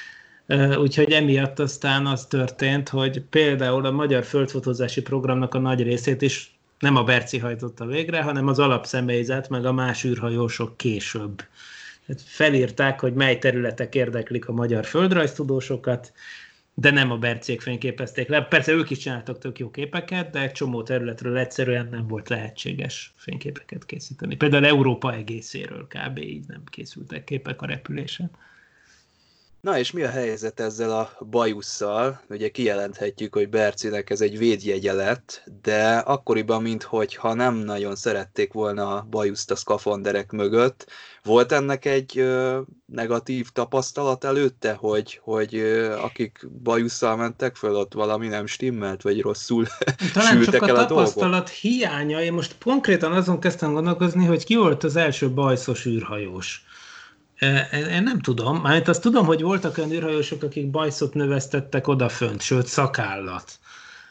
Úgyhogy 0.78 1.12
emiatt 1.12 1.58
aztán 1.58 2.06
az 2.06 2.26
történt, 2.26 2.88
hogy 2.88 3.20
például 3.20 3.86
a 3.86 3.90
magyar 3.90 4.24
földfotózási 4.24 5.02
programnak 5.02 5.54
a 5.54 5.58
nagy 5.58 5.82
részét 5.82 6.22
is 6.22 6.58
nem 6.78 6.96
a 6.96 7.04
Berci 7.04 7.38
hajtotta 7.38 7.86
végre, 7.86 8.22
hanem 8.22 8.46
az 8.46 8.58
alapszemélyzet, 8.58 9.48
meg 9.48 9.64
a 9.64 9.72
más 9.72 10.04
űrhajósok 10.04 10.76
később. 10.76 11.42
Felírták, 12.24 13.00
hogy 13.00 13.14
mely 13.14 13.38
területek 13.38 13.94
érdeklik 13.94 14.48
a 14.48 14.52
magyar 14.52 14.84
földrajztudósokat, 14.84 16.12
de 16.74 16.90
nem 16.90 17.10
a 17.10 17.16
bercék 17.16 17.60
fényképezték 17.60 18.28
le. 18.28 18.42
Persze 18.42 18.72
ők 18.72 18.90
is 18.90 18.98
csináltak 18.98 19.38
tök 19.38 19.58
jó 19.58 19.70
képeket, 19.70 20.30
de 20.30 20.40
egy 20.40 20.52
csomó 20.52 20.82
területről 20.82 21.36
egyszerűen 21.36 21.88
nem 21.90 22.06
volt 22.06 22.28
lehetséges 22.28 23.12
fényképeket 23.16 23.86
készíteni. 23.86 24.36
Például 24.36 24.66
Európa 24.66 25.14
egészéről 25.14 25.86
kb. 25.86 26.18
így 26.18 26.44
nem 26.46 26.62
készültek 26.64 27.24
képek 27.24 27.62
a 27.62 27.66
repülésen. 27.66 28.30
Na 29.64 29.78
és 29.78 29.90
mi 29.90 30.02
a 30.02 30.10
helyzet 30.10 30.60
ezzel 30.60 30.90
a 30.90 31.10
bajusszal? 31.30 32.20
Ugye 32.28 32.48
kijelenthetjük, 32.48 33.34
hogy 33.34 33.48
Bercinek 33.48 34.10
ez 34.10 34.20
egy 34.20 34.38
védjegye 34.38 34.92
lett, 34.92 35.42
de 35.62 35.96
akkoriban, 35.96 36.62
minthogyha 36.62 37.34
nem 37.34 37.54
nagyon 37.54 37.96
szerették 37.96 38.52
volna 38.52 38.96
a 38.96 39.06
bajuszt 39.10 39.50
a 39.50 39.56
szkafanderek 39.56 40.30
mögött. 40.30 40.86
Volt 41.22 41.52
ennek 41.52 41.84
egy 41.84 42.18
ö, 42.18 42.60
negatív 42.86 43.48
tapasztalat 43.48 44.24
előtte, 44.24 44.72
hogy, 44.72 45.20
hogy 45.22 45.54
ö, 45.54 45.92
akik 45.92 46.48
bajusszal 46.62 47.16
mentek 47.16 47.56
föl, 47.56 47.74
ott 47.74 47.92
valami 47.92 48.28
nem 48.28 48.46
stimmelt, 48.46 49.02
vagy 49.02 49.20
rosszul 49.20 49.66
Talán 50.12 50.42
csak 50.42 50.62
a 50.62 50.68
el 50.68 50.76
a 50.76 50.86
tapasztalat 50.86 51.30
dolgok? 51.30 51.48
hiánya. 51.48 52.22
Én 52.22 52.32
most 52.32 52.56
konkrétan 52.64 53.12
azon 53.12 53.40
kezdtem 53.40 53.72
gondolkozni, 53.72 54.24
hogy 54.24 54.44
ki 54.44 54.56
volt 54.56 54.84
az 54.84 54.96
első 54.96 55.30
bajszos 55.30 55.86
űrhajós 55.86 56.64
én 57.72 58.02
nem 58.02 58.20
tudom, 58.20 58.60
mert 58.60 58.88
azt 58.88 59.02
tudom, 59.02 59.26
hogy 59.26 59.42
voltak 59.42 59.78
olyan 59.78 59.92
űrhajósok, 59.92 60.42
akik 60.42 60.70
bajszot 60.70 61.14
növesztettek 61.14 61.88
odafönt, 61.88 62.40
sőt 62.40 62.66
szakállat. 62.66 63.58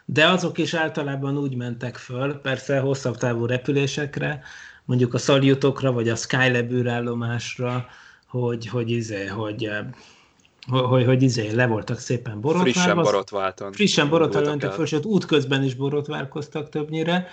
De 0.05 0.27
azok 0.27 0.57
is 0.57 0.73
általában 0.73 1.37
úgy 1.37 1.55
mentek 1.55 1.97
föl, 1.97 2.33
persze 2.33 2.79
hosszabb 2.79 3.17
távú 3.17 3.45
repülésekre, 3.45 4.41
mondjuk 4.85 5.13
a 5.13 5.17
szaljutokra, 5.17 5.91
vagy 5.91 6.09
a 6.09 6.15
Skylab 6.15 6.71
űrállomásra, 6.71 7.85
hogy, 8.27 8.67
hogy, 8.67 8.91
izé, 8.91 9.25
hogy, 9.25 9.69
hogy, 10.67 11.05
hogy 11.05 11.21
izé, 11.21 11.51
le 11.51 11.67
voltak 11.67 11.99
szépen 11.99 12.41
borotválva. 12.41 12.71
Frissen 12.71 12.95
borotváltan. 12.95 13.71
Frissen 13.71 14.09
borotválva 14.09 14.49
mentek 14.49 14.71
föl, 14.71 14.85
sőt 14.85 15.05
útközben 15.05 15.63
is 15.63 15.75
borotválkoztak 15.75 16.69
többnyire, 16.69 17.27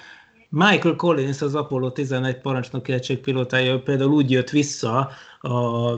Michael 0.52 0.96
Collins, 0.96 1.42
az 1.42 1.54
Apollo 1.54 1.90
11 1.90 2.36
parancsnoki 2.36 2.92
egység 2.92 3.18
pilótája 3.18 3.82
például 3.82 4.10
úgy 4.10 4.30
jött 4.30 4.50
vissza 4.50 5.10
a 5.40 5.94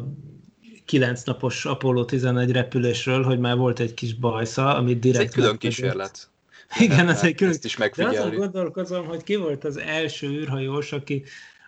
kilenc 0.85 1.23
napos 1.23 1.65
Apollo 1.65 2.05
11 2.05 2.51
repülésről, 2.51 3.23
hogy 3.23 3.39
már 3.39 3.57
volt 3.57 3.81
egy 3.81 3.95
kis 3.95 4.15
bajsza, 4.15 4.77
amit 4.77 4.99
direkt... 4.99 5.25
Ez 5.25 5.29
egy 5.29 5.35
külön 5.35 5.59
kísérlet. 5.59 6.31
Igen, 6.79 7.09
ez 7.09 7.23
egy 7.23 7.35
külön... 7.35 7.53
Ezt 7.53 7.65
is 7.65 7.77
De 7.77 8.07
azon 8.07 8.35
gondolkozom, 8.35 9.07
hogy 9.07 9.23
ki 9.23 9.37
volt 9.37 9.65
az 9.65 9.77
első 9.77 10.29
űrhajós, 10.29 10.93
aki, 10.93 11.25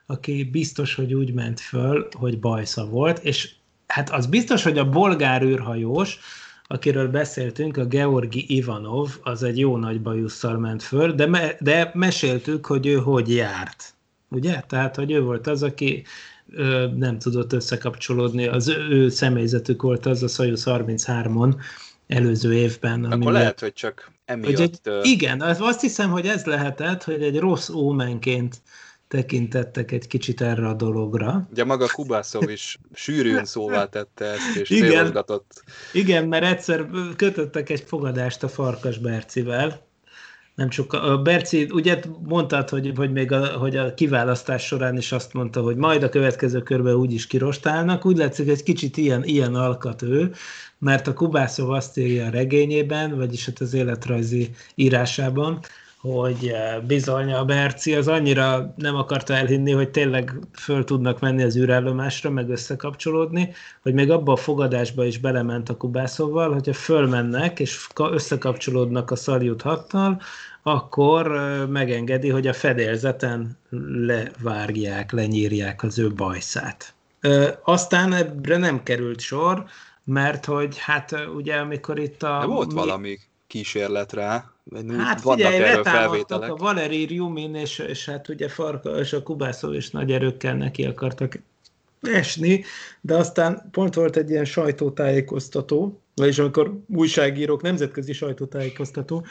aki 0.07 0.45
biztos, 0.45 0.95
hogy 0.95 1.15
úgy 1.15 1.33
ment 1.33 1.61
föl, 1.61 2.09
hogy 2.13 2.39
bajsza 2.39 2.87
volt, 2.87 3.19
és 3.19 3.51
hát 3.87 4.11
az 4.11 4.27
biztos, 4.27 4.63
hogy 4.63 4.79
a 4.79 4.89
bolgár 4.89 5.43
űrhajós, 5.43 6.19
akiről 6.67 7.09
beszéltünk, 7.09 7.77
a 7.77 7.85
Georgi 7.85 8.45
Ivanov, 8.49 9.11
az 9.23 9.43
egy 9.43 9.59
jó 9.59 9.77
nagy 9.77 10.01
bajusszal 10.01 10.59
ment 10.59 10.83
föl, 10.83 11.13
de, 11.13 11.27
me, 11.27 11.57
de 11.61 11.91
meséltük, 11.95 12.67
hogy 12.67 12.87
ő 12.87 12.95
hogy 12.95 13.35
járt. 13.35 13.95
Ugye? 14.29 14.63
Tehát, 14.69 14.97
hogy 14.97 15.13
ő 15.13 15.21
volt 15.21 15.47
az, 15.47 15.63
aki 15.63 16.05
ö, 16.51 16.87
nem 16.97 17.19
tudott 17.19 17.53
összekapcsolódni, 17.53 18.47
az 18.47 18.69
ő 18.69 19.09
személyzetük 19.09 19.83
volt 19.83 20.07
az 20.07 20.23
a 20.23 20.29
Soyuz 20.29 20.63
33-on 20.67 21.55
előző 22.07 22.55
évben. 22.55 23.05
Akkor 23.05 23.33
lehet, 23.33 23.61
hogy 23.61 23.73
csak 23.73 24.13
emiatt... 24.25 24.57
Hogy 24.57 24.61
egy, 24.61 25.07
igen, 25.07 25.41
azt 25.41 25.81
hiszem, 25.81 26.11
hogy 26.11 26.27
ez 26.27 26.45
lehetett, 26.45 27.05
hogy 27.05 27.23
egy 27.23 27.39
rossz 27.39 27.69
ómenként 27.69 28.63
tekintettek 29.15 29.91
egy 29.91 30.07
kicsit 30.07 30.41
erre 30.41 30.69
a 30.69 30.75
dologra. 30.75 31.49
Ugye 31.51 31.65
maga 31.65 31.87
Kubászov 31.87 32.51
is 32.51 32.79
sűrűn 32.95 33.45
szóvá 33.55 33.85
tette 33.87 34.25
ezt, 34.25 34.57
és 34.57 34.71
igen, 34.71 35.25
Igen, 35.93 36.29
mert 36.29 36.45
egyszer 36.45 36.87
kötöttek 37.17 37.71
egy 37.71 37.85
fogadást 37.87 38.43
a 38.43 38.49
Farkas 38.49 38.99
Bercivel, 38.99 39.83
nem 40.55 40.69
csak 40.69 40.93
a 40.93 41.19
Berci, 41.19 41.69
ugye 41.71 42.01
mondtad, 42.23 42.69
hogy, 42.69 42.93
hogy 42.97 43.13
még 43.13 43.33
a, 43.33 43.47
hogy 43.47 43.77
a 43.77 43.95
kiválasztás 43.95 44.67
során 44.67 44.97
is 44.97 45.13
azt 45.13 45.33
mondta, 45.33 45.61
hogy 45.61 45.77
majd 45.77 46.03
a 46.03 46.09
következő 46.09 46.63
körben 46.63 46.95
úgy 46.95 47.13
is 47.13 47.27
kirostálnak, 47.27 48.07
úgy 48.07 48.17
látszik, 48.17 48.49
egy 48.49 48.63
kicsit 48.63 48.97
ilyen, 48.97 49.25
ilyen 49.25 49.55
alkat 49.55 50.03
ő, 50.03 50.33
mert 50.79 51.07
a 51.07 51.13
Kubászov 51.13 51.71
azt 51.71 51.99
írja 51.99 52.27
a 52.27 52.31
regényében, 52.31 53.17
vagyis 53.17 53.47
hát 53.47 53.61
az 53.61 53.75
életrajzi 53.75 54.51
írásában, 54.75 55.61
hogy 56.13 56.49
eh, 56.49 56.81
bizony 56.81 57.33
a 57.33 57.45
Berci 57.45 57.95
az 57.95 58.09
annyira 58.09 58.75
nem 58.77 58.97
akarta 58.97 59.35
elhinni, 59.35 59.73
hogy 59.73 59.91
tényleg 59.91 60.33
föl 60.53 60.85
tudnak 60.85 61.21
menni 61.21 61.43
az 61.43 61.57
űrállomásra, 61.57 62.31
meg 62.31 62.49
összekapcsolódni, 62.49 63.53
hogy 63.83 63.95
még 63.95 64.11
abba 64.11 64.33
a 64.33 64.37
fogadásba 64.37 65.05
is 65.05 65.19
belement 65.19 65.69
a 65.69 65.77
Kubászóval, 65.77 66.53
hogyha 66.53 66.73
fölmennek 66.73 67.61
és 67.61 67.87
összekapcsolódnak 68.11 69.11
a 69.11 69.17
Szaljut 69.17 69.63
hattal, 69.63 70.21
akkor 70.63 71.27
megengedi, 71.69 72.29
hogy 72.29 72.47
a 72.47 72.53
fedélzeten 72.53 73.59
levárják, 74.07 75.13
lenyírják 75.13 75.83
az 75.83 75.99
ő 75.99 76.11
bajszát. 76.13 76.95
Aztán 77.63 78.13
ebbre 78.13 78.57
nem 78.57 78.83
került 78.83 79.21
sor, 79.21 79.65
mert 80.05 80.45
hogy 80.45 80.79
hát 80.79 81.27
ugye 81.37 81.57
amikor 81.57 81.99
itt 81.99 82.23
a... 82.23 82.39
De 82.41 82.47
volt 82.47 82.69
mi... 82.69 82.75
valami 82.75 83.19
kísérlet 83.47 84.13
rá, 84.13 84.54
Hát 84.97 85.21
figyelj, 85.21 85.59
letámadtak 85.59 86.43
a 86.43 86.57
Valeri 86.57 87.05
Rjumin, 87.05 87.55
és, 87.55 87.79
és 87.79 88.05
hát 88.05 88.29
ugye 88.29 88.49
Farka 88.49 88.99
és 88.99 89.13
a 89.13 89.23
Kubászov 89.23 89.75
is 89.75 89.91
nagy 89.91 90.13
erőkkel 90.13 90.55
neki 90.55 90.85
akartak 90.85 91.39
esni, 92.01 92.65
de 93.01 93.15
aztán 93.15 93.69
pont 93.71 93.95
volt 93.95 94.17
egy 94.17 94.31
ilyen 94.31 94.45
sajtótájékoztató, 94.45 96.01
vagyis 96.15 96.39
amikor 96.39 96.81
újságírók, 96.89 97.63
nemzetközi 97.63 98.13
sajtótájékoztató, 98.13 99.27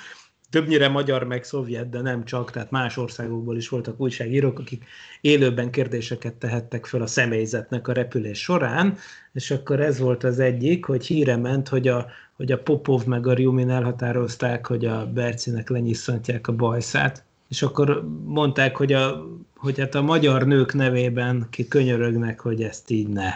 többnyire 0.53 0.87
magyar 0.87 1.23
meg 1.23 1.43
szovjet, 1.43 1.89
de 1.89 2.01
nem 2.01 2.25
csak, 2.25 2.51
tehát 2.51 2.71
más 2.71 2.97
országokból 2.97 3.57
is 3.57 3.69
voltak 3.69 3.99
újságírók, 3.99 4.59
akik 4.59 4.85
élőben 5.21 5.71
kérdéseket 5.71 6.33
tehettek 6.33 6.85
fel 6.85 7.01
a 7.01 7.07
személyzetnek 7.07 7.87
a 7.87 7.93
repülés 7.93 8.39
során, 8.39 8.97
és 9.31 9.51
akkor 9.51 9.79
ez 9.79 9.99
volt 9.99 10.23
az 10.23 10.39
egyik, 10.39 10.85
hogy 10.85 11.05
híre 11.05 11.35
ment, 11.35 11.67
hogy 11.67 11.87
a, 11.87 12.07
hogy 12.35 12.51
a 12.51 12.57
Popov 12.57 13.05
meg 13.05 13.27
a 13.27 13.33
Rjumin 13.33 13.69
elhatározták, 13.69 14.67
hogy 14.67 14.85
a 14.85 15.07
Bercinek 15.13 15.69
lenyisszantják 15.69 16.47
a 16.47 16.53
bajszát, 16.53 17.23
és 17.49 17.61
akkor 17.61 18.07
mondták, 18.25 18.75
hogy, 18.75 18.93
a, 18.93 19.25
hogy 19.55 19.79
hát 19.79 19.95
a 19.95 20.01
magyar 20.01 20.45
nők 20.45 20.73
nevében 20.73 21.47
ki 21.49 21.67
könyörögnek, 21.67 22.39
hogy 22.39 22.63
ezt 22.63 22.89
így 22.89 23.07
ne. 23.07 23.29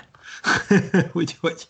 Úgyhogy 1.13 1.67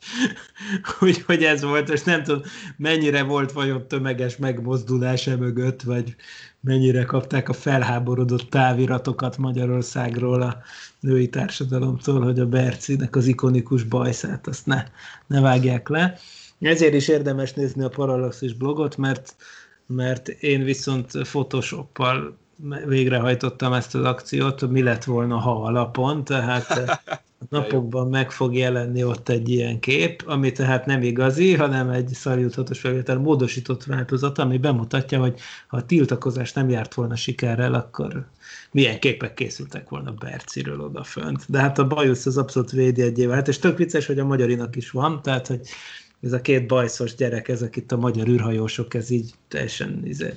úgy, 0.99 1.21
hogy 1.21 1.43
ez 1.43 1.63
volt, 1.63 1.89
és 1.89 2.03
nem 2.03 2.23
tudom, 2.23 2.41
mennyire 2.77 3.23
volt 3.23 3.51
vajon 3.51 3.87
tömeges 3.87 4.37
megmozdulás 4.37 5.27
e 5.27 5.35
mögött, 5.35 5.81
vagy 5.81 6.15
mennyire 6.59 7.03
kapták 7.03 7.49
a 7.49 7.53
felháborodott 7.53 8.49
táviratokat 8.49 9.37
Magyarországról 9.37 10.41
a 10.41 10.57
női 10.99 11.29
társadalomtól, 11.29 12.21
hogy 12.21 12.39
a 12.39 12.45
Bercinek 12.45 13.15
az 13.15 13.27
ikonikus 13.27 13.83
bajszát 13.83 14.47
azt 14.47 14.65
ne, 14.65 14.83
ne 15.27 15.41
vágják 15.41 15.87
le. 15.87 16.17
Ezért 16.59 16.93
is 16.93 17.07
érdemes 17.07 17.53
nézni 17.53 17.83
a 17.83 17.89
Parallaxis 17.89 18.53
blogot, 18.53 18.97
mert, 18.97 19.35
mert 19.85 20.27
én 20.27 20.63
viszont 20.63 21.11
Photoshoppal 21.11 22.37
végrehajtottam 22.85 23.73
ezt 23.73 23.95
az 23.95 24.03
akciót, 24.03 24.69
mi 24.69 24.81
lett 24.81 25.03
volna, 25.03 25.37
ha 25.37 25.63
alapon, 25.63 26.23
tehát 26.23 26.71
a 27.39 27.45
napokban 27.49 28.07
meg 28.07 28.31
fog 28.31 28.55
jelenni 28.55 29.03
ott 29.03 29.29
egy 29.29 29.49
ilyen 29.49 29.79
kép, 29.79 30.23
ami 30.25 30.51
tehát 30.51 30.85
nem 30.85 31.01
igazi, 31.01 31.55
hanem 31.55 31.89
egy 31.89 32.07
szarjuthatós 32.07 32.79
felvétel 32.79 33.17
módosított 33.17 33.83
változat, 33.83 34.37
ami 34.37 34.57
bemutatja, 34.57 35.19
hogy 35.19 35.39
ha 35.67 35.77
a 35.77 35.85
tiltakozás 35.85 36.53
nem 36.53 36.69
járt 36.69 36.93
volna 36.93 37.15
sikerrel, 37.15 37.73
akkor 37.73 38.27
milyen 38.71 38.99
képek 38.99 39.33
készültek 39.33 39.89
volna 39.89 40.11
Berciről 40.11 40.81
odafönt. 40.81 41.43
De 41.47 41.59
hát 41.59 41.79
a 41.79 41.87
bajusz 41.87 42.25
az 42.25 42.37
abszolút 42.37 42.71
védjegyé 42.71 43.25
vált, 43.25 43.47
és 43.47 43.59
tök 43.59 43.77
vicces, 43.77 44.05
hogy 44.05 44.19
a 44.19 44.25
magyarinak 44.25 44.75
is 44.75 44.91
van, 44.91 45.21
tehát 45.21 45.47
hogy 45.47 45.61
ez 46.21 46.33
a 46.33 46.41
két 46.41 46.67
bajszos 46.67 47.15
gyerek, 47.15 47.47
ezek 47.47 47.75
itt 47.75 47.91
a 47.91 47.97
magyar 47.97 48.27
űrhajósok, 48.27 48.93
ez 48.93 49.09
így 49.09 49.33
teljesen 49.47 50.01
izé, 50.03 50.33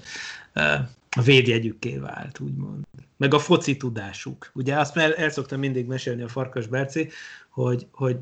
a 1.17 1.23
védjegyükké 1.23 1.97
vált, 1.97 2.41
úgymond. 2.41 2.85
Meg 3.17 3.35
a 3.35 3.39
foci 3.39 3.77
tudásuk. 3.77 4.51
Ugye 4.55 4.77
azt 4.77 4.97
el, 4.97 5.15
el 5.15 5.31
szoktam 5.31 5.59
mindig 5.59 5.87
mesélni 5.87 6.23
a 6.23 6.29
Farkas 6.29 6.67
Berci, 6.67 7.09
hogy, 7.51 7.87
hogy 7.93 8.17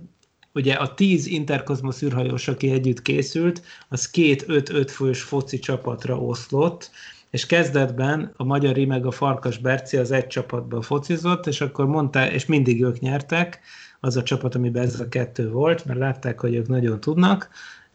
ugye 0.55 0.75
a 0.75 0.95
tíz 0.95 1.27
interkozmosz 1.27 2.03
űrhajós, 2.03 2.49
aki 2.49 2.71
együtt 2.71 3.03
készült, 3.03 3.63
az 3.89 4.11
két 4.11 4.45
5-5 4.49 4.89
fős 4.91 5.23
foci 5.23 5.59
csapatra 5.59 6.19
oszlott, 6.19 6.91
és 7.31 7.47
kezdetben 7.47 8.33
a 8.37 8.45
Magyari 8.45 8.85
meg 8.85 9.07
a 9.07 9.11
Farkas 9.11 9.59
Berci 9.59 9.97
az 9.97 10.11
egy 10.11 10.27
csapatban 10.27 10.83
focizott, 10.83 11.47
és 11.47 11.61
akkor 11.61 11.87
mondta, 11.87 12.31
és 12.31 12.47
mindig 12.47 12.83
ők 12.83 12.99
nyertek, 12.99 13.61
az 14.01 14.17
a 14.17 14.23
csapat, 14.23 14.55
amiben 14.55 14.83
ez 14.83 15.01
a 15.01 15.09
kettő 15.09 15.51
volt, 15.51 15.85
mert 15.85 15.99
látták, 15.99 16.41
hogy 16.41 16.55
ők 16.55 16.69
nagyon 16.69 17.01
tudnak, 17.01 17.49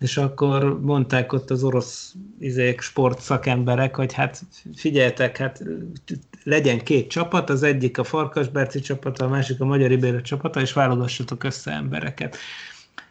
és 0.04 0.18
akkor 0.18 0.82
mondták 0.82 1.34
ott 1.34 1.50
az 1.50 1.64
orosz 1.64 2.14
izék, 2.40 2.82
sport 2.82 3.22
szakemberek, 3.22 3.96
hogy 3.96 4.14
hát 4.14 4.42
figyeljetek, 4.76 5.38
hát 5.38 5.64
legyen 6.44 6.84
két 6.84 7.10
csapat, 7.10 7.50
az 7.50 7.64
egyik 7.64 7.98
a 7.98 8.04
Farkasberci 8.04 8.80
csapata, 8.80 9.26
a 9.26 9.30
másik 9.30 9.62
a 9.62 9.66
Magyar 9.66 9.92
Ibéra 9.92 10.22
csapata, 10.22 10.62
és 10.62 10.74
válogassatok 10.74 11.44
össze 11.44 11.72
embereket. 11.72 12.38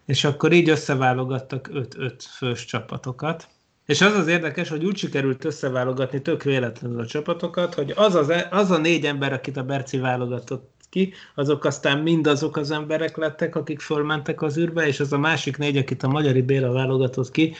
És 0.04 0.24
akkor 0.24 0.52
így 0.52 0.68
összeválogattak 0.68 1.70
5-5 1.72 2.12
fős 2.36 2.64
csapatokat. 2.64 3.48
És 3.86 4.00
az 4.00 4.14
az 4.14 4.26
érdekes, 4.26 4.68
hogy 4.68 4.84
úgy 4.84 4.96
sikerült 4.96 5.44
összeválogatni 5.44 6.22
tök 6.22 6.42
véletlenül 6.42 7.00
a 7.00 7.06
csapatokat, 7.06 7.74
hogy 7.74 7.92
az, 7.96 8.14
az, 8.14 8.32
az 8.50 8.70
a 8.70 8.78
négy 8.78 9.04
ember, 9.04 9.32
akit 9.32 9.56
a 9.56 9.62
Berci 9.62 9.98
válogatott 9.98 10.71
ki, 10.92 11.12
azok 11.34 11.64
aztán 11.64 11.98
mind 11.98 12.26
azok 12.26 12.56
az 12.56 12.70
emberek 12.70 13.16
lettek, 13.16 13.56
akik 13.56 13.80
fölmentek 13.80 14.42
az 14.42 14.58
űrbe, 14.58 14.86
és 14.86 15.00
az 15.00 15.12
a 15.12 15.18
másik 15.18 15.56
négy, 15.56 15.76
akit 15.76 16.02
a 16.02 16.08
Magyari 16.08 16.42
Béla 16.42 16.72
válogatott 16.72 17.30
ki, 17.30 17.54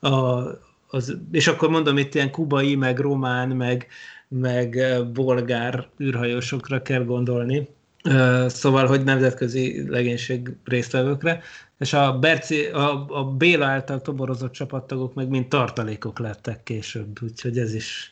a, 0.00 0.42
az, 0.86 1.16
és 1.32 1.46
akkor 1.46 1.70
mondom, 1.70 1.98
itt 1.98 2.14
ilyen 2.14 2.30
kubai, 2.30 2.76
meg 2.76 2.98
román, 2.98 3.48
meg, 3.48 3.86
meg 4.28 4.78
bolgár 5.12 5.88
űrhajósokra 6.00 6.82
kell 6.82 7.04
gondolni, 7.04 7.68
szóval, 8.46 8.86
hogy 8.86 9.04
nemzetközi 9.04 9.88
legénység 9.88 10.56
résztvevőkre, 10.64 11.42
és 11.78 11.92
a, 11.92 12.18
Berci, 12.18 12.64
a, 12.64 13.06
a 13.08 13.24
Béla 13.24 13.66
által 13.66 14.00
toborozott 14.00 14.52
csapattagok 14.52 15.14
meg 15.14 15.28
mind 15.28 15.48
tartalékok 15.48 16.18
lettek 16.18 16.62
később, 16.62 17.18
úgyhogy 17.22 17.58
ez 17.58 17.74
is, 17.74 18.10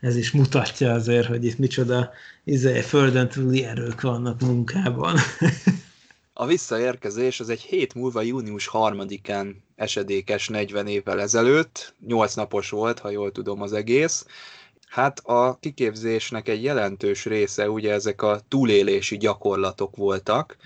ez 0.00 0.16
is 0.16 0.30
mutatja 0.30 0.92
azért, 0.92 1.26
hogy 1.26 1.44
itt 1.44 1.58
micsoda 1.58 2.10
izé, 2.48 2.80
földön 2.80 3.28
túli 3.28 3.64
erők 3.64 4.00
vannak 4.00 4.40
munkában. 4.40 5.16
A 6.32 6.46
visszaérkezés 6.46 7.40
az 7.40 7.48
egy 7.48 7.60
hét 7.60 7.94
múlva 7.94 8.22
június 8.22 8.70
3-án 8.72 9.54
esedékes 9.76 10.48
40 10.48 10.86
évvel 10.86 11.20
ezelőtt, 11.20 11.94
8 12.06 12.34
napos 12.34 12.70
volt, 12.70 12.98
ha 12.98 13.10
jól 13.10 13.32
tudom 13.32 13.62
az 13.62 13.72
egész. 13.72 14.26
Hát 14.88 15.18
a 15.18 15.58
kiképzésnek 15.60 16.48
egy 16.48 16.62
jelentős 16.62 17.24
része 17.24 17.70
ugye 17.70 17.92
ezek 17.92 18.22
a 18.22 18.40
túlélési 18.48 19.16
gyakorlatok 19.16 19.96
voltak, 19.96 20.56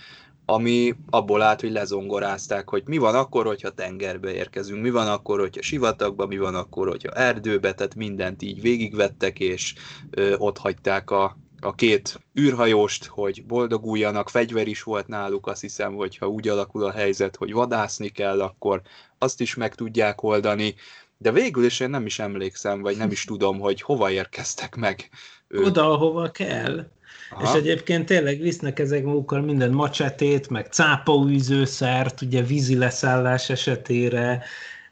ami 0.44 0.94
abból 1.10 1.42
állt, 1.42 1.60
hogy 1.60 1.72
lezongorázták, 1.72 2.68
hogy 2.68 2.82
mi 2.86 2.98
van 2.98 3.14
akkor, 3.14 3.46
hogyha 3.46 3.70
tengerbe 3.70 4.32
érkezünk, 4.32 4.82
mi 4.82 4.90
van 4.90 5.08
akkor, 5.08 5.38
hogyha 5.38 5.62
sivatagba, 5.62 6.26
mi 6.26 6.38
van 6.38 6.54
akkor, 6.54 6.88
hogyha 6.88 7.12
erdőbe, 7.12 7.72
tehát 7.72 7.94
mindent 7.94 8.42
így 8.42 8.60
végigvettek, 8.60 9.40
és 9.40 9.74
ö, 10.10 10.34
ott 10.36 10.58
hagyták 10.58 11.10
a, 11.10 11.36
a 11.60 11.74
két 11.74 12.20
űrhajóst, 12.40 13.04
hogy 13.04 13.44
boldoguljanak, 13.46 14.28
fegyver 14.30 14.66
is 14.66 14.82
volt 14.82 15.06
náluk, 15.06 15.46
azt 15.46 15.60
hiszem, 15.60 15.94
hogy 15.94 16.16
ha 16.16 16.28
úgy 16.28 16.48
alakul 16.48 16.84
a 16.84 16.90
helyzet, 16.90 17.36
hogy 17.36 17.52
vadászni 17.52 18.08
kell, 18.08 18.40
akkor 18.40 18.82
azt 19.18 19.40
is 19.40 19.54
meg 19.54 19.74
tudják 19.74 20.22
oldani, 20.22 20.74
de 21.18 21.32
végül 21.32 21.64
is 21.64 21.80
én 21.80 21.90
nem 21.90 22.06
is 22.06 22.18
emlékszem, 22.18 22.80
vagy 22.80 22.96
nem 22.96 23.10
is 23.10 23.24
tudom, 23.24 23.58
hogy 23.58 23.82
hova 23.82 24.10
érkeztek 24.10 24.76
meg. 24.76 25.08
Ők. 25.48 25.66
Oda, 25.66 25.90
ahova 25.92 26.30
kell. 26.30 26.86
Aha. 27.30 27.42
És 27.42 27.60
egyébként 27.60 28.06
tényleg 28.06 28.40
visznek 28.40 28.78
ezek 28.78 29.04
magukkal 29.04 29.40
minden 29.40 29.70
macsetét, 29.70 30.48
meg 30.48 30.66
cápaújzőszert, 30.66 32.20
ugye 32.20 32.42
vízi 32.42 32.76
leszállás 32.76 33.50
esetére, 33.50 34.42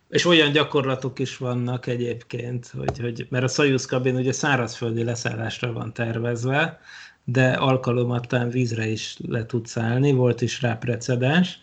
és 0.08 0.24
olyan 0.24 0.52
gyakorlatok 0.52 1.18
is 1.18 1.36
vannak 1.36 1.86
egyébként, 1.86 2.72
hogy, 2.76 2.98
hogy 2.98 3.26
mert 3.30 3.44
a 3.44 3.48
Soyuz 3.48 3.84
kabin 3.84 4.16
ugye 4.16 4.32
szárazföldi 4.32 5.04
leszállásra 5.04 5.72
van 5.72 5.92
tervezve, 5.92 6.80
de 7.24 7.50
alkalomattán 7.50 8.50
vízre 8.50 8.86
is 8.86 9.16
le 9.28 9.46
tud 9.46 9.66
szállni, 9.66 10.12
volt 10.12 10.40
is 10.40 10.62
rá 10.62 10.74
precedens, 10.74 11.58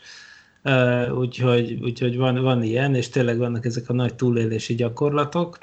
úgyhogy, 1.17 1.79
úgyhogy 1.81 2.17
van, 2.17 2.41
van 2.41 2.63
ilyen, 2.63 2.95
és 2.95 3.09
tényleg 3.09 3.37
vannak 3.37 3.65
ezek 3.65 3.89
a 3.89 3.93
nagy 3.93 4.15
túlélési 4.15 4.75
gyakorlatok, 4.75 5.59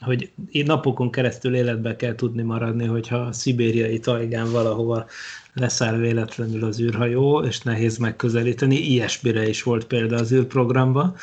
hogy 0.00 0.30
napokon 0.52 1.10
keresztül 1.10 1.54
életbe 1.54 1.96
kell 1.96 2.14
tudni 2.14 2.42
maradni, 2.42 2.86
hogyha 2.86 3.16
a 3.16 3.32
szibériai 3.32 3.98
tajgán 3.98 4.50
valahova 4.50 5.06
leszáll 5.52 5.96
véletlenül 5.96 6.64
az 6.64 6.80
űrhajó, 6.80 7.42
és 7.42 7.60
nehéz 7.60 7.96
megközelíteni. 7.96 8.76
Ilyesmire 8.76 9.48
is 9.48 9.62
volt 9.62 9.84
példa 9.84 10.16
az 10.16 10.32
űrprogramban, 10.32 11.16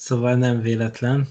szóval 0.00 0.34
nem 0.34 0.60
véletlen 0.60 1.28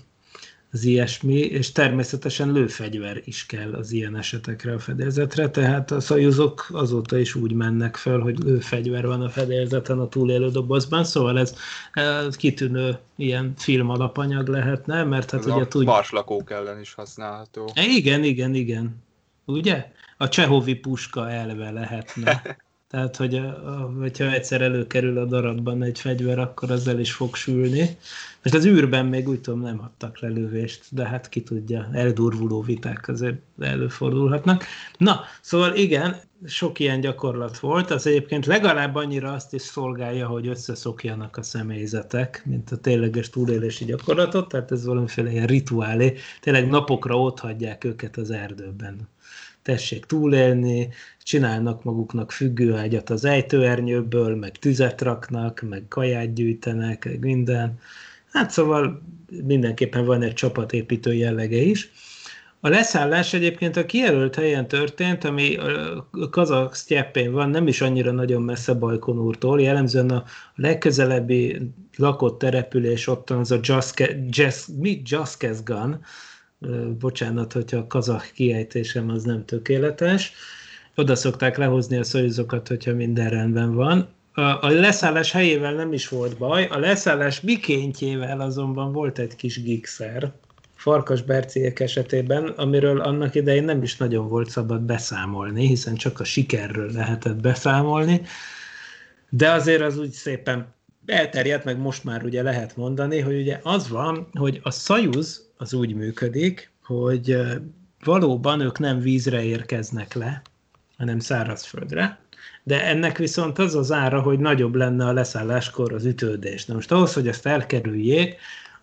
az 0.72 0.84
ilyesmi, 0.84 1.38
és 1.38 1.72
természetesen 1.72 2.52
lőfegyver 2.52 3.22
is 3.26 3.46
kell 3.46 3.74
az 3.74 3.92
ilyen 3.92 4.18
esetekre 4.18 4.74
a 4.74 4.80
fedélzetre, 4.80 5.50
tehát 5.50 5.92
a 5.92 6.00
szajuzok 6.00 6.68
azóta 6.72 7.18
is 7.18 7.36
úgy 7.36 7.54
mennek 7.54 7.96
föl, 7.96 8.22
hogy 8.22 8.40
lőfegyver 8.40 9.06
van 9.06 9.22
a 9.22 9.30
fedélzeten 9.30 10.00
a 10.00 10.08
túlélő 10.08 10.50
dobozban, 10.50 11.04
szóval 11.04 11.40
ez, 11.40 11.56
kitűnő 12.36 12.98
ilyen 13.16 13.54
film 13.58 13.90
alapanyag 13.90 14.48
lehetne, 14.48 15.04
mert 15.04 15.32
hát 15.32 15.40
ez 15.40 15.54
ugye 15.54 15.68
tud... 15.68 15.86
Marslakók 15.86 16.52
ellen 16.52 16.80
is 16.80 16.94
használható. 16.94 17.72
E, 17.74 17.84
igen, 17.84 18.24
igen, 18.24 18.54
igen. 18.54 19.04
Ugye? 19.46 19.92
A 20.18 20.30
Csehovi 20.30 20.76
puska 20.76 21.30
elve 21.30 21.72
lehetne. 21.72 22.42
Tehát, 22.90 23.16
hogy 23.16 23.36
a, 23.36 23.46
a, 23.46 23.94
hogyha 24.00 24.32
egyszer 24.32 24.62
előkerül 24.62 25.18
a 25.18 25.26
darabban 25.26 25.84
egy 25.84 26.00
fegyver, 26.00 26.40
akkor 26.40 26.72
az 26.72 26.88
el 26.88 27.00
is 27.00 27.12
fog 27.12 27.36
sülni. 27.36 27.98
Most 28.44 28.56
az 28.56 28.66
űrben 28.66 29.06
még 29.06 29.30
úgy 29.30 29.42
tudom 29.42 29.62
nem 29.62 29.82
adtak 29.82 30.20
lelövést, 30.20 30.86
de 30.90 31.08
hát 31.08 31.30
ki 31.30 31.42
tudja, 31.42 31.90
eldurvuló 31.94 32.62
viták 32.62 33.08
azért 33.08 33.38
előfordulhatnak. 33.60 34.64
Na, 34.98 35.22
szóval 35.42 35.76
igen, 35.76 36.16
sok 36.46 36.80
ilyen 36.80 37.00
gyakorlat 37.00 37.60
volt, 37.60 37.92
az 37.92 38.08
egyébként 38.08 38.46
legalább 38.46 38.96
annyira 38.96 39.32
azt 39.32 39.54
is 39.54 39.62
szolgálja, 39.62 40.28
hogy 40.28 40.48
összeszokjanak 40.48 41.38
a 41.38 41.44
személyzetek, 41.44 42.44
mint 42.46 42.72
a 42.72 42.78
tényleges 42.78 43.30
túlélési 43.30 43.86
gyakorlatot, 43.86 44.48
tehát 44.48 44.72
ez 44.72 44.86
valamiféle 44.86 45.32
ilyen 45.32 45.48
rituálé, 45.48 46.18
tényleg 46.42 46.68
napokra 46.70 47.22
ott 47.22 47.40
hagyják 47.40 47.84
őket 47.84 48.18
az 48.18 48.32
erdőben 48.32 49.08
tessék 49.70 50.06
túlélni, 50.06 50.90
csinálnak 51.24 51.84
maguknak 51.84 52.32
függőágyat 52.32 53.10
az 53.10 53.26
ejtőernyőből, 53.26 54.36
meg 54.36 54.52
tüzet 54.52 55.02
raknak, 55.02 55.62
meg 55.70 55.86
kaját 55.88 56.34
gyűjtenek, 56.34 57.06
meg 57.06 57.20
minden. 57.20 57.80
Hát 58.32 58.52
szóval 58.52 59.02
mindenképpen 59.44 60.06
van 60.06 60.22
egy 60.22 60.34
csapatépítő 60.34 61.14
jellege 61.14 61.58
is. 61.58 61.92
A 62.60 62.70
leszállás 62.70 63.34
egyébként 63.34 63.78
a 63.78 63.86
kijelölt 63.86 64.36
helyen 64.36 64.68
történt, 64.68 65.24
ami 65.24 65.58
kazak 66.30 66.76
sztyeppén 66.76 67.32
van, 67.32 67.50
nem 67.50 67.68
is 67.68 67.82
annyira 67.82 68.12
nagyon 68.12 68.42
messze 68.42 68.74
Bajkonúrtól, 68.74 69.62
jellemzően 69.62 70.10
a 70.10 70.24
legközelebbi 70.56 71.72
lakott 71.98 72.40
település 72.40 73.08
ott 73.08 73.30
az 73.30 73.52
a 73.52 73.60
Jaskeszgan, 75.04 76.02
bocsánat, 77.00 77.54
hogyha 77.54 77.78
a 77.78 77.88
kazak 77.88 78.32
kiejtésem 78.34 79.10
az 79.10 79.24
nem 79.24 79.46
tökéletes, 79.46 80.34
oda 80.96 81.16
szokták 81.16 81.58
lehozni 81.58 81.98
a 81.98 82.04
szojuzokat, 82.04 82.68
hogyha 82.68 82.94
minden 82.94 83.30
rendben 83.30 83.76
van. 83.76 84.08
A, 84.34 84.70
leszállás 84.70 85.32
helyével 85.32 85.74
nem 85.74 85.94
is 85.94 86.08
volt 86.08 86.38
baj, 86.38 86.66
a 86.66 86.78
leszállás 86.78 87.42
mikéntjével 87.42 88.40
azonban 88.40 88.92
volt 88.92 89.20
egy 89.20 89.36
kis 89.36 89.64
gigszer, 89.64 90.32
Farkas 90.76 91.22
Berciek 91.22 91.80
esetében, 91.80 92.48
amiről 92.48 93.02
annak 93.02 93.36
idején 93.36 93.64
nem 93.64 93.84
is 93.84 93.98
nagyon 93.98 94.30
volt 94.30 94.50
szabad 94.50 94.82
beszámolni, 94.82 95.68
hiszen 95.68 95.96
csak 95.96 96.20
a 96.20 96.24
sikerről 96.24 96.92
lehetett 96.92 97.42
beszámolni, 97.42 98.22
de 99.30 99.52
azért 99.52 99.82
az 99.82 99.98
úgy 99.98 100.12
szépen 100.12 100.74
elterjedt, 101.06 101.64
meg 101.64 101.78
most 101.78 102.04
már 102.04 102.24
ugye 102.24 102.42
lehet 102.42 102.78
mondani, 102.78 103.20
hogy 103.20 103.40
ugye 103.40 103.60
az 103.64 103.90
van, 103.90 104.28
hogy 104.32 104.60
a 104.64 104.72
Szajuz 104.72 105.49
az 105.62 105.74
úgy 105.74 105.96
működik, 105.96 106.72
hogy 106.84 107.38
valóban 108.04 108.60
ők 108.60 108.80
nem 108.80 109.00
vízre 109.00 109.44
érkeznek 109.44 110.14
le, 110.14 110.42
hanem 110.98 111.20
szárazföldre, 111.20 112.20
de 112.64 112.86
ennek 112.86 113.18
viszont 113.18 113.60
az 113.60 113.76
az 113.76 113.92
ára, 113.92 114.22
hogy 114.22 114.40
nagyobb 114.40 114.76
lenne 114.76 115.06
a 115.06 115.14
leszálláskor 115.14 115.94
az 115.94 116.06
ütődés. 116.06 116.66
Na 116.66 116.74
most 116.74 116.92
ahhoz, 116.92 117.14
hogy 117.14 117.28
ezt 117.28 117.46
elkerüljék, 117.46 118.36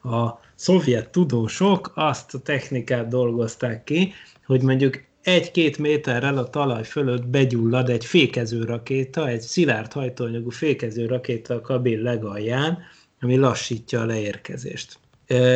a 0.03 0.41
szovjet 0.55 1.09
tudósok 1.09 1.93
azt 1.95 2.35
a 2.35 2.39
technikát 2.39 3.09
dolgozták 3.09 3.85
ki, 3.85 4.13
hogy 4.47 4.63
mondjuk 4.63 5.05
egy-két 5.23 5.79
méterrel 5.79 6.39
a 6.39 6.51
talaj 6.51 6.85
fölött 6.85 7.27
begyullad 7.27 7.89
egy 7.89 8.05
fékező 8.05 8.65
rakéta, 8.65 9.29
egy 9.29 9.41
szilárd 9.41 9.93
hajtóanyagú 9.93 10.51
fékező 10.51 11.07
rakéta 11.07 11.55
a 11.55 11.61
kabin 11.61 12.01
legalján, 12.01 12.79
ami 13.21 13.37
lassítja 13.37 14.01
a 14.01 14.07
leérkezést. 14.07 14.99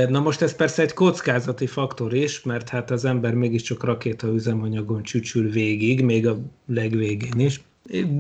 Na 0.09 0.21
most 0.21 0.43
ez 0.43 0.57
persze 0.57 0.83
egy 0.83 0.93
kockázati 0.93 1.66
faktor 1.66 2.14
is, 2.14 2.43
mert 2.43 2.68
hát 2.68 2.91
az 2.91 3.05
ember 3.05 3.35
mégiscsak 3.35 3.85
rakéta 3.85 4.29
üzemanyagon 4.29 5.03
csücsül 5.03 5.51
végig, 5.51 6.05
még 6.05 6.27
a 6.27 6.39
legvégén 6.66 7.39
is. 7.39 7.61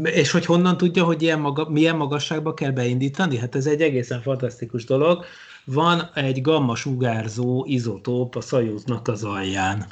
És 0.02 0.30
hogy 0.30 0.44
honnan 0.44 0.76
tudja, 0.76 1.04
hogy 1.04 1.22
ilyen 1.22 1.40
maga, 1.40 1.68
milyen 1.68 1.96
magasságba 1.96 2.54
kell 2.54 2.70
beindítani? 2.70 3.36
Hát 3.38 3.54
ez 3.54 3.66
egy 3.66 3.80
egészen 3.80 4.22
fantasztikus 4.22 4.84
dolog. 4.84 5.24
Van 5.64 6.10
egy 6.14 6.40
gamma 6.42 6.74
sugárzó 6.74 7.64
izotóp 7.68 8.36
a 8.36 8.40
szajúznak 8.40 9.08
az 9.08 9.24
alján. 9.24 9.86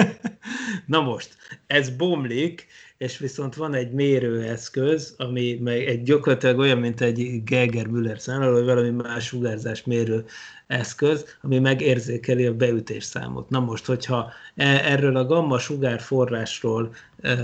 Na 0.86 1.00
most, 1.00 1.36
ez 1.66 1.90
bomlik, 1.90 2.66
és 2.98 3.18
viszont 3.18 3.54
van 3.54 3.74
egy 3.74 3.92
mérőeszköz, 3.92 5.14
ami 5.16 5.60
egy 5.70 6.02
gyakorlatilag 6.02 6.58
olyan, 6.58 6.78
mint 6.78 7.00
egy 7.00 7.42
Geiger-Müller 7.44 8.20
számláló, 8.20 8.52
vagy 8.52 8.64
valami 8.64 8.90
más 8.90 9.26
sugárzás 9.26 9.84
mérő 9.84 10.24
eszköz, 10.66 11.36
ami 11.42 11.58
megérzékeli 11.58 12.46
a 12.46 12.54
beütés 12.54 13.04
számot. 13.04 13.48
Na 13.48 13.60
most, 13.60 13.86
hogyha 13.86 14.32
e, 14.54 14.64
erről 14.66 15.16
a 15.16 15.26
gamma 15.26 15.58
sugár 15.58 16.00
forrásról 16.00 16.94
e, 17.20 17.36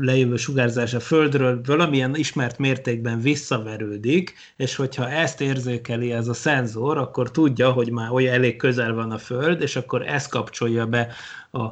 lejövő 0.00 0.36
sugárzás 0.36 0.94
a 0.94 1.00
Földről 1.00 1.60
valamilyen 1.64 2.14
ismert 2.14 2.58
mértékben 2.58 3.20
visszaverődik, 3.20 4.34
és 4.56 4.76
hogyha 4.76 5.10
ezt 5.10 5.40
érzékeli 5.40 6.12
ez 6.12 6.28
a 6.28 6.34
szenzor, 6.34 6.98
akkor 6.98 7.30
tudja, 7.30 7.70
hogy 7.70 7.90
már 7.90 8.10
olyan 8.10 8.34
elég 8.34 8.56
közel 8.56 8.94
van 8.94 9.10
a 9.10 9.18
Föld, 9.18 9.60
és 9.60 9.76
akkor 9.76 10.06
ezt 10.06 10.30
kapcsolja 10.30 10.86
be 10.86 11.08
a 11.52 11.62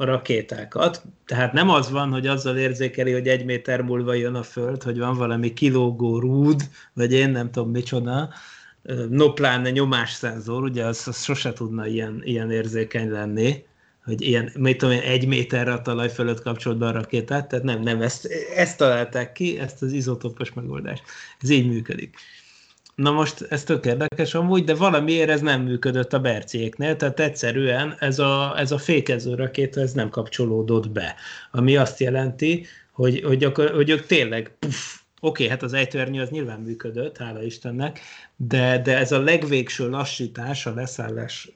a 0.00 0.04
rakétákat. 0.04 1.02
Tehát 1.26 1.52
nem 1.52 1.70
az 1.70 1.90
van, 1.90 2.10
hogy 2.10 2.26
azzal 2.26 2.56
érzékeli, 2.56 3.12
hogy 3.12 3.28
egy 3.28 3.44
méter 3.44 3.82
múlva 3.82 4.14
jön 4.14 4.34
a 4.34 4.42
Föld, 4.42 4.82
hogy 4.82 4.98
van 4.98 5.16
valami 5.16 5.52
kilógó 5.52 6.18
rúd, 6.18 6.62
vagy 6.92 7.12
én 7.12 7.30
nem 7.30 7.50
tudom 7.50 7.70
micsoda, 7.70 8.28
no 9.08 9.32
pláne 9.32 9.70
nyomásszenzor, 9.70 10.62
ugye 10.62 10.84
az, 10.84 11.08
az 11.08 11.22
sose 11.22 11.52
tudna 11.52 11.86
ilyen, 11.86 12.20
ilyen 12.24 12.50
érzékeny 12.50 13.10
lenni, 13.10 13.64
hogy 14.04 14.22
ilyen, 14.22 14.52
mit 14.58 14.78
tudom 14.78 14.94
én, 14.94 15.00
egy 15.00 15.26
méterre 15.26 15.72
a 15.72 15.82
talaj 15.82 16.10
fölött 16.10 16.42
kapcsolt 16.42 16.78
be 16.78 16.86
a 16.86 16.90
rakétát, 16.90 17.48
tehát 17.48 17.64
nem, 17.64 17.80
nem, 17.80 18.02
ezt, 18.02 18.28
ezt 18.54 18.76
találták 18.76 19.32
ki, 19.32 19.58
ezt 19.58 19.82
az 19.82 19.92
izotopos 19.92 20.52
megoldást. 20.52 21.02
Ez 21.40 21.50
így 21.50 21.68
működik. 21.68 22.16
Na 22.94 23.10
most 23.10 23.42
ez 23.42 23.64
tök 23.64 23.86
érdekes 23.86 24.34
amúgy, 24.34 24.64
de 24.64 24.74
valamiért 24.74 25.30
ez 25.30 25.40
nem 25.40 25.62
működött 25.62 26.12
a 26.12 26.20
berciéknél, 26.20 26.96
tehát 26.96 27.20
egyszerűen 27.20 27.96
ez 27.98 28.18
a, 28.18 28.58
ez 28.58 28.72
a 28.72 28.78
fékező 28.78 29.34
rakéta 29.34 29.80
ez 29.80 29.92
nem 29.92 30.08
kapcsolódott 30.08 30.90
be, 30.90 31.14
ami 31.50 31.76
azt 31.76 32.00
jelenti, 32.00 32.66
hogy, 32.92 33.22
hogy, 33.24 33.44
akkor, 33.44 33.70
hogy 33.70 33.90
ők 33.90 34.06
tényleg 34.06 34.56
puff, 34.58 34.98
Oké, 35.20 35.42
okay, 35.42 35.48
hát 35.48 35.62
az 35.62 35.72
ejtőernyő 35.72 36.20
az 36.20 36.28
nyilván 36.28 36.60
működött, 36.60 37.16
hála 37.16 37.42
Istennek, 37.42 38.00
de, 38.36 38.78
de 38.82 38.98
ez 38.98 39.12
a 39.12 39.20
legvégső 39.20 39.88
lassítás 39.88 40.66
a 40.66 40.74
leszállás 40.74 41.50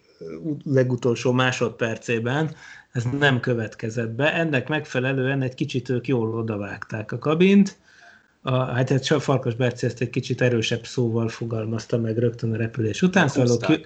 legutolsó 0.65 1.33
másodpercében, 1.33 2.55
ez 2.93 3.05
nem 3.19 3.41
következett 3.41 4.11
be. 4.11 4.35
Ennek 4.35 4.69
megfelelően 4.69 5.43
egy 5.43 5.55
kicsit 5.55 5.89
ők 5.89 6.07
jól 6.07 6.35
odavágták 6.35 7.13
a 7.13 7.19
kabint, 7.19 7.79
a, 8.43 8.55
hát 8.55 8.91
egy 8.91 9.07
Farkas 9.07 9.55
Berci 9.55 9.87
ezt 9.87 10.01
egy 10.01 10.11
kicsit 10.11 10.41
erősebb 10.41 10.87
szóval 10.87 11.29
fogalmazta 11.29 11.99
meg 11.99 12.19
rögtön 12.19 12.53
a 12.53 12.57
repülés 12.57 13.03
után. 13.03 13.29
Szóval 13.29 13.81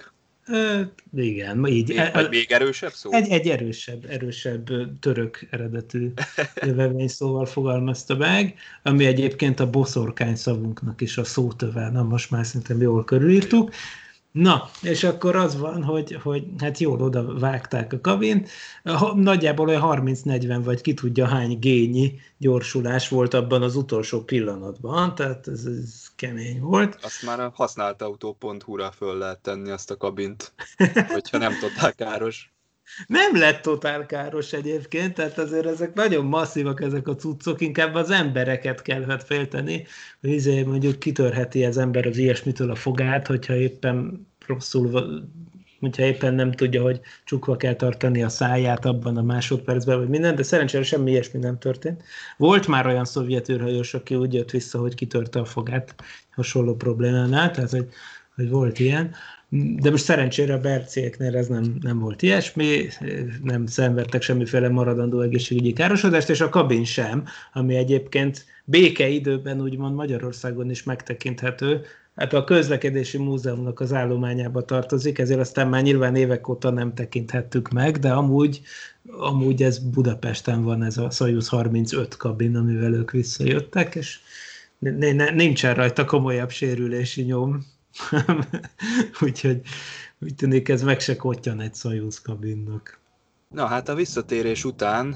ki, 0.47 1.21
igen, 1.31 1.67
így. 1.67 1.87
Még, 1.87 2.27
még 2.29 2.51
erősebb 2.51 2.91
szó? 2.91 3.11
Egy, 3.11 3.29
egy 3.29 3.47
erősebb, 3.47 4.05
erősebb 4.09 4.69
török 4.99 5.47
eredetű 5.49 6.11
jövevény 6.65 7.07
szóval 7.07 7.45
fogalmazta 7.45 8.15
meg, 8.15 8.55
ami 8.83 9.05
egyébként 9.05 9.59
a 9.59 9.69
boszorkány 9.69 10.35
szavunknak 10.35 11.01
is 11.01 11.17
a 11.17 11.23
szótöve, 11.23 11.89
na 11.89 12.03
most 12.03 12.31
már 12.31 12.45
szerintem 12.45 12.81
jól 12.81 13.03
körülírtuk. 13.03 13.71
Na, 14.31 14.69
és 14.81 15.03
akkor 15.03 15.35
az 15.35 15.57
van, 15.57 15.83
hogy, 15.83 16.19
hogy 16.23 16.43
hát 16.57 16.77
jól 16.77 17.01
oda 17.01 17.39
vágták 17.39 17.93
a 17.93 18.01
kabint, 18.01 18.49
nagyjából 19.15 19.67
olyan 19.67 19.81
30-40 19.83 20.61
vagy 20.63 20.81
ki 20.81 20.93
tudja 20.93 21.27
hány 21.27 21.59
gényi 21.59 22.19
gyorsulás 22.37 23.09
volt 23.09 23.33
abban 23.33 23.61
az 23.61 23.75
utolsó 23.75 24.23
pillanatban, 24.23 25.15
tehát 25.15 25.47
ez, 25.47 25.65
ez 25.65 26.07
kemény 26.15 26.59
volt. 26.59 26.99
Azt 27.01 27.23
már 27.23 27.39
a 27.39 27.51
használt 27.55 28.01
autó.hu-ra 28.01 28.91
föl 28.91 29.17
lehet 29.17 29.39
tenni 29.39 29.69
azt 29.69 29.91
a 29.91 29.97
kabint, 29.97 30.53
hogyha 31.13 31.37
nem 31.37 31.53
totál 31.59 31.93
káros. 31.93 32.51
Nem 33.07 33.37
lett 33.37 33.61
totál 33.61 34.05
káros 34.05 34.53
egyébként, 34.53 35.13
tehát 35.13 35.37
azért 35.37 35.65
ezek 35.65 35.93
nagyon 35.93 36.25
masszívak 36.25 36.81
ezek 36.81 37.07
a 37.07 37.15
cuccok, 37.15 37.61
inkább 37.61 37.95
az 37.95 38.09
embereket 38.09 38.81
kellett 38.81 39.23
félteni, 39.23 39.85
hogy 40.21 40.29
izé 40.29 40.63
mondjuk 40.63 40.99
kitörheti 40.99 41.65
az 41.65 41.77
ember 41.77 42.05
az 42.05 42.17
ilyesmitől 42.17 42.71
a 42.71 42.75
fogát, 42.75 43.27
hogyha 43.27 43.55
éppen 43.55 44.27
rosszul, 44.45 45.09
hogyha 45.79 46.03
éppen 46.03 46.33
nem 46.33 46.51
tudja, 46.51 46.81
hogy 46.81 46.99
csukva 47.23 47.57
kell 47.57 47.75
tartani 47.75 48.23
a 48.23 48.29
száját 48.29 48.85
abban 48.85 49.17
a 49.17 49.21
másodpercben, 49.21 49.97
vagy 49.97 50.09
minden, 50.09 50.35
de 50.35 50.43
szerencsére 50.43 50.83
semmi 50.83 51.11
ilyesmi 51.11 51.39
nem 51.39 51.59
történt. 51.59 52.03
Volt 52.37 52.67
már 52.67 52.85
olyan 52.87 53.05
szovjet 53.05 53.49
űrhajós, 53.49 53.93
aki 53.93 54.15
úgy 54.15 54.33
jött 54.33 54.51
vissza, 54.51 54.79
hogy 54.79 54.95
kitörte 54.95 55.39
a 55.39 55.45
fogát 55.45 55.95
hasonló 56.31 56.75
problémánál, 56.75 57.51
tehát 57.51 57.69
hogy 57.69 57.87
hogy 58.37 58.49
volt 58.49 58.79
ilyen. 58.79 59.15
De 59.49 59.89
most 59.89 60.03
szerencsére 60.03 60.53
a 60.53 60.59
Bercieknél 60.59 61.37
ez 61.37 61.47
nem, 61.47 61.77
nem 61.81 61.99
volt 61.99 62.21
ilyesmi, 62.21 62.87
nem 63.43 63.65
szenvedtek 63.65 64.21
semmiféle 64.21 64.69
maradandó 64.69 65.21
egészségügyi 65.21 65.73
károsodást, 65.73 66.29
és 66.29 66.41
a 66.41 66.49
kabin 66.49 66.83
sem, 66.83 67.23
ami 67.53 67.75
egyébként 67.75 68.45
békeidőben 68.65 69.61
úgymond 69.61 69.95
Magyarországon 69.95 70.69
is 70.69 70.83
megtekinthető, 70.83 71.81
hát 72.15 72.33
a 72.33 72.43
közlekedési 72.43 73.17
múzeumnak 73.17 73.79
az 73.79 73.93
állományába 73.93 74.65
tartozik, 74.65 75.19
ezért 75.19 75.39
aztán 75.39 75.67
már 75.67 75.83
nyilván 75.83 76.15
évek 76.15 76.47
óta 76.47 76.69
nem 76.69 76.93
tekinthettük 76.93 77.69
meg, 77.69 77.97
de 77.97 78.11
amúgy, 78.11 78.61
amúgy 79.17 79.63
ez 79.63 79.77
Budapesten 79.77 80.63
van 80.63 80.83
ez 80.83 80.97
a 80.97 81.09
Soyuz 81.09 81.47
35 81.47 82.17
kabin, 82.17 82.55
amivel 82.55 82.93
ők 82.93 83.11
visszajöttek, 83.11 83.95
és 83.95 84.19
nincsen 85.33 85.73
rajta 85.73 86.05
komolyabb 86.05 86.49
sérülési 86.49 87.21
nyom, 87.21 87.65
úgyhogy 89.21 89.61
úgy 90.19 90.35
tűnik 90.35 90.69
ez 90.69 90.81
meg 90.81 90.99
se 90.99 91.15
kottyan 91.15 91.59
egy 91.59 91.75
Soyuz 91.75 92.21
kabinnak. 92.21 92.99
Na 93.49 93.65
hát 93.65 93.89
a 93.89 93.95
visszatérés 93.95 94.63
után 94.63 95.15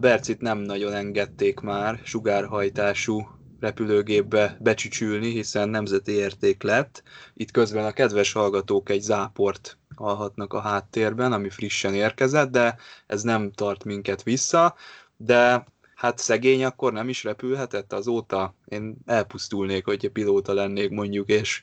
Bercit 0.00 0.40
nem 0.40 0.58
nagyon 0.58 0.92
engedték 0.92 1.60
már 1.60 2.00
sugárhajtású 2.04 3.36
repülőgépbe 3.60 4.56
becsücsülni, 4.60 5.30
hiszen 5.30 5.68
nemzeti 5.68 6.12
érték 6.12 6.62
lett. 6.62 7.02
Itt 7.34 7.50
közben 7.50 7.84
a 7.84 7.92
kedves 7.92 8.32
hallgatók 8.32 8.88
egy 8.88 9.00
záport 9.00 9.78
hallhatnak 9.96 10.52
a 10.52 10.60
háttérben, 10.60 11.32
ami 11.32 11.50
frissen 11.50 11.94
érkezett, 11.94 12.50
de 12.50 12.76
ez 13.06 13.22
nem 13.22 13.52
tart 13.52 13.84
minket 13.84 14.22
vissza, 14.22 14.74
de 15.16 15.66
hát 15.94 16.18
szegény 16.18 16.64
akkor 16.64 16.92
nem 16.92 17.08
is 17.08 17.24
repülhetett 17.24 17.92
azóta. 17.92 18.54
Én 18.64 18.96
elpusztulnék, 19.06 19.84
hogyha 19.84 20.10
pilóta 20.10 20.52
lennék 20.52 20.90
mondjuk, 20.90 21.28
és 21.28 21.62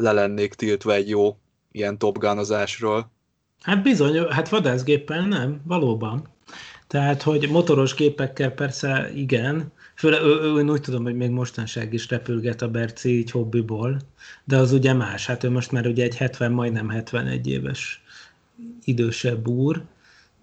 le 0.00 0.12
lennék 0.12 0.54
tiltva 0.54 0.94
egy 0.94 1.08
jó 1.08 1.36
ilyen 1.72 1.98
topgánozásról. 1.98 3.10
Hát 3.60 3.82
bizony, 3.82 4.26
hát 4.28 4.48
vadászgéppel 4.48 5.26
nem, 5.26 5.60
valóban. 5.64 6.28
Tehát, 6.86 7.22
hogy 7.22 7.48
motoros 7.50 7.94
gépekkel 7.94 8.50
persze 8.50 9.10
igen, 9.14 9.72
Főle, 10.00 10.20
ő, 10.20 10.58
én 10.58 10.70
úgy 10.70 10.80
tudom, 10.80 11.02
hogy 11.02 11.14
még 11.14 11.30
mostanság 11.30 11.92
is 11.92 12.08
repülget 12.08 12.62
a 12.62 12.68
Berci 12.68 13.18
így 13.18 13.30
hobbiból, 13.30 13.96
de 14.44 14.56
az 14.56 14.72
ugye 14.72 14.92
más. 14.92 15.26
Hát 15.26 15.44
ő 15.44 15.50
most 15.50 15.72
már 15.72 15.86
ugye 15.86 16.04
egy 16.04 16.16
70, 16.16 16.52
majdnem 16.52 16.88
71 16.88 17.46
éves 17.46 18.02
idősebb 18.84 19.48
úr, 19.48 19.82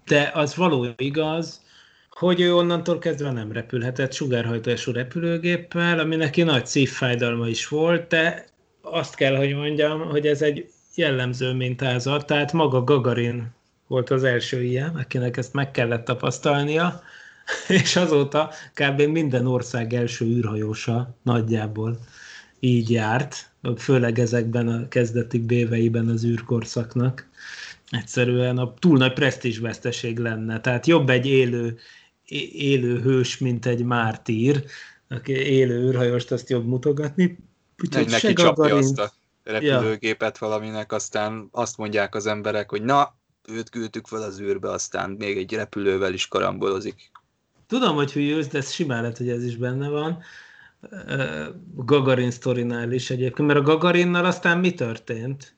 de 0.05 0.31
az 0.33 0.55
való 0.55 0.87
igaz, 0.97 1.61
hogy 2.09 2.41
ő 2.41 2.55
onnantól 2.55 2.99
kezdve 2.99 3.31
nem 3.31 3.51
repülhetett 3.51 4.13
sugárhajtású 4.13 4.91
repülőgéppel, 4.91 5.99
ami 5.99 6.15
neki 6.15 6.43
nagy 6.43 6.65
szívfájdalma 6.65 7.47
is 7.47 7.67
volt, 7.67 8.07
de 8.07 8.45
azt 8.91 9.15
kell, 9.15 9.35
hogy 9.35 9.55
mondjam, 9.55 9.99
hogy 9.99 10.27
ez 10.27 10.41
egy 10.41 10.69
jellemző 10.95 11.53
mintázat, 11.53 12.25
tehát 12.25 12.53
maga 12.53 12.83
Gagarin 12.83 13.55
volt 13.87 14.09
az 14.09 14.23
első 14.23 14.63
ilyen, 14.63 14.95
akinek 14.95 15.37
ezt 15.37 15.53
meg 15.53 15.71
kellett 15.71 16.05
tapasztalnia, 16.05 17.01
és 17.81 17.95
azóta 17.95 18.51
kb. 18.73 19.01
minden 19.01 19.45
ország 19.45 19.93
első 19.93 20.25
űrhajósa 20.25 21.17
nagyjából 21.23 21.97
így 22.59 22.89
járt, 22.89 23.49
főleg 23.77 24.19
ezekben 24.19 24.67
a 24.67 24.87
kezdeti 24.87 25.39
béveiben 25.39 26.07
az 26.07 26.25
űrkorszaknak. 26.25 27.29
Egyszerűen 27.89 28.57
a 28.57 28.73
túl 28.73 28.97
nagy 28.97 29.13
presztízsveszteség 29.13 30.17
lenne. 30.17 30.61
Tehát 30.61 30.87
jobb 30.87 31.09
egy 31.09 31.25
élő, 31.25 31.77
élő 32.51 33.01
hős, 33.01 33.37
mint 33.37 33.65
egy 33.65 33.83
mártír, 33.83 34.63
aki 35.09 35.31
élő 35.31 35.87
űrhajóst 35.87 36.31
azt 36.31 36.49
jobb 36.49 36.67
mutogatni. 36.67 37.37
Úgyhogy 37.83 38.09
neki 38.09 38.33
csapja 38.33 38.75
azt 38.75 38.99
a 38.99 39.11
repülőgépet 39.43 40.37
ja. 40.39 40.47
valaminek, 40.47 40.91
aztán 40.91 41.47
azt 41.51 41.77
mondják 41.77 42.15
az 42.15 42.25
emberek, 42.25 42.69
hogy 42.69 42.81
na, 42.81 43.15
őt 43.47 43.69
küldtük 43.69 44.07
fel 44.07 44.21
az 44.21 44.39
űrbe, 44.39 44.71
aztán 44.71 45.09
még 45.09 45.37
egy 45.37 45.53
repülővel 45.53 46.13
is 46.13 46.27
karambolozik. 46.27 47.11
Tudom, 47.67 47.95
hogy 47.95 48.11
hülyőz, 48.11 48.47
de 48.47 48.57
ez 48.57 48.71
simán 48.71 49.01
lehet, 49.01 49.17
hogy 49.17 49.29
ez 49.29 49.43
is 49.43 49.55
benne 49.55 49.89
van. 49.89 50.19
A 51.77 51.83
Gagarin 51.83 52.31
sztorinál 52.31 52.91
is 52.91 53.09
egyébként, 53.09 53.47
mert 53.47 53.59
a 53.59 53.63
Gagarinnal 53.63 54.25
aztán 54.25 54.57
mi 54.57 54.73
történt? 54.73 55.55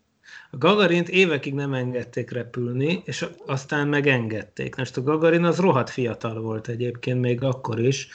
A 0.51 0.57
Gagarint 0.57 1.09
évekig 1.09 1.53
nem 1.53 1.73
engedték 1.73 2.31
repülni, 2.31 3.01
és 3.05 3.25
aztán 3.45 3.87
megengedték. 3.87 4.75
Most 4.75 4.97
a 4.97 5.03
Gagarin 5.03 5.43
az 5.43 5.57
rohadt 5.57 5.89
fiatal 5.89 6.41
volt 6.41 6.67
egyébként 6.67 7.19
még 7.19 7.43
akkor 7.43 7.79
is, 7.79 8.07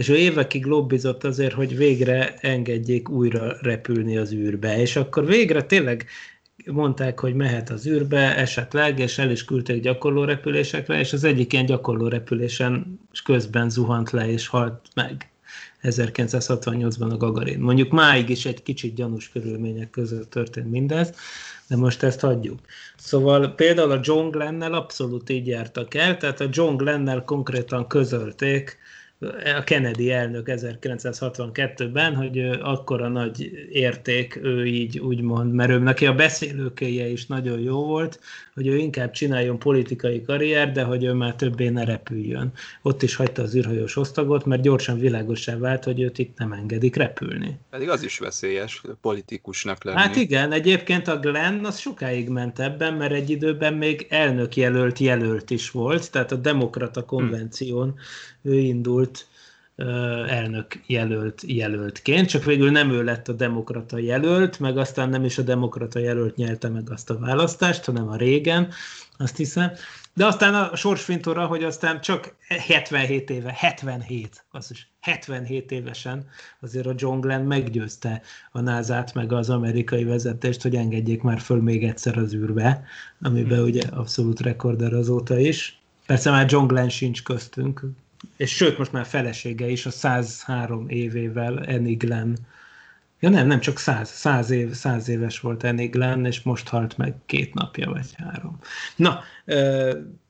és 0.00 0.08
ő 0.08 0.16
évekig 0.16 0.64
lobbizott 0.64 1.24
azért, 1.24 1.52
hogy 1.52 1.76
végre 1.76 2.34
engedjék 2.34 3.08
újra 3.08 3.56
repülni 3.60 4.16
az 4.16 4.32
űrbe, 4.32 4.80
és 4.80 4.96
akkor 4.96 5.26
végre 5.26 5.62
tényleg 5.62 6.06
mondták, 6.66 7.20
hogy 7.20 7.34
mehet 7.34 7.70
az 7.70 7.86
űrbe 7.86 8.36
esetleg, 8.36 8.98
és 8.98 9.18
el 9.18 9.30
is 9.30 9.44
küldték 9.44 9.82
gyakorló 9.82 10.24
repülésekre, 10.24 10.98
és 10.98 11.12
az 11.12 11.24
egyik 11.24 11.52
ilyen 11.52 11.66
gyakorló 11.66 12.08
repülésen 12.08 13.00
közben 13.24 13.70
zuhant 13.70 14.10
le, 14.10 14.30
és 14.30 14.46
halt 14.46 14.80
meg 14.94 15.30
1968-ban 15.82 17.10
a 17.10 17.16
Gagarin. 17.16 17.60
Mondjuk 17.60 17.90
máig 17.90 18.28
is 18.28 18.46
egy 18.46 18.62
kicsit 18.62 18.94
gyanús 18.94 19.28
körülmények 19.28 19.90
között 19.90 20.30
történt 20.30 20.70
mindez, 20.70 21.14
de 21.68 21.76
most 21.76 22.02
ezt 22.02 22.20
hagyjuk. 22.20 22.60
Szóval 22.96 23.54
például 23.54 23.90
a 23.90 24.00
John 24.02 24.30
Glennel 24.30 24.72
abszolút 24.72 25.30
így 25.30 25.46
jártak 25.46 25.94
el, 25.94 26.16
tehát 26.16 26.40
a 26.40 26.48
John 26.50 26.76
Glennel 26.76 27.24
konkrétan 27.24 27.86
közölték, 27.86 28.78
a 29.56 29.64
Kennedy 29.64 30.10
elnök 30.10 30.46
1962-ben, 30.50 32.14
hogy 32.14 32.38
akkora 32.62 33.08
nagy 33.08 33.50
érték 33.70 34.38
ő 34.42 34.66
így 34.66 34.98
úgymond, 34.98 35.52
mert 35.52 35.70
ő 35.70 35.78
neki 35.78 36.06
a 36.06 36.14
beszélőkéje 36.14 37.06
is 37.06 37.26
nagyon 37.26 37.60
jó 37.60 37.84
volt, 37.84 38.20
hogy 38.54 38.66
ő 38.66 38.76
inkább 38.76 39.10
csináljon 39.10 39.58
politikai 39.58 40.22
karrier, 40.22 40.72
de 40.72 40.82
hogy 40.82 41.04
ő 41.04 41.12
már 41.12 41.34
többé 41.34 41.68
ne 41.68 41.84
repüljön. 41.84 42.52
Ott 42.82 43.02
is 43.02 43.14
hagyta 43.14 43.42
az 43.42 43.56
űrhajós 43.56 43.96
osztagot, 43.96 44.44
mert 44.44 44.62
gyorsan 44.62 44.98
világosá 44.98 45.56
vált, 45.56 45.84
hogy 45.84 46.00
őt 46.00 46.18
itt 46.18 46.38
nem 46.38 46.52
engedik 46.52 46.96
repülni. 46.96 47.58
Pedig 47.70 47.88
az 47.88 48.02
is 48.02 48.18
veszélyes 48.18 48.82
politikusnak 49.00 49.84
lenni. 49.84 49.98
Hát 49.98 50.16
igen, 50.16 50.52
egyébként 50.52 51.08
a 51.08 51.18
Glenn 51.18 51.64
az 51.64 51.78
sokáig 51.78 52.28
ment 52.28 52.58
ebben, 52.58 52.94
mert 52.94 53.12
egy 53.12 53.30
időben 53.30 53.74
még 53.74 54.06
elnök 54.08 54.56
jelölt 54.56 54.98
jelölt 54.98 55.50
is 55.50 55.70
volt, 55.70 56.10
tehát 56.10 56.32
a 56.32 56.36
demokrata 56.36 57.04
konvención 57.04 57.88
hm. 57.88 57.98
Ő 58.42 58.58
indult 58.58 59.26
elnök 60.28 60.80
jelölt 60.86 61.42
jelöltként, 61.46 62.28
csak 62.28 62.44
végül 62.44 62.70
nem 62.70 62.90
ő 62.90 63.02
lett 63.02 63.28
a 63.28 63.32
demokrata 63.32 63.98
jelölt, 63.98 64.58
meg 64.58 64.78
aztán 64.78 65.08
nem 65.08 65.24
is 65.24 65.38
a 65.38 65.42
demokrata 65.42 65.98
jelölt 65.98 66.36
nyerte 66.36 66.68
meg 66.68 66.90
azt 66.90 67.10
a 67.10 67.18
választást, 67.18 67.84
hanem 67.84 68.08
a 68.08 68.16
régen, 68.16 68.68
azt 69.18 69.36
hiszem. 69.36 69.70
De 70.14 70.26
aztán 70.26 70.54
a 70.54 70.76
sorsfintora, 70.76 71.46
hogy 71.46 71.64
aztán 71.64 72.00
csak 72.00 72.34
77 72.66 73.30
éve, 73.30 73.52
77, 73.56 74.44
az 74.50 74.70
is 74.70 74.90
77 75.00 75.70
évesen 75.70 76.28
azért 76.60 76.86
a 76.86 76.94
John 76.96 77.20
Glenn 77.20 77.46
meggyőzte 77.46 78.22
a 78.52 78.60
NASA-t, 78.60 79.14
meg 79.14 79.32
az 79.32 79.50
amerikai 79.50 80.04
vezetést, 80.04 80.62
hogy 80.62 80.76
engedjék 80.76 81.22
már 81.22 81.40
föl 81.40 81.62
még 81.62 81.84
egyszer 81.84 82.18
az 82.18 82.34
űrbe, 82.34 82.84
amiben 83.22 83.58
hmm. 83.58 83.66
ugye 83.66 83.82
abszolút 83.90 84.40
rekorder 84.40 84.92
azóta 84.92 85.38
is. 85.38 85.80
Persze 86.06 86.30
már 86.30 86.46
John 86.50 86.66
Glenn 86.66 86.88
sincs 86.88 87.22
köztünk, 87.22 87.82
és 88.36 88.50
sőt, 88.50 88.78
most 88.78 88.92
már 88.92 89.06
felesége 89.06 89.68
is 89.68 89.86
a 89.86 89.90
103 89.90 90.88
évével 90.88 91.56
Annie. 91.56 92.26
Ja 93.20 93.28
nem, 93.28 93.46
nem 93.46 93.60
csak 93.60 93.78
100, 93.78 94.08
100, 94.08 94.50
év, 94.50 94.72
100 94.72 95.08
éves 95.08 95.40
volt 95.40 95.62
Annie 95.62 96.18
és 96.22 96.42
most 96.42 96.68
halt 96.68 96.96
meg 96.96 97.14
két 97.26 97.54
napja, 97.54 97.90
vagy 97.90 98.14
három. 98.16 98.58
Na, 98.96 99.20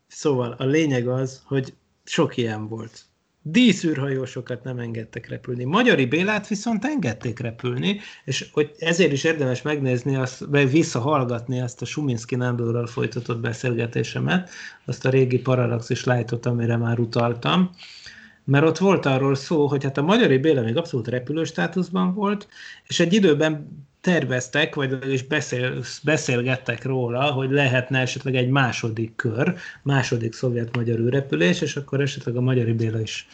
szóval 0.07 0.53
a 0.53 0.65
lényeg 0.65 1.09
az, 1.09 1.43
hogy 1.45 1.75
sok 2.05 2.37
ilyen 2.37 2.69
volt 2.69 3.05
díszűrhajósokat 3.43 4.65
nem 4.65 4.79
engedtek 4.79 5.29
repülni. 5.29 5.65
Magyari 5.65 6.07
Bélát 6.07 6.49
viszont 6.49 6.85
engedték 6.85 7.39
repülni, 7.39 8.01
és 8.25 8.49
hogy 8.53 8.71
ezért 8.79 9.13
is 9.13 9.25
érdemes 9.25 9.63
megnézni, 9.63 10.17
azt, 10.17 10.39
vagy 10.39 10.71
visszahallgatni 10.71 11.61
azt 11.61 11.83
a 11.83 11.85
Suminski 11.85 12.35
Nándorral 12.35 12.87
folytatott 12.87 13.41
beszélgetésemet, 13.41 14.51
azt 14.85 15.05
a 15.05 15.11
régi 15.11 15.39
Paralaxis 15.39 16.05
Lightot, 16.05 16.47
amire 16.47 16.77
már 16.77 16.99
utaltam, 16.99 17.71
mert 18.45 18.65
ott 18.65 18.79
volt 18.79 19.07
arról 19.07 19.35
szó, 19.35 19.67
hogy 19.67 19.85
hát 19.85 19.99
a 19.99 20.03
Magyari 20.03 20.39
Béla 20.39 20.63
még 20.63 20.77
abszolút 20.77 21.09
repülő 21.09 21.45
státuszban 21.45 22.15
volt, 22.15 22.49
és 22.87 23.01
egy 23.01 23.13
időben 23.13 23.69
terveztek, 24.01 24.75
vagy 24.75 25.13
is 25.13 25.23
beszél, 25.23 25.83
beszélgettek 26.03 26.85
róla, 26.85 27.33
hogy 27.33 27.51
lehetne 27.51 28.01
esetleg 28.01 28.35
egy 28.35 28.49
második 28.49 29.17
kör, 29.17 29.55
második 29.83 30.33
szovjet-magyar 30.33 30.99
űrrepülés, 30.99 31.61
és 31.61 31.77
akkor 31.77 32.01
esetleg 32.01 32.37
a 32.37 32.41
Magyari 32.41 32.73
Béla 32.73 33.01
is 33.01 33.29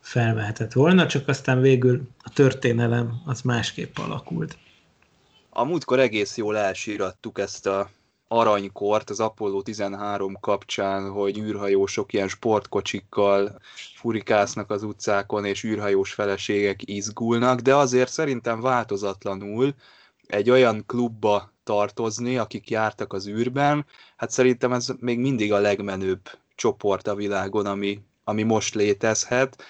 felvehetett 0.00 0.72
volna, 0.72 1.06
csak 1.06 1.28
aztán 1.28 1.60
végül 1.60 2.00
a 2.22 2.30
történelem 2.30 3.22
az 3.24 3.42
másképp 3.42 3.98
alakult. 3.98 4.58
A 5.50 5.64
múltkor 5.64 5.98
egész 5.98 6.36
jól 6.36 6.56
elsírattuk 6.56 7.38
ezt 7.38 7.66
a 7.66 7.90
aranykort 8.28 9.10
az 9.10 9.20
Apollo 9.20 9.62
13 9.62 10.36
kapcsán, 10.40 11.10
hogy 11.10 11.38
űrhajósok 11.38 12.12
ilyen 12.12 12.28
sportkocsikkal 12.28 13.58
furikásznak 13.94 14.70
az 14.70 14.82
utcákon, 14.82 15.44
és 15.44 15.64
űrhajós 15.64 16.12
feleségek 16.12 16.80
izgulnak, 16.84 17.60
de 17.60 17.74
azért 17.74 18.10
szerintem 18.10 18.60
változatlanul 18.60 19.74
egy 20.28 20.50
olyan 20.50 20.84
klubba 20.86 21.52
tartozni, 21.64 22.38
akik 22.38 22.70
jártak 22.70 23.12
az 23.12 23.28
űrben, 23.28 23.86
hát 24.16 24.30
szerintem 24.30 24.72
ez 24.72 24.88
még 24.98 25.18
mindig 25.18 25.52
a 25.52 25.58
legmenőbb 25.58 26.20
csoport 26.54 27.06
a 27.06 27.14
világon, 27.14 27.66
ami, 27.66 28.00
ami 28.24 28.42
most 28.42 28.74
létezhet, 28.74 29.62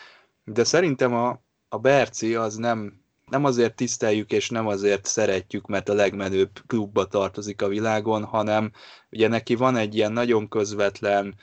de 0.45 0.65
szerintem 0.65 1.15
a, 1.15 1.43
a 1.69 1.79
Berci 1.79 2.35
az 2.35 2.57
nem, 2.57 3.01
nem 3.31 3.45
azért 3.45 3.75
tiszteljük 3.75 4.33
és 4.33 4.51
nem 4.51 4.67
azért 4.67 5.07
szeretjük, 5.07 5.67
mert 5.67 5.89
a 5.89 5.95
legmenőbb 5.95 6.51
klubba 6.67 7.05
tartozik 7.05 7.63
a 7.63 7.69
világon, 7.69 8.25
hanem 8.25 8.73
ugye 9.11 9.29
neki 9.29 9.55
van 9.55 9.77
egy 9.77 9.95
ilyen 9.95 10.13
nagyon 10.13 10.49
közvetlen, 10.49 11.35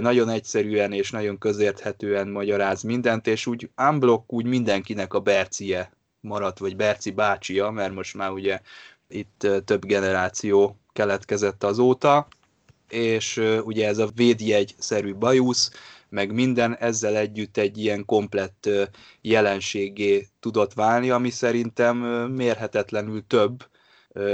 nagyon 0.00 0.28
egyszerűen 0.28 0.92
és 0.92 1.10
nagyon 1.10 1.38
közérthetően 1.38 2.28
magyaráz 2.28 2.82
mindent, 2.82 3.26
és 3.26 3.46
úgy 3.46 3.70
unblock 3.76 4.32
úgy 4.32 4.46
mindenkinek 4.46 5.14
a 5.14 5.20
Bercie 5.20 5.93
maradt, 6.24 6.58
vagy 6.58 6.76
Berci 6.76 7.10
bácsia, 7.10 7.70
mert 7.70 7.94
most 7.94 8.14
már 8.14 8.30
ugye 8.30 8.60
itt 9.08 9.46
több 9.64 9.84
generáció 9.84 10.76
keletkezett 10.92 11.64
azóta, 11.64 12.28
és 12.88 13.36
ugye 13.64 13.88
ez 13.88 13.98
a 13.98 14.10
védjegy-szerű 14.14 15.14
bajusz, 15.14 15.70
meg 16.08 16.32
minden 16.32 16.76
ezzel 16.76 17.16
együtt 17.16 17.56
egy 17.56 17.78
ilyen 17.78 18.04
komplett 18.04 18.68
jelenségé 19.20 20.28
tudott 20.40 20.72
válni, 20.72 21.10
ami 21.10 21.30
szerintem 21.30 21.96
mérhetetlenül 22.30 23.26
több, 23.26 23.66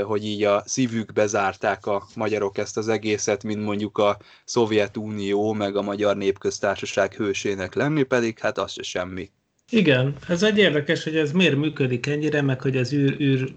hogy 0.04 0.24
így 0.24 0.44
a 0.44 0.62
szívükbe 0.66 1.26
zárták 1.26 1.86
a 1.86 2.06
magyarok 2.14 2.58
ezt 2.58 2.76
az 2.76 2.88
egészet, 2.88 3.42
mint 3.42 3.64
mondjuk 3.64 3.98
a 3.98 4.18
Szovjetunió, 4.44 5.52
meg 5.52 5.76
a 5.76 5.82
Magyar 5.82 6.16
Népköztársaság 6.16 7.14
hősének 7.14 7.74
lenni, 7.74 8.02
pedig 8.02 8.38
hát 8.38 8.58
az 8.58 8.72
se 8.72 8.82
semmi. 8.82 9.30
Igen, 9.70 10.14
ez 10.28 10.42
egy 10.42 10.58
érdekes, 10.58 11.04
hogy 11.04 11.16
ez 11.16 11.32
miért 11.32 11.56
működik 11.56 12.06
ennyire, 12.06 12.42
meg 12.42 12.60
hogy 12.60 12.76
az 12.76 12.92
űr, 12.92 13.20
űr 13.20 13.52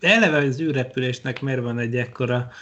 eleve 0.00 0.36
az 0.36 0.60
űrrepülésnek 0.60 1.40
miért 1.40 1.60
van 1.60 1.78
egy 1.78 1.96
ekkora 1.96 2.52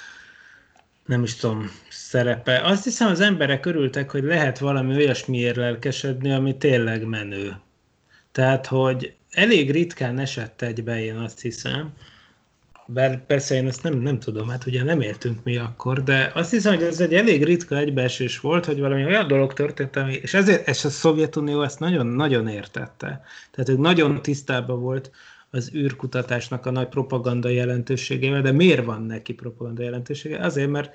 nem 1.07 1.23
is 1.23 1.35
tudom, 1.37 1.71
szerepe. 1.89 2.61
Azt 2.61 2.85
hiszem 2.85 3.09
az 3.09 3.21
emberek 3.21 3.67
örültek, 3.67 4.11
hogy 4.11 4.23
lehet 4.23 4.59
valami 4.59 4.95
olyasmiért 4.95 5.57
lelkesedni, 5.57 6.33
ami 6.33 6.57
tényleg 6.57 7.05
menő. 7.05 7.57
Tehát, 8.33 8.67
hogy 8.67 9.15
elég 9.31 9.71
ritkán 9.71 10.19
esett 10.19 10.63
egybe, 10.63 11.05
én 11.05 11.17
azt 11.17 11.41
hiszem, 11.41 11.93
bár 12.93 13.27
persze 13.27 13.55
én 13.55 13.67
ezt 13.67 13.83
nem, 13.83 13.99
nem 13.99 14.19
tudom, 14.19 14.49
hát 14.49 14.67
ugye 14.67 14.83
nem 14.85 15.01
éltünk 15.01 15.43
mi 15.43 15.57
akkor, 15.57 16.03
de 16.03 16.31
azt 16.35 16.51
hiszem, 16.51 16.75
hogy 16.75 16.83
ez 16.83 17.01
egy 17.01 17.15
elég 17.15 17.45
ritka 17.45 17.77
egybeesés 17.77 18.41
volt, 18.41 18.65
hogy 18.65 18.81
valami 18.81 19.05
olyan 19.05 19.27
dolog 19.27 19.53
történt, 19.53 19.97
ami, 19.97 20.13
és 20.13 20.35
ezért 20.35 20.69
és 20.69 20.85
a 20.85 20.91
Szovjetunió 20.91 21.63
ezt 21.63 21.79
nagyon-nagyon 21.79 22.49
értette. 22.49 23.25
Tehát 23.51 23.69
ők 23.69 23.79
nagyon 23.79 24.23
tisztában 24.23 24.81
volt 24.81 25.11
az 25.51 25.75
űrkutatásnak 25.75 26.67
a 26.67 26.71
nagy 26.71 26.89
propaganda 26.89 27.49
jelentőségével, 27.49 28.43
de 28.43 28.53
miért 28.53 28.85
van 28.85 29.03
neki 29.03 29.33
propaganda 29.33 29.83
jelentősége? 29.83 30.39
Azért, 30.39 30.71
mert 30.71 30.95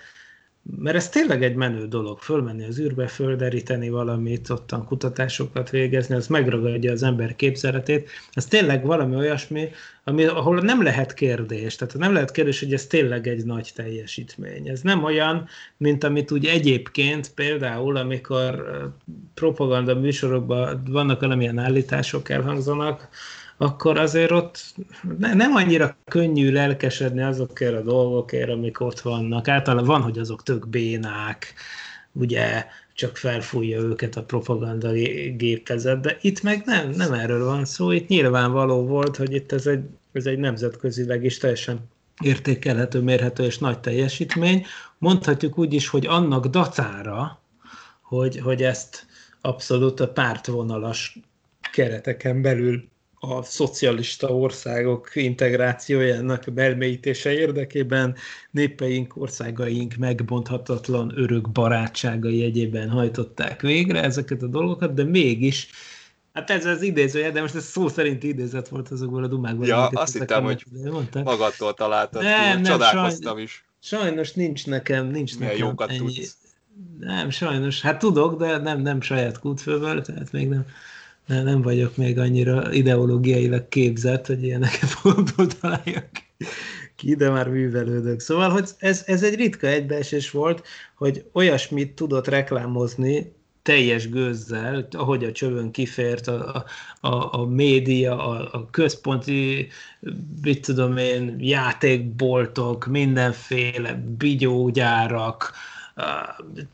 mert 0.76 0.96
ez 0.96 1.10
tényleg 1.10 1.44
egy 1.44 1.56
menő 1.56 1.88
dolog, 1.88 2.20
fölmenni 2.20 2.66
az 2.66 2.80
űrbe, 2.80 3.08
földeríteni 3.08 3.90
valamit, 3.90 4.50
ottan 4.50 4.86
kutatásokat 4.86 5.70
végezni, 5.70 6.16
az 6.16 6.28
megragadja 6.28 6.92
az 6.92 7.04
ember 7.04 7.36
képzeletét. 7.36 8.10
Ez 8.32 8.46
tényleg 8.46 8.86
valami 8.86 9.16
olyasmi, 9.16 9.70
ami, 10.04 10.26
ahol 10.26 10.60
nem 10.60 10.84
lehet 10.84 11.14
kérdés. 11.14 11.76
Tehát 11.76 11.98
nem 11.98 12.14
lehet 12.14 12.32
kérdés, 12.32 12.60
hogy 12.60 12.74
ez 12.74 12.88
tényleg 12.88 13.28
egy 13.28 13.46
nagy 13.46 13.72
teljesítmény. 13.76 14.68
Ez 14.68 14.82
nem 14.82 15.04
olyan, 15.04 15.48
mint 15.78 16.04
amit 16.04 16.32
úgy 16.32 16.46
egyébként 16.46 17.34
például, 17.34 17.98
amikor 17.98 18.64
propaganda 19.34 19.96
műsorokban 19.96 20.84
vannak 20.90 21.20
valamilyen 21.20 21.58
állítások 21.58 22.30
elhangzanak, 22.30 23.10
akkor 23.58 23.98
azért 23.98 24.32
ott 24.32 24.60
ne, 25.18 25.34
nem 25.34 25.56
annyira 25.56 25.96
könnyű 26.06 26.52
lelkesedni 26.52 27.22
azokért 27.22 27.74
a 27.74 27.82
dolgokért, 27.82 28.50
amik 28.50 28.80
ott 28.80 29.00
vannak. 29.00 29.48
Általában 29.48 29.88
van, 29.88 30.02
hogy 30.02 30.20
azok 30.20 30.44
tök 30.44 30.68
bénák, 30.68 31.54
ugye 32.12 32.66
csak 32.94 33.18
felfújja 33.18 33.80
őket 33.80 34.16
a 34.16 34.24
propaganda 34.24 34.92
gépezet, 35.36 36.00
de 36.00 36.18
itt 36.22 36.42
meg 36.42 36.62
nem, 36.66 36.90
nem 36.90 37.14
erről 37.14 37.46
van 37.46 37.66
szó, 37.66 37.92
itt 37.92 38.08
nyilvánvaló 38.08 38.86
volt, 38.86 39.16
hogy 39.16 39.34
itt 39.34 39.52
ez 39.52 39.68
egy, 39.68 39.84
ez 40.12 40.26
egy 40.26 40.38
nemzetközileg 40.38 41.24
is 41.24 41.38
teljesen 41.38 41.80
értékelhető, 42.22 43.02
mérhető 43.02 43.44
és 43.44 43.58
nagy 43.58 43.80
teljesítmény. 43.80 44.66
Mondhatjuk 44.98 45.58
úgy 45.58 45.74
is, 45.74 45.88
hogy 45.88 46.06
annak 46.06 46.46
dacára, 46.46 47.40
hogy, 48.02 48.40
hogy 48.40 48.64
ezt 48.64 49.06
abszolút 49.42 50.00
a 50.00 50.08
pártvonalas 50.08 51.20
kereteken 51.72 52.42
belül 52.42 52.88
a 53.20 53.44
szocialista 53.44 54.28
országok 54.28 55.16
integrációjának 55.16 56.44
belmélyítése 56.54 57.32
érdekében 57.32 58.16
népeink, 58.52 59.16
országaink 59.16 59.96
megbonthatatlan 59.96 61.14
örök 61.16 61.50
barátságai 61.50 62.44
egyében 62.44 62.90
hajtották 62.90 63.62
végre 63.62 64.04
ezeket 64.04 64.42
a 64.42 64.48
dolgokat, 64.48 64.94
de 64.94 65.04
mégis 65.04 65.70
Hát 66.38 66.50
ez 66.50 66.66
az 66.66 66.82
idézője, 66.82 67.32
de 67.32 67.42
most 67.42 67.56
ez 67.56 67.66
szó 67.66 67.88
szerint 67.88 68.24
idézet 68.24 68.68
volt 68.68 68.90
azokból 68.90 69.24
a 69.24 69.28
dumákból. 69.28 69.66
Ja, 69.66 69.88
azt 69.88 70.18
hittem, 70.18 70.44
hogy 70.44 70.64
mondtad. 70.92 71.24
magadtól 71.24 71.74
találtad 71.74 72.22
nem, 72.22 72.62
nem, 72.62 72.64
csodálkoztam 72.64 73.34
sajn... 73.34 73.44
is. 73.44 73.66
Sajnos 73.80 74.34
nincs 74.34 74.66
nekem, 74.66 75.08
nincs 75.08 75.38
Milyen 75.38 75.52
nekem 75.52 75.68
jókat 75.68 75.90
ennyi... 75.90 75.98
tudsz. 75.98 76.38
Nem, 77.00 77.30
sajnos. 77.30 77.82
Hát 77.82 78.00
tudok, 78.00 78.40
de 78.40 78.58
nem, 78.58 78.82
nem 78.82 79.02
saját 79.02 79.40
kútfőből, 79.40 80.02
tehát 80.02 80.32
még 80.32 80.48
nem 80.48 80.66
nem, 81.28 81.44
nem 81.44 81.62
vagyok 81.62 81.98
még 81.98 82.20
annyira 82.20 82.74
ideológiailag 82.74 83.68
képzett, 83.68 84.26
hogy 84.26 84.44
ilyeneket 84.44 84.98
magamtól 85.04 85.48
találjak 85.48 86.08
ki, 86.96 87.16
de 87.16 87.30
már 87.30 87.50
művelődök. 87.50 88.20
Szóval, 88.20 88.50
hogy 88.50 88.70
ez, 88.78 89.04
ez 89.06 89.24
egy 89.24 89.36
ritka 89.36 89.68
egybeesés 89.68 90.32
volt, 90.32 90.64
hogy 90.96 91.26
olyasmit 91.32 91.96
tudott 91.96 92.28
reklámozni 92.28 93.36
teljes 93.62 94.10
gőzzel, 94.10 94.88
ahogy 94.92 95.24
a 95.24 95.32
csövön 95.32 95.72
kifért 95.72 96.28
a, 96.28 96.66
a, 97.00 97.40
a 97.40 97.46
média, 97.46 98.28
a, 98.28 98.50
a 98.52 98.70
központi, 98.70 99.68
mit 100.42 100.66
tudom 100.66 100.98
én, 100.98 101.36
játékboltok, 101.40 102.86
mindenféle 102.86 103.94
bigyógyárak, 104.18 105.52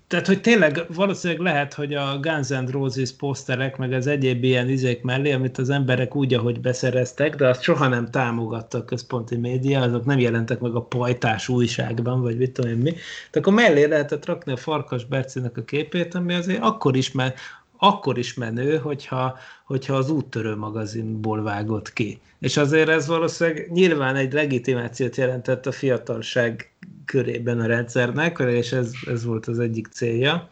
tehát, 0.07 0.27
hogy 0.27 0.41
tényleg 0.41 0.85
valószínűleg 0.93 1.41
lehet, 1.41 1.73
hogy 1.73 1.93
a 1.93 2.19
Guns 2.21 2.47
N' 2.47 2.71
Roses 2.71 3.11
poszterek, 3.11 3.77
meg 3.77 3.93
az 3.93 4.07
egyéb 4.07 4.43
ilyen 4.43 4.69
izék 4.69 5.01
mellé, 5.01 5.31
amit 5.31 5.57
az 5.57 5.69
emberek 5.69 6.15
úgy, 6.15 6.33
ahogy 6.33 6.59
beszereztek, 6.59 7.35
de 7.35 7.47
azt 7.47 7.61
soha 7.61 7.87
nem 7.87 8.09
támogatta 8.09 8.77
a 8.77 8.85
központi 8.85 9.35
média, 9.35 9.81
azok 9.81 10.05
nem 10.05 10.19
jelentek 10.19 10.59
meg 10.59 10.75
a 10.75 10.81
pajtás 10.81 11.47
újságban, 11.47 12.21
vagy 12.21 12.37
mit 12.37 12.51
tudom 12.51 12.71
én 12.71 12.77
mi. 12.77 12.91
Tehát 12.91 13.35
akkor 13.35 13.53
mellé 13.53 13.85
lehetett 13.85 14.25
rakni 14.25 14.51
a 14.51 14.57
Farkas 14.57 15.05
Bercinek 15.05 15.57
a 15.57 15.63
képét, 15.63 16.15
ami 16.15 16.33
azért 16.33 16.61
akkor 16.61 16.95
is, 16.95 17.11
mert 17.11 17.39
akkor 17.77 18.17
is 18.17 18.33
menő, 18.33 18.77
hogyha, 18.77 19.37
hogyha 19.65 19.95
az 19.95 20.09
úttörő 20.09 20.55
magazinból 20.55 21.43
vágott 21.43 21.93
ki. 21.93 22.19
És 22.39 22.57
azért 22.57 22.89
ez 22.89 23.07
valószínűleg 23.07 23.71
nyilván 23.71 24.15
egy 24.15 24.33
legitimációt 24.33 25.15
jelentett 25.15 25.65
a 25.65 25.71
fiatalság 25.71 26.72
körében 27.05 27.59
a 27.59 27.65
rendszernek, 27.65 28.39
és 28.39 28.71
ez, 28.71 28.91
ez 29.07 29.23
volt 29.23 29.45
az 29.45 29.59
egyik 29.59 29.87
célja. 29.87 30.49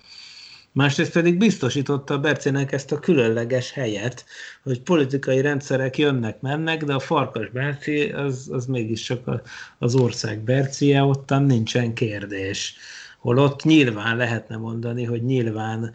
Másrészt 0.73 1.11
pedig 1.11 1.37
biztosította 1.37 2.13
a 2.13 2.19
Bercének 2.19 2.71
ezt 2.71 2.91
a 2.91 2.99
különleges 2.99 3.71
helyet, 3.71 4.25
hogy 4.63 4.81
politikai 4.81 5.41
rendszerek 5.41 5.97
jönnek-mennek, 5.97 6.83
de 6.83 6.93
a 6.93 6.99
Farkas 6.99 7.49
Berci 7.49 8.09
az, 8.09 8.49
az 8.51 8.65
mégiscsak 8.65 9.41
az 9.79 9.95
ország 9.95 10.39
Bercie, 10.39 11.03
ottan 11.03 11.43
nincsen 11.43 11.93
kérdés. 11.93 12.75
Holott 13.19 13.63
nyilván 13.63 14.17
lehetne 14.17 14.57
mondani, 14.57 15.03
hogy 15.03 15.23
nyilván 15.23 15.93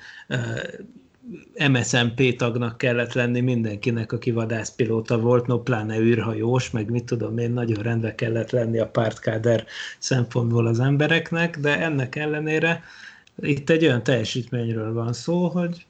MSMP 1.68 2.36
tagnak 2.36 2.78
kellett 2.78 3.12
lenni 3.12 3.40
mindenkinek, 3.40 4.12
aki 4.12 4.30
vadászpilóta 4.30 5.18
volt, 5.18 5.46
no 5.46 5.62
pláne 5.62 5.98
űrhajós, 5.98 6.70
meg 6.70 6.90
mit 6.90 7.04
tudom 7.04 7.38
én, 7.38 7.50
nagyon 7.50 7.82
rendbe 7.82 8.14
kellett 8.14 8.50
lenni 8.50 8.78
a 8.78 8.88
pártkáder 8.88 9.64
szempontból 9.98 10.66
az 10.66 10.80
embereknek, 10.80 11.58
de 11.58 11.80
ennek 11.80 12.16
ellenére 12.16 12.82
itt 13.42 13.70
egy 13.70 13.84
olyan 13.84 14.02
teljesítményről 14.02 14.92
van 14.92 15.12
szó, 15.12 15.48
hogy 15.48 15.86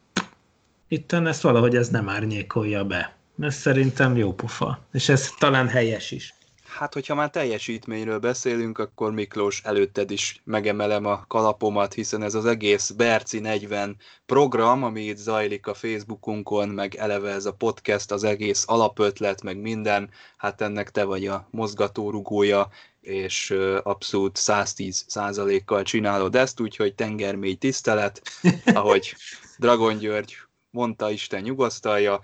itt 0.89 1.13
ezt 1.13 1.43
valahogy 1.43 1.77
ez 1.77 1.89
nem 1.89 2.09
árnyékolja 2.09 2.85
be. 2.85 3.15
Ez 3.41 3.55
szerintem 3.55 4.17
jó 4.17 4.35
pofa, 4.35 4.87
és 4.93 5.09
ez 5.09 5.31
talán 5.39 5.69
helyes 5.69 6.11
is. 6.11 6.35
Hát, 6.77 6.95
hogyha 6.95 7.15
már 7.15 7.31
teljesítményről 7.31 8.19
beszélünk, 8.19 8.79
akkor 8.79 9.13
Miklós 9.13 9.61
előtted 9.65 10.11
is 10.11 10.41
megemelem 10.45 11.05
a 11.05 11.25
kalapomat, 11.29 11.95
hiszen 11.95 12.23
ez 12.23 12.35
az 12.35 12.47
egész 12.47 12.91
Berci 12.91 13.39
40 13.39 13.97
program, 14.27 14.83
ami 14.83 15.03
itt 15.03 15.17
zajlik 15.17 15.67
a 15.67 15.75
Facebookunkon, 15.75 16.69
meg 16.69 16.95
eleve 16.95 17.31
ez 17.31 17.45
a 17.47 17.53
podcast, 17.53 18.13
az 18.13 18.25
egész 18.25 18.65
alapötlet, 18.67 19.43
meg 19.43 19.61
minden, 19.61 20.11
hát 20.37 20.61
ennek 20.61 20.91
te 20.91 21.05
vagy 21.05 21.27
a 21.27 21.49
mozgatórugója, 21.51 22.69
és 23.01 23.55
abszolút 23.83 24.37
110 24.37 25.05
százalékkal 25.09 25.83
csinálod 25.83 26.35
ezt, 26.37 26.61
úgyhogy 26.61 26.95
tengermély 26.95 27.55
tisztelet, 27.55 28.23
ahogy 28.65 29.17
Dragon 29.59 29.99
György 29.99 30.37
mondta, 30.71 31.11
Isten 31.11 31.43
nyugosztalja. 31.43 32.21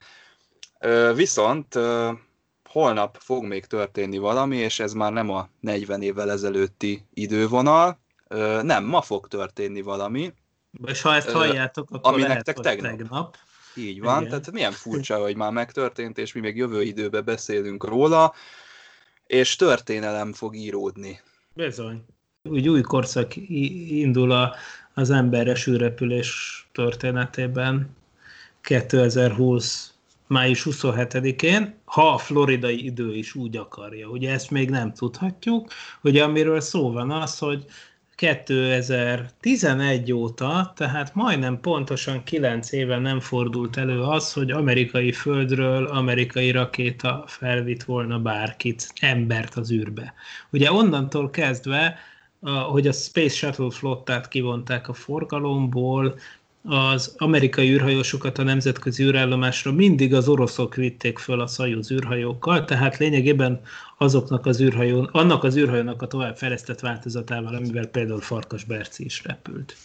Viszont 1.14 1.78
holnap 2.73 3.16
fog 3.20 3.45
még 3.45 3.64
történni 3.64 4.18
valami, 4.18 4.57
és 4.57 4.81
ez 4.81 4.93
már 4.93 5.12
nem 5.12 5.31
a 5.31 5.49
40 5.61 6.03
évvel 6.03 6.31
ezelőtti 6.31 7.05
idővonal, 7.14 7.99
nem, 8.62 8.85
ma 8.85 9.01
fog 9.01 9.29
történni 9.29 9.83
valami. 9.83 10.33
És 10.85 11.03
ha 11.03 11.14
ezt 11.14 11.31
halljátok, 11.31 11.91
akkor 11.91 12.12
ami 12.12 12.23
lehet, 12.23 12.37
nektek 12.37 12.57
tegnap. 12.64 12.97
tegnap. 12.97 13.37
Így 13.77 14.01
van, 14.01 14.18
Igen. 14.18 14.29
tehát 14.29 14.53
milyen 14.53 14.73
furcsa, 14.73 15.18
hogy 15.18 15.37
már 15.37 15.53
megtörtént, 15.53 16.18
és 16.18 16.33
mi 16.33 16.41
még 16.41 16.57
jövő 16.57 16.83
időben 16.83 17.25
beszélünk 17.25 17.85
róla, 17.85 18.33
és 19.27 19.57
történelem 19.57 20.33
fog 20.33 20.57
íródni. 20.57 21.20
Bizony. 21.55 22.05
Úgy 22.43 22.68
új 22.68 22.81
korszak 22.81 23.37
indul 23.89 24.31
a, 24.31 24.55
az 24.95 25.11
emberes 25.11 25.66
űrrepülés 25.66 26.66
történetében 26.73 27.97
2020 28.61 29.91
május 30.33 30.66
27-én, 30.70 31.74
ha 31.85 32.12
a 32.12 32.18
floridai 32.18 32.85
idő 32.85 33.14
is 33.14 33.35
úgy 33.35 33.57
akarja. 33.57 34.09
Ugye 34.09 34.33
ezt 34.33 34.51
még 34.51 34.70
nem 34.70 34.93
tudhatjuk. 34.93 35.72
Ugye 36.03 36.22
amiről 36.22 36.61
szó 36.61 36.93
van 36.93 37.11
az, 37.11 37.39
hogy 37.39 37.64
2011 38.14 40.12
óta, 40.12 40.72
tehát 40.76 41.14
majdnem 41.14 41.61
pontosan 41.61 42.24
9 42.24 42.72
éve 42.72 42.99
nem 42.99 43.20
fordult 43.20 43.76
elő 43.76 44.01
az, 44.01 44.33
hogy 44.33 44.51
amerikai 44.51 45.12
földről 45.12 45.87
amerikai 45.87 46.51
rakéta 46.51 47.24
felvitt 47.26 47.83
volna 47.83 48.18
bárkit, 48.18 48.93
embert 49.01 49.55
az 49.55 49.72
űrbe. 49.72 50.14
Ugye 50.51 50.72
onnantól 50.72 51.30
kezdve, 51.30 51.99
hogy 52.70 52.87
a 52.87 52.93
Space 52.93 53.35
Shuttle 53.35 53.70
flottát 53.70 54.28
kivonták 54.28 54.89
a 54.89 54.93
forgalomból, 54.93 56.18
az 56.64 57.14
amerikai 57.16 57.70
űrhajósokat 57.70 58.38
a 58.38 58.42
nemzetközi 58.42 59.02
űrállomásra 59.02 59.72
mindig 59.72 60.14
az 60.14 60.28
oroszok 60.28 60.74
vitték 60.74 61.18
föl 61.18 61.40
a 61.40 61.46
Szajuz 61.46 61.90
űrhajókkal, 61.90 62.64
tehát 62.64 62.98
lényegében 62.98 63.60
azoknak 63.98 64.46
az 64.46 64.60
űrhajó, 64.60 65.08
annak 65.12 65.44
az 65.44 65.56
űrhajónak 65.56 66.02
a 66.02 66.06
továbbfejlesztett 66.06 66.80
változatával, 66.80 67.54
amivel 67.54 67.86
például 67.86 68.20
Farkas 68.20 68.64
Berci 68.64 69.04
is 69.04 69.22
repült. 69.24 69.76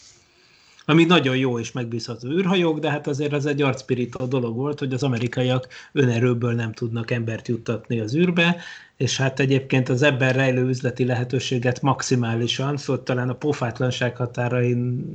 Ami 0.89 1.05
nagyon 1.05 1.37
jó 1.37 1.59
és 1.59 1.71
megbízható 1.71 2.29
űrhajók, 2.29 2.79
de 2.79 2.89
hát 2.89 3.07
azért 3.07 3.33
az 3.33 3.45
egy 3.45 3.61
arcpirító 3.61 4.25
dolog 4.25 4.55
volt, 4.55 4.79
hogy 4.79 4.93
az 4.93 5.03
amerikaiak 5.03 5.67
önerőből 5.91 6.53
nem 6.53 6.71
tudnak 6.71 7.11
embert 7.11 7.47
juttatni 7.47 7.99
az 7.99 8.15
űrbe, 8.15 8.57
és 8.97 9.17
hát 9.17 9.39
egyébként 9.39 9.89
az 9.89 10.01
ebben 10.01 10.33
rejlő 10.33 10.67
üzleti 10.67 11.05
lehetőséget 11.05 11.81
maximálisan, 11.81 12.77
szóval 12.77 13.03
talán 13.03 13.29
a 13.29 13.33
pofátlanság 13.33 14.15
határain 14.15 15.05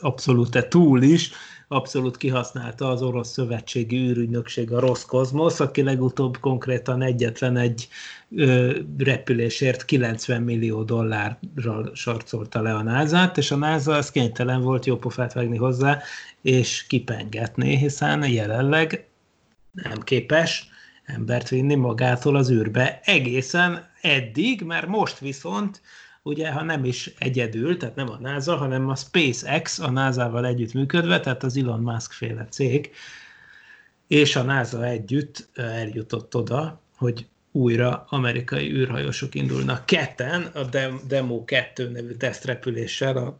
abszolút 0.00 0.66
túl 0.68 1.02
is, 1.02 1.30
abszolút 1.68 2.16
kihasználta 2.16 2.88
az 2.88 3.02
orosz 3.02 3.30
szövetségi 3.30 3.96
űrügynökség, 3.96 4.72
a 4.72 4.80
Roszkozmosz, 4.80 5.60
aki 5.60 5.82
legutóbb 5.82 6.38
konkrétan 6.40 7.02
egyetlen 7.02 7.56
egy 7.56 7.88
ö, 8.36 8.78
repülésért 8.98 9.84
90 9.84 10.42
millió 10.42 10.82
dollárral 10.82 11.90
sarcolta 11.94 12.62
le 12.62 12.74
a 12.74 12.82
NASA-t, 12.82 13.36
és 13.36 13.50
a 13.50 13.56
NASA 13.56 13.92
az 13.92 14.10
kénytelen 14.10 14.60
volt 14.60 14.86
jó 14.86 14.96
pofát 14.96 15.32
vágni 15.32 15.56
hozzá, 15.56 16.02
és 16.42 16.86
kipengetni, 16.86 17.76
hiszen 17.76 18.28
jelenleg 18.28 19.08
nem 19.72 20.00
képes 20.00 20.68
embert 21.04 21.48
vinni 21.48 21.74
magától 21.74 22.36
az 22.36 22.50
űrbe 22.50 23.00
egészen 23.04 23.90
eddig, 24.00 24.62
mert 24.62 24.86
most 24.86 25.18
viszont 25.18 25.80
ugye, 26.26 26.52
ha 26.52 26.62
nem 26.62 26.84
is 26.84 27.14
egyedül, 27.18 27.76
tehát 27.76 27.94
nem 27.94 28.10
a 28.10 28.18
NASA, 28.20 28.56
hanem 28.56 28.88
a 28.88 28.94
SpaceX 28.94 29.78
a 29.78 29.90
NASA-val 29.90 30.46
együtt 30.46 30.72
működve, 30.72 31.20
tehát 31.20 31.42
az 31.42 31.56
Elon 31.56 31.80
Musk 31.80 32.12
féle 32.12 32.46
cég, 32.50 32.90
és 34.06 34.36
a 34.36 34.42
NASA 34.42 34.84
együtt 34.84 35.48
eljutott 35.54 36.34
oda, 36.34 36.80
hogy 36.96 37.26
újra 37.52 38.06
amerikai 38.08 38.70
űrhajósok 38.70 39.34
indulnak 39.34 39.86
ketten, 39.86 40.42
a 40.42 40.62
Dem- 40.62 41.00
Demo 41.08 41.44
2 41.44 41.88
nevű 41.88 42.12
tesztrepüléssel 42.12 43.16
a, 43.16 43.38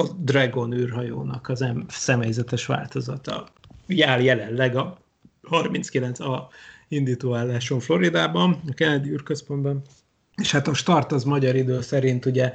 a 0.00 0.08
Dragon 0.18 0.72
űrhajónak 0.72 1.48
az 1.48 1.62
em- 1.62 1.90
személyzetes 1.90 2.66
változata 2.66 3.48
jár 3.86 4.20
jelenleg 4.20 4.76
a 4.76 4.98
39A 5.50 6.40
indítóálláson 6.88 7.80
Floridában, 7.80 8.60
a 8.68 8.72
Kennedy 8.74 9.10
űrközpontban. 9.10 9.82
És 10.36 10.50
hát 10.50 10.68
a 10.68 10.74
start 10.74 11.12
az 11.12 11.24
magyar 11.24 11.56
idő 11.56 11.80
szerint 11.80 12.26
ugye 12.26 12.52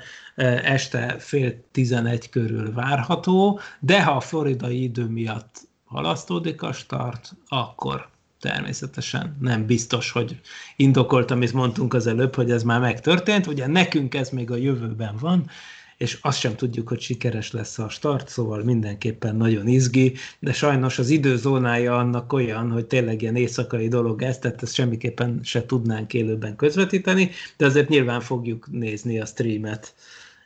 este 0.64 1.16
fél 1.20 1.64
tizenegy 1.72 2.30
körül 2.30 2.74
várható, 2.74 3.60
de 3.80 4.04
ha 4.04 4.12
a 4.12 4.20
floridai 4.20 4.84
idő 4.84 5.06
miatt 5.06 5.68
halasztódik 5.86 6.62
a 6.62 6.72
start, 6.72 7.32
akkor 7.48 8.10
természetesen 8.40 9.38
nem 9.40 9.66
biztos, 9.66 10.12
hogy 10.12 10.40
indokolt, 10.76 11.32
amit 11.32 11.54
mondtunk 11.54 11.94
az 11.94 12.08
előbb, 12.08 12.36
hogy 12.36 12.52
ez 12.52 12.64
már 12.64 12.80
megtörtént. 12.80 13.48
Ugye 13.48 13.68
nekünk 13.68 14.16
ez 14.16 14.30
még 14.30 14.52
a 14.52 14.56
jövőben 14.56 15.16
van, 15.20 15.50
és 16.00 16.18
azt 16.22 16.40
sem 16.40 16.56
tudjuk, 16.56 16.88
hogy 16.88 17.00
sikeres 17.00 17.52
lesz 17.52 17.80
a 17.80 17.90
start, 17.90 18.30
szóval 18.30 18.64
mindenképpen 18.64 19.36
nagyon 19.36 19.68
izgi, 19.68 20.14
de 20.40 20.54
sajnos 20.54 21.00
az 21.00 21.10
időzónája 21.10 21.98
annak 21.98 22.34
olyan, 22.34 22.72
hogy 22.72 22.86
tényleg 22.86 23.22
ilyen 23.22 23.36
éjszakai 23.36 23.88
dolog 23.88 24.22
ez, 24.22 24.38
tehát 24.38 24.64
ezt 24.64 24.74
semmiképpen 24.74 25.40
se 25.44 25.66
tudnánk 25.66 26.14
élőben 26.14 26.56
közvetíteni, 26.56 27.32
de 27.58 27.66
azért 27.66 27.90
nyilván 27.90 28.22
fogjuk 28.22 28.68
nézni 28.72 29.20
a 29.20 29.26
streamet, 29.26 29.94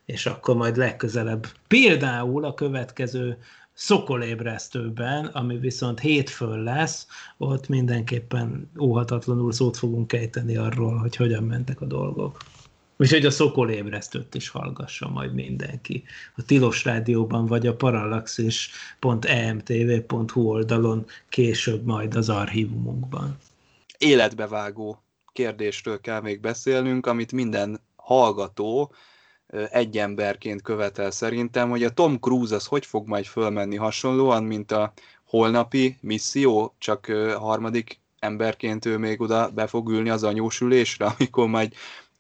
és 0.06 0.26
akkor 0.26 0.56
majd 0.56 0.78
legközelebb 0.78 1.48
például 1.68 2.46
a 2.46 2.54
következő 2.54 3.38
szokolébresztőben, 3.74 5.26
ami 5.26 5.58
viszont 5.58 6.00
hétfőn 6.00 6.64
lesz, 6.64 7.08
ott 7.38 7.68
mindenképpen 7.68 8.70
óhatatlanul 8.80 9.52
szót 9.52 9.78
fogunk 9.78 10.14
ejteni 10.14 10.58
arról, 10.58 10.98
hogy 10.98 11.16
hogyan 11.16 11.44
mentek 11.44 11.82
a 11.82 11.86
dolgok. 11.86 12.38
Úgyhogy 12.98 13.26
a 13.26 13.32
szokolébresztőt 13.32 14.36
is 14.36 14.50
hallgassa 14.50 15.10
majd 15.10 15.34
mindenki. 15.34 16.04
A 16.36 16.46
Tilos 16.46 16.84
Rádióban 16.84 17.46
vagy 17.46 17.68
a 17.68 17.76
parallaxis.emtv.hu 17.76 20.42
oldalon 20.42 21.06
később 21.30 21.86
majd 21.86 22.16
az 22.16 22.30
archívumunkban. 22.30 23.38
Életbevágó 23.98 25.04
kérdésről 25.34 26.02
kell 26.02 26.22
még 26.22 26.40
beszélnünk, 26.40 27.06
amit 27.06 27.32
minden 27.32 27.80
hallgató 27.96 28.94
egy 29.72 29.98
emberként 29.98 30.62
követel 30.62 31.12
szerintem, 31.12 31.70
hogy 31.70 31.84
a 31.84 31.94
Tom 31.94 32.20
Cruise 32.20 32.56
az 32.56 32.66
hogy 32.66 32.86
fog 32.86 33.08
majd 33.08 33.26
fölmenni 33.26 33.76
hasonlóan, 33.76 34.44
mint 34.44 34.72
a 34.72 34.94
holnapi 35.24 35.98
misszió, 36.02 36.76
csak 36.78 37.06
harmadik 37.38 38.00
emberként 38.20 38.86
ő 38.86 38.98
még 38.98 39.22
oda 39.22 39.50
be 39.50 39.68
fog 39.68 39.90
ülni 39.90 40.10
az 40.10 40.24
anyósülésre, 40.24 41.06
amikor 41.18 41.48
majd 41.48 41.74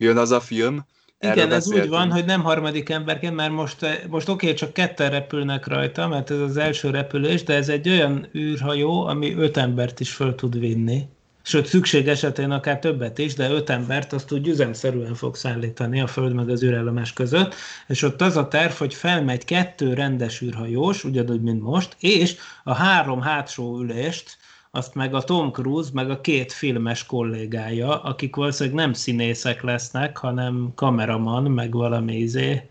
jön 0.03 0.17
az 0.17 0.31
a 0.31 0.39
film. 0.39 0.85
Igen, 1.19 1.51
ez 1.51 1.67
úgy 1.67 1.87
van, 1.87 2.11
hogy 2.11 2.25
nem 2.25 2.43
harmadik 2.43 2.89
emberként, 2.89 3.35
mert 3.35 3.51
most, 3.51 4.07
most 4.09 4.29
oké, 4.29 4.45
okay, 4.45 4.57
csak 4.57 4.73
ketten 4.73 5.09
repülnek 5.09 5.67
rajta, 5.67 6.07
mert 6.07 6.31
ez 6.31 6.39
az 6.39 6.57
első 6.57 6.89
repülés, 6.89 7.43
de 7.43 7.53
ez 7.53 7.69
egy 7.69 7.89
olyan 7.89 8.27
űrhajó, 8.35 9.05
ami 9.05 9.35
öt 9.35 9.57
embert 9.57 9.99
is 9.99 10.11
föl 10.11 10.35
tud 10.35 10.59
vinni. 10.59 11.07
Sőt, 11.45 11.65
szükség 11.65 12.07
esetén 12.07 12.51
akár 12.51 12.79
többet 12.79 13.17
is, 13.17 13.33
de 13.33 13.49
öt 13.49 13.69
embert 13.69 14.13
azt 14.13 14.31
úgy 14.31 14.47
üzemszerűen 14.47 15.15
fog 15.15 15.35
szállítani 15.35 16.01
a 16.01 16.07
Föld 16.07 16.33
meg 16.33 16.49
az 16.49 16.63
űrállomás 16.63 17.13
között, 17.13 17.55
és 17.87 18.01
ott 18.01 18.21
az 18.21 18.37
a 18.37 18.47
terv, 18.47 18.71
hogy 18.71 18.93
felmegy 18.93 19.45
kettő 19.45 19.93
rendes 19.93 20.41
űrhajós, 20.41 21.03
ugyanúgy, 21.03 21.41
mint 21.41 21.61
most, 21.61 21.95
és 21.99 22.35
a 22.63 22.73
három 22.73 23.21
hátsó 23.21 23.79
ülést 23.79 24.37
azt 24.75 24.95
meg 24.95 25.13
a 25.13 25.21
Tom 25.21 25.51
Cruise, 25.51 25.89
meg 25.93 26.09
a 26.09 26.21
két 26.21 26.51
filmes 26.51 27.05
kollégája, 27.05 28.01
akik 28.01 28.35
valószínűleg 28.35 28.79
nem 28.79 28.93
színészek 28.93 29.61
lesznek, 29.61 30.17
hanem 30.17 30.71
kameraman, 30.75 31.43
meg 31.43 31.71
valami 31.71 32.15
izé. 32.15 32.69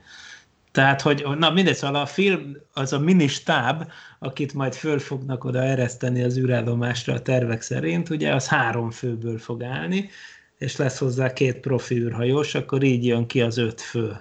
Tehát, 0.73 1.01
hogy 1.01 1.27
na 1.39 1.51
mindegy, 1.51 1.75
szóval 1.75 2.01
a 2.01 2.07
film, 2.07 2.57
az 2.73 2.93
a 2.93 2.99
mini 2.99 3.27
stáb, 3.27 3.91
akit 4.19 4.55
majd 4.55 4.75
föl 4.75 4.99
fognak 4.99 5.45
oda 5.45 5.63
ereszteni 5.63 6.23
az 6.23 6.39
űrállomásra 6.39 7.15
a 7.15 7.23
tervek 7.23 7.61
szerint, 7.63 8.11
ugye 8.11 8.35
az 8.35 8.49
három 8.49 8.91
főből 8.91 9.39
fog 9.39 9.63
állni, 9.63 10.11
és 10.59 10.77
lesz 10.77 10.99
hozzá 10.99 11.33
két 11.33 11.61
profi 11.61 11.95
űrhajós, 11.95 12.55
akkor 12.55 12.83
így 12.83 13.07
jön 13.07 13.27
ki 13.27 13.41
az 13.41 13.57
öt 13.57 13.81
fő. 13.81 14.21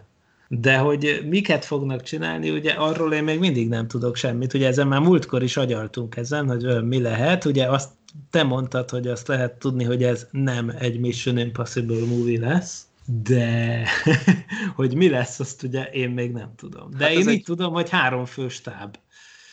De 0.54 0.78
hogy 0.78 1.22
miket 1.30 1.66
fognak 1.66 2.04
csinálni, 2.04 2.50
ugye 2.50 2.72
arról 2.72 3.14
én 3.14 3.24
még 3.24 3.40
mindig 3.40 3.68
nem 3.68 3.88
tudok 3.88 4.16
semmit. 4.16 4.54
Ugye 4.54 4.68
ezen 4.68 4.88
már 4.88 5.00
múltkor 5.00 5.44
is 5.44 5.58
agyaltunk 5.58 6.16
ezen, 6.16 6.48
hogy 6.48 6.84
mi 6.84 7.02
lehet. 7.02 7.46
Ugye 7.46 7.66
azt 7.66 7.90
te 8.30 8.44
mondtad, 8.44 8.90
hogy 8.90 9.08
azt 9.08 9.28
lehet 9.28 9.54
tudni, 9.54 9.84
hogy 9.84 10.04
ez 10.04 10.28
nem 10.32 10.70
egy 10.80 11.00
Mission 11.00 11.38
Impossible 11.38 12.06
movie 12.06 12.40
lesz, 12.40 12.86
de 13.06 13.88
hogy 14.76 14.96
mi 14.96 15.10
lesz, 15.10 15.40
azt 15.40 15.64
ugye 15.64 15.84
én 15.84 16.10
még 16.10 16.32
nem 16.32 16.56
tudom. 16.56 16.90
De 16.98 17.04
hát 17.04 17.14
én 17.14 17.20
így 17.20 17.28
egy... 17.28 17.44
tudom, 17.44 17.74
hogy 17.74 17.90
három 17.90 18.26
fő 18.26 18.50
stáb. 18.50 18.98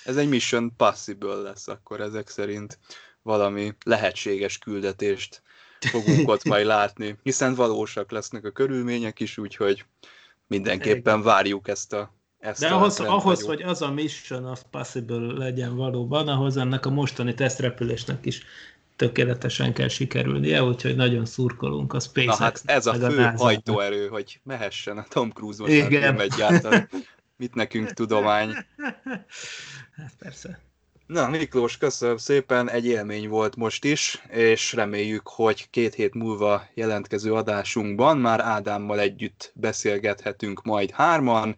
Ez 0.04 0.16
egy 0.16 0.28
Mission 0.28 0.72
Possible 0.76 1.34
lesz 1.34 1.68
akkor 1.68 2.00
ezek 2.00 2.28
szerint 2.28 2.78
valami 3.22 3.74
lehetséges 3.84 4.58
küldetést 4.58 5.42
fogunk 5.80 6.28
ott 6.28 6.44
majd 6.44 6.66
látni, 6.76 7.18
hiszen 7.22 7.54
valósak 7.54 8.10
lesznek 8.10 8.44
a 8.44 8.50
körülmények 8.50 9.20
is, 9.20 9.38
úgyhogy 9.38 9.84
mindenképpen 10.48 11.22
várjuk 11.22 11.68
ezt 11.68 11.92
a 11.92 12.16
ezt 12.38 12.60
De 12.60 12.68
ahhoz, 12.68 13.00
ahhoz, 13.00 13.42
hogy 13.42 13.62
az 13.62 13.82
a 13.82 13.92
mission 13.92 14.44
of 14.44 14.62
possible 14.70 15.32
legyen 15.32 15.76
valóban, 15.76 16.28
ahhoz 16.28 16.56
ennek 16.56 16.86
a 16.86 16.90
mostani 16.90 17.34
tesztrepülésnek 17.34 18.26
is 18.26 18.42
tökéletesen 18.96 19.72
kell 19.72 19.88
sikerülnie, 19.88 20.62
úgyhogy 20.62 20.96
nagyon 20.96 21.24
szurkolunk 21.24 21.92
a 21.92 22.00
SpaceX. 22.00 22.38
Na 22.38 22.44
hát 22.44 22.62
ez 22.64 22.86
a 22.86 22.94
fő 22.94 23.18
a 23.18 23.36
hajtóerő, 23.36 24.08
hogy 24.08 24.40
mehessen 24.42 24.98
a 24.98 25.06
Tom 25.08 25.30
Cruise 25.30 25.62
most 25.62 25.72
Igen. 25.72 26.20
egyáltalán. 26.20 26.88
Mit 27.36 27.54
nekünk 27.54 27.92
tudomány? 27.92 28.54
Hát 29.96 30.14
persze. 30.18 30.60
Na, 31.08 31.28
Miklós, 31.28 31.76
köszönöm 31.76 32.16
szépen, 32.16 32.70
egy 32.70 32.86
élmény 32.86 33.28
volt 33.28 33.56
most 33.56 33.84
is, 33.84 34.22
és 34.30 34.72
reméljük, 34.72 35.28
hogy 35.28 35.70
két 35.70 35.94
hét 35.94 36.14
múlva 36.14 36.66
jelentkező 36.74 37.34
adásunkban 37.34 38.18
már 38.18 38.40
Ádámmal 38.40 39.00
együtt 39.00 39.52
beszélgethetünk 39.54 40.62
majd 40.62 40.90
hárman, 40.90 41.56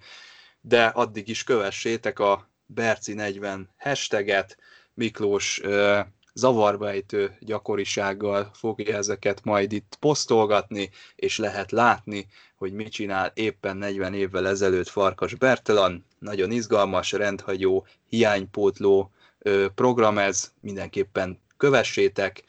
de 0.61 0.85
addig 0.85 1.29
is 1.29 1.45
kövessétek 1.45 2.19
a 2.19 2.51
Berci40 2.75 3.61
hashtaget, 3.79 4.57
Miklós 4.95 5.61
zavarbejtő 6.35 7.37
gyakorisággal 7.41 8.51
fogja 8.55 8.97
ezeket 8.97 9.45
majd 9.45 9.73
itt 9.73 9.97
posztolgatni, 10.01 10.91
és 11.17 11.39
lehet 11.39 11.71
látni, 11.71 12.27
hogy 12.57 12.73
mit 12.73 12.93
csinál 12.93 13.33
éppen 13.35 13.77
40 13.77 14.15
évvel 14.15 14.49
ezelőtt 14.49 14.89
Farkas 14.89 15.35
Bertalan. 15.35 16.05
Nagyon 16.19 16.51
izgalmas, 16.51 17.13
rendhagyó, 17.13 17.87
hiánypótló 18.09 19.11
program 19.75 20.19
ez, 20.19 20.53
mindenképpen 20.61 21.39
kövessétek, 21.57 22.45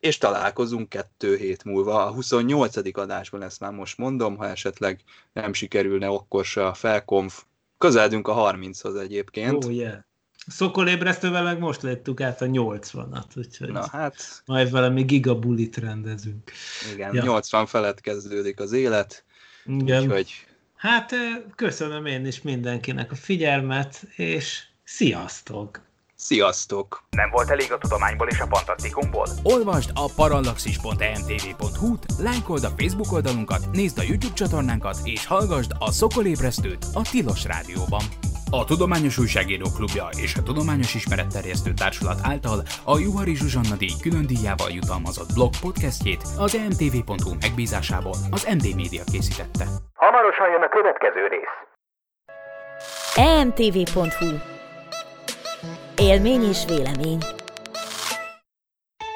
és 0.00 0.18
találkozunk 0.18 0.88
kettő 0.88 1.36
hét 1.36 1.64
múlva. 1.64 2.06
A 2.06 2.12
28. 2.12 2.96
adásban 2.98 3.42
ezt 3.42 3.60
már 3.60 3.72
most 3.72 3.98
mondom, 3.98 4.36
ha 4.36 4.48
esetleg 4.48 5.00
nem 5.32 5.52
sikerülne 5.52 6.06
akkor 6.06 6.44
se 6.44 6.66
a 6.66 6.74
felkonf. 6.74 7.42
Közeledünk 7.78 8.28
a 8.28 8.52
30-hoz 8.52 8.96
egyébként. 8.96 9.64
Oh, 9.64 9.74
yeah. 9.74 9.98
Szokolébresztővel 10.46 11.42
meg 11.42 11.58
most 11.58 11.82
lettük 11.82 12.20
át 12.20 12.42
a 12.42 12.46
80-at, 12.46 13.36
úgyhogy 13.36 13.72
Na, 13.72 13.88
hát... 13.88 14.42
majd 14.44 14.70
valami 14.70 15.02
gigabulit 15.02 15.76
rendezünk. 15.76 16.52
Igen, 16.92 17.14
ja. 17.14 17.22
80 17.22 17.66
felett 17.66 18.00
kezdődik 18.00 18.60
az 18.60 18.72
élet, 18.72 19.24
Igen. 19.66 20.02
úgyhogy... 20.02 20.46
Hát 20.76 21.14
köszönöm 21.54 22.06
én 22.06 22.26
is 22.26 22.42
mindenkinek 22.42 23.12
a 23.12 23.14
figyelmet, 23.14 24.02
és 24.16 24.62
sziasztok! 24.84 25.87
Sziasztok! 26.20 27.02
Nem 27.10 27.30
volt 27.30 27.50
elég 27.50 27.72
a 27.72 27.78
tudományból 27.78 28.28
és 28.28 28.40
a 28.40 28.46
fantasztikumból? 28.46 29.26
Olvasd 29.42 29.90
a 29.94 30.12
parallaxis.emtv.hu-t, 30.16 32.04
lájkold 32.18 32.64
a 32.64 32.72
Facebook 32.76 33.12
oldalunkat, 33.12 33.60
nézd 33.72 33.98
a 33.98 34.02
YouTube 34.02 34.34
csatornánkat, 34.34 34.96
és 35.04 35.26
hallgassd 35.26 35.70
a 35.78 35.90
Szokolébresztőt 35.90 36.86
a 36.94 37.02
Tilos 37.10 37.44
Rádióban. 37.44 38.02
A 38.50 38.64
Tudományos 38.64 39.18
Újságíró 39.18 39.66
Klubja 39.76 40.08
és 40.22 40.34
a 40.36 40.42
Tudományos 40.42 40.94
Ismeretterjesztő 40.94 41.72
Társulat 41.74 42.20
által 42.22 42.62
a 42.84 42.98
Juhari 42.98 43.34
Zsuzsanna 43.34 43.76
díj 43.76 43.94
külön 44.02 44.26
díjával 44.26 44.70
jutalmazott 44.70 45.32
blog 45.34 45.52
podcastjét 45.60 46.22
az 46.38 46.54
emtv.hu 46.54 47.34
megbízásából 47.40 48.16
az 48.30 48.44
MD 48.44 48.76
Media 48.76 49.02
készítette. 49.12 49.66
Hamarosan 49.94 50.50
jön 50.50 50.62
a 50.62 50.68
következő 50.68 51.26
rész. 51.34 51.56
emtv.hu 53.14 54.57
Élmény 55.98 56.48
és 56.48 56.64
vélemény. 56.66 57.18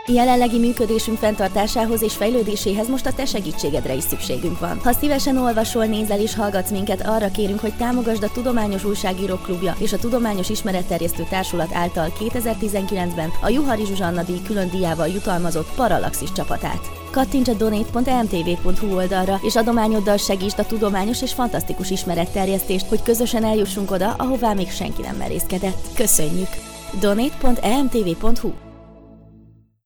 Jelenlegi 0.06 0.58
működésünk 0.58 1.18
fenntartásához 1.18 2.02
és 2.02 2.14
fejlődéséhez 2.14 2.88
most 2.88 3.06
a 3.06 3.12
te 3.12 3.24
segítségedre 3.24 3.94
is 3.94 4.02
szükségünk 4.02 4.58
van. 4.58 4.78
Ha 4.78 4.92
szívesen 4.92 5.36
olvasol, 5.36 5.84
nézel 5.84 6.20
és 6.20 6.34
hallgatsz 6.34 6.70
minket, 6.70 7.06
arra 7.06 7.30
kérünk, 7.30 7.60
hogy 7.60 7.76
támogasd 7.76 8.22
a 8.22 8.30
Tudományos 8.32 8.84
Újságírók 8.84 9.42
Klubja 9.42 9.74
és 9.78 9.92
a 9.92 9.98
Tudományos 9.98 10.50
Ismeretterjesztő 10.50 11.26
Társulat 11.30 11.74
által 11.74 12.12
2019-ben 12.18 13.30
a 13.42 13.48
Juhari 13.48 13.84
Zsuzsanna 13.84 14.22
díj 14.22 14.42
külön 14.46 14.70
díjával 14.70 15.08
jutalmazott 15.08 15.74
Parallaxis 15.74 16.32
csapatát. 16.32 16.90
Kattints 17.10 17.48
a 17.48 17.54
donate.mtv.hu 17.54 18.94
oldalra, 18.94 19.40
és 19.42 19.56
adományoddal 19.56 20.16
segítsd 20.16 20.58
a 20.58 20.66
tudományos 20.66 21.22
és 21.22 21.32
fantasztikus 21.32 21.90
ismeretterjesztést, 21.90 22.86
hogy 22.86 23.02
közösen 23.02 23.44
eljussunk 23.44 23.90
oda, 23.90 24.14
ahová 24.18 24.52
még 24.52 24.70
senki 24.70 25.02
nem 25.02 25.16
merészkedett. 25.16 25.86
Köszönjük! 25.94 26.71
donate.emtv.hu 27.00 28.71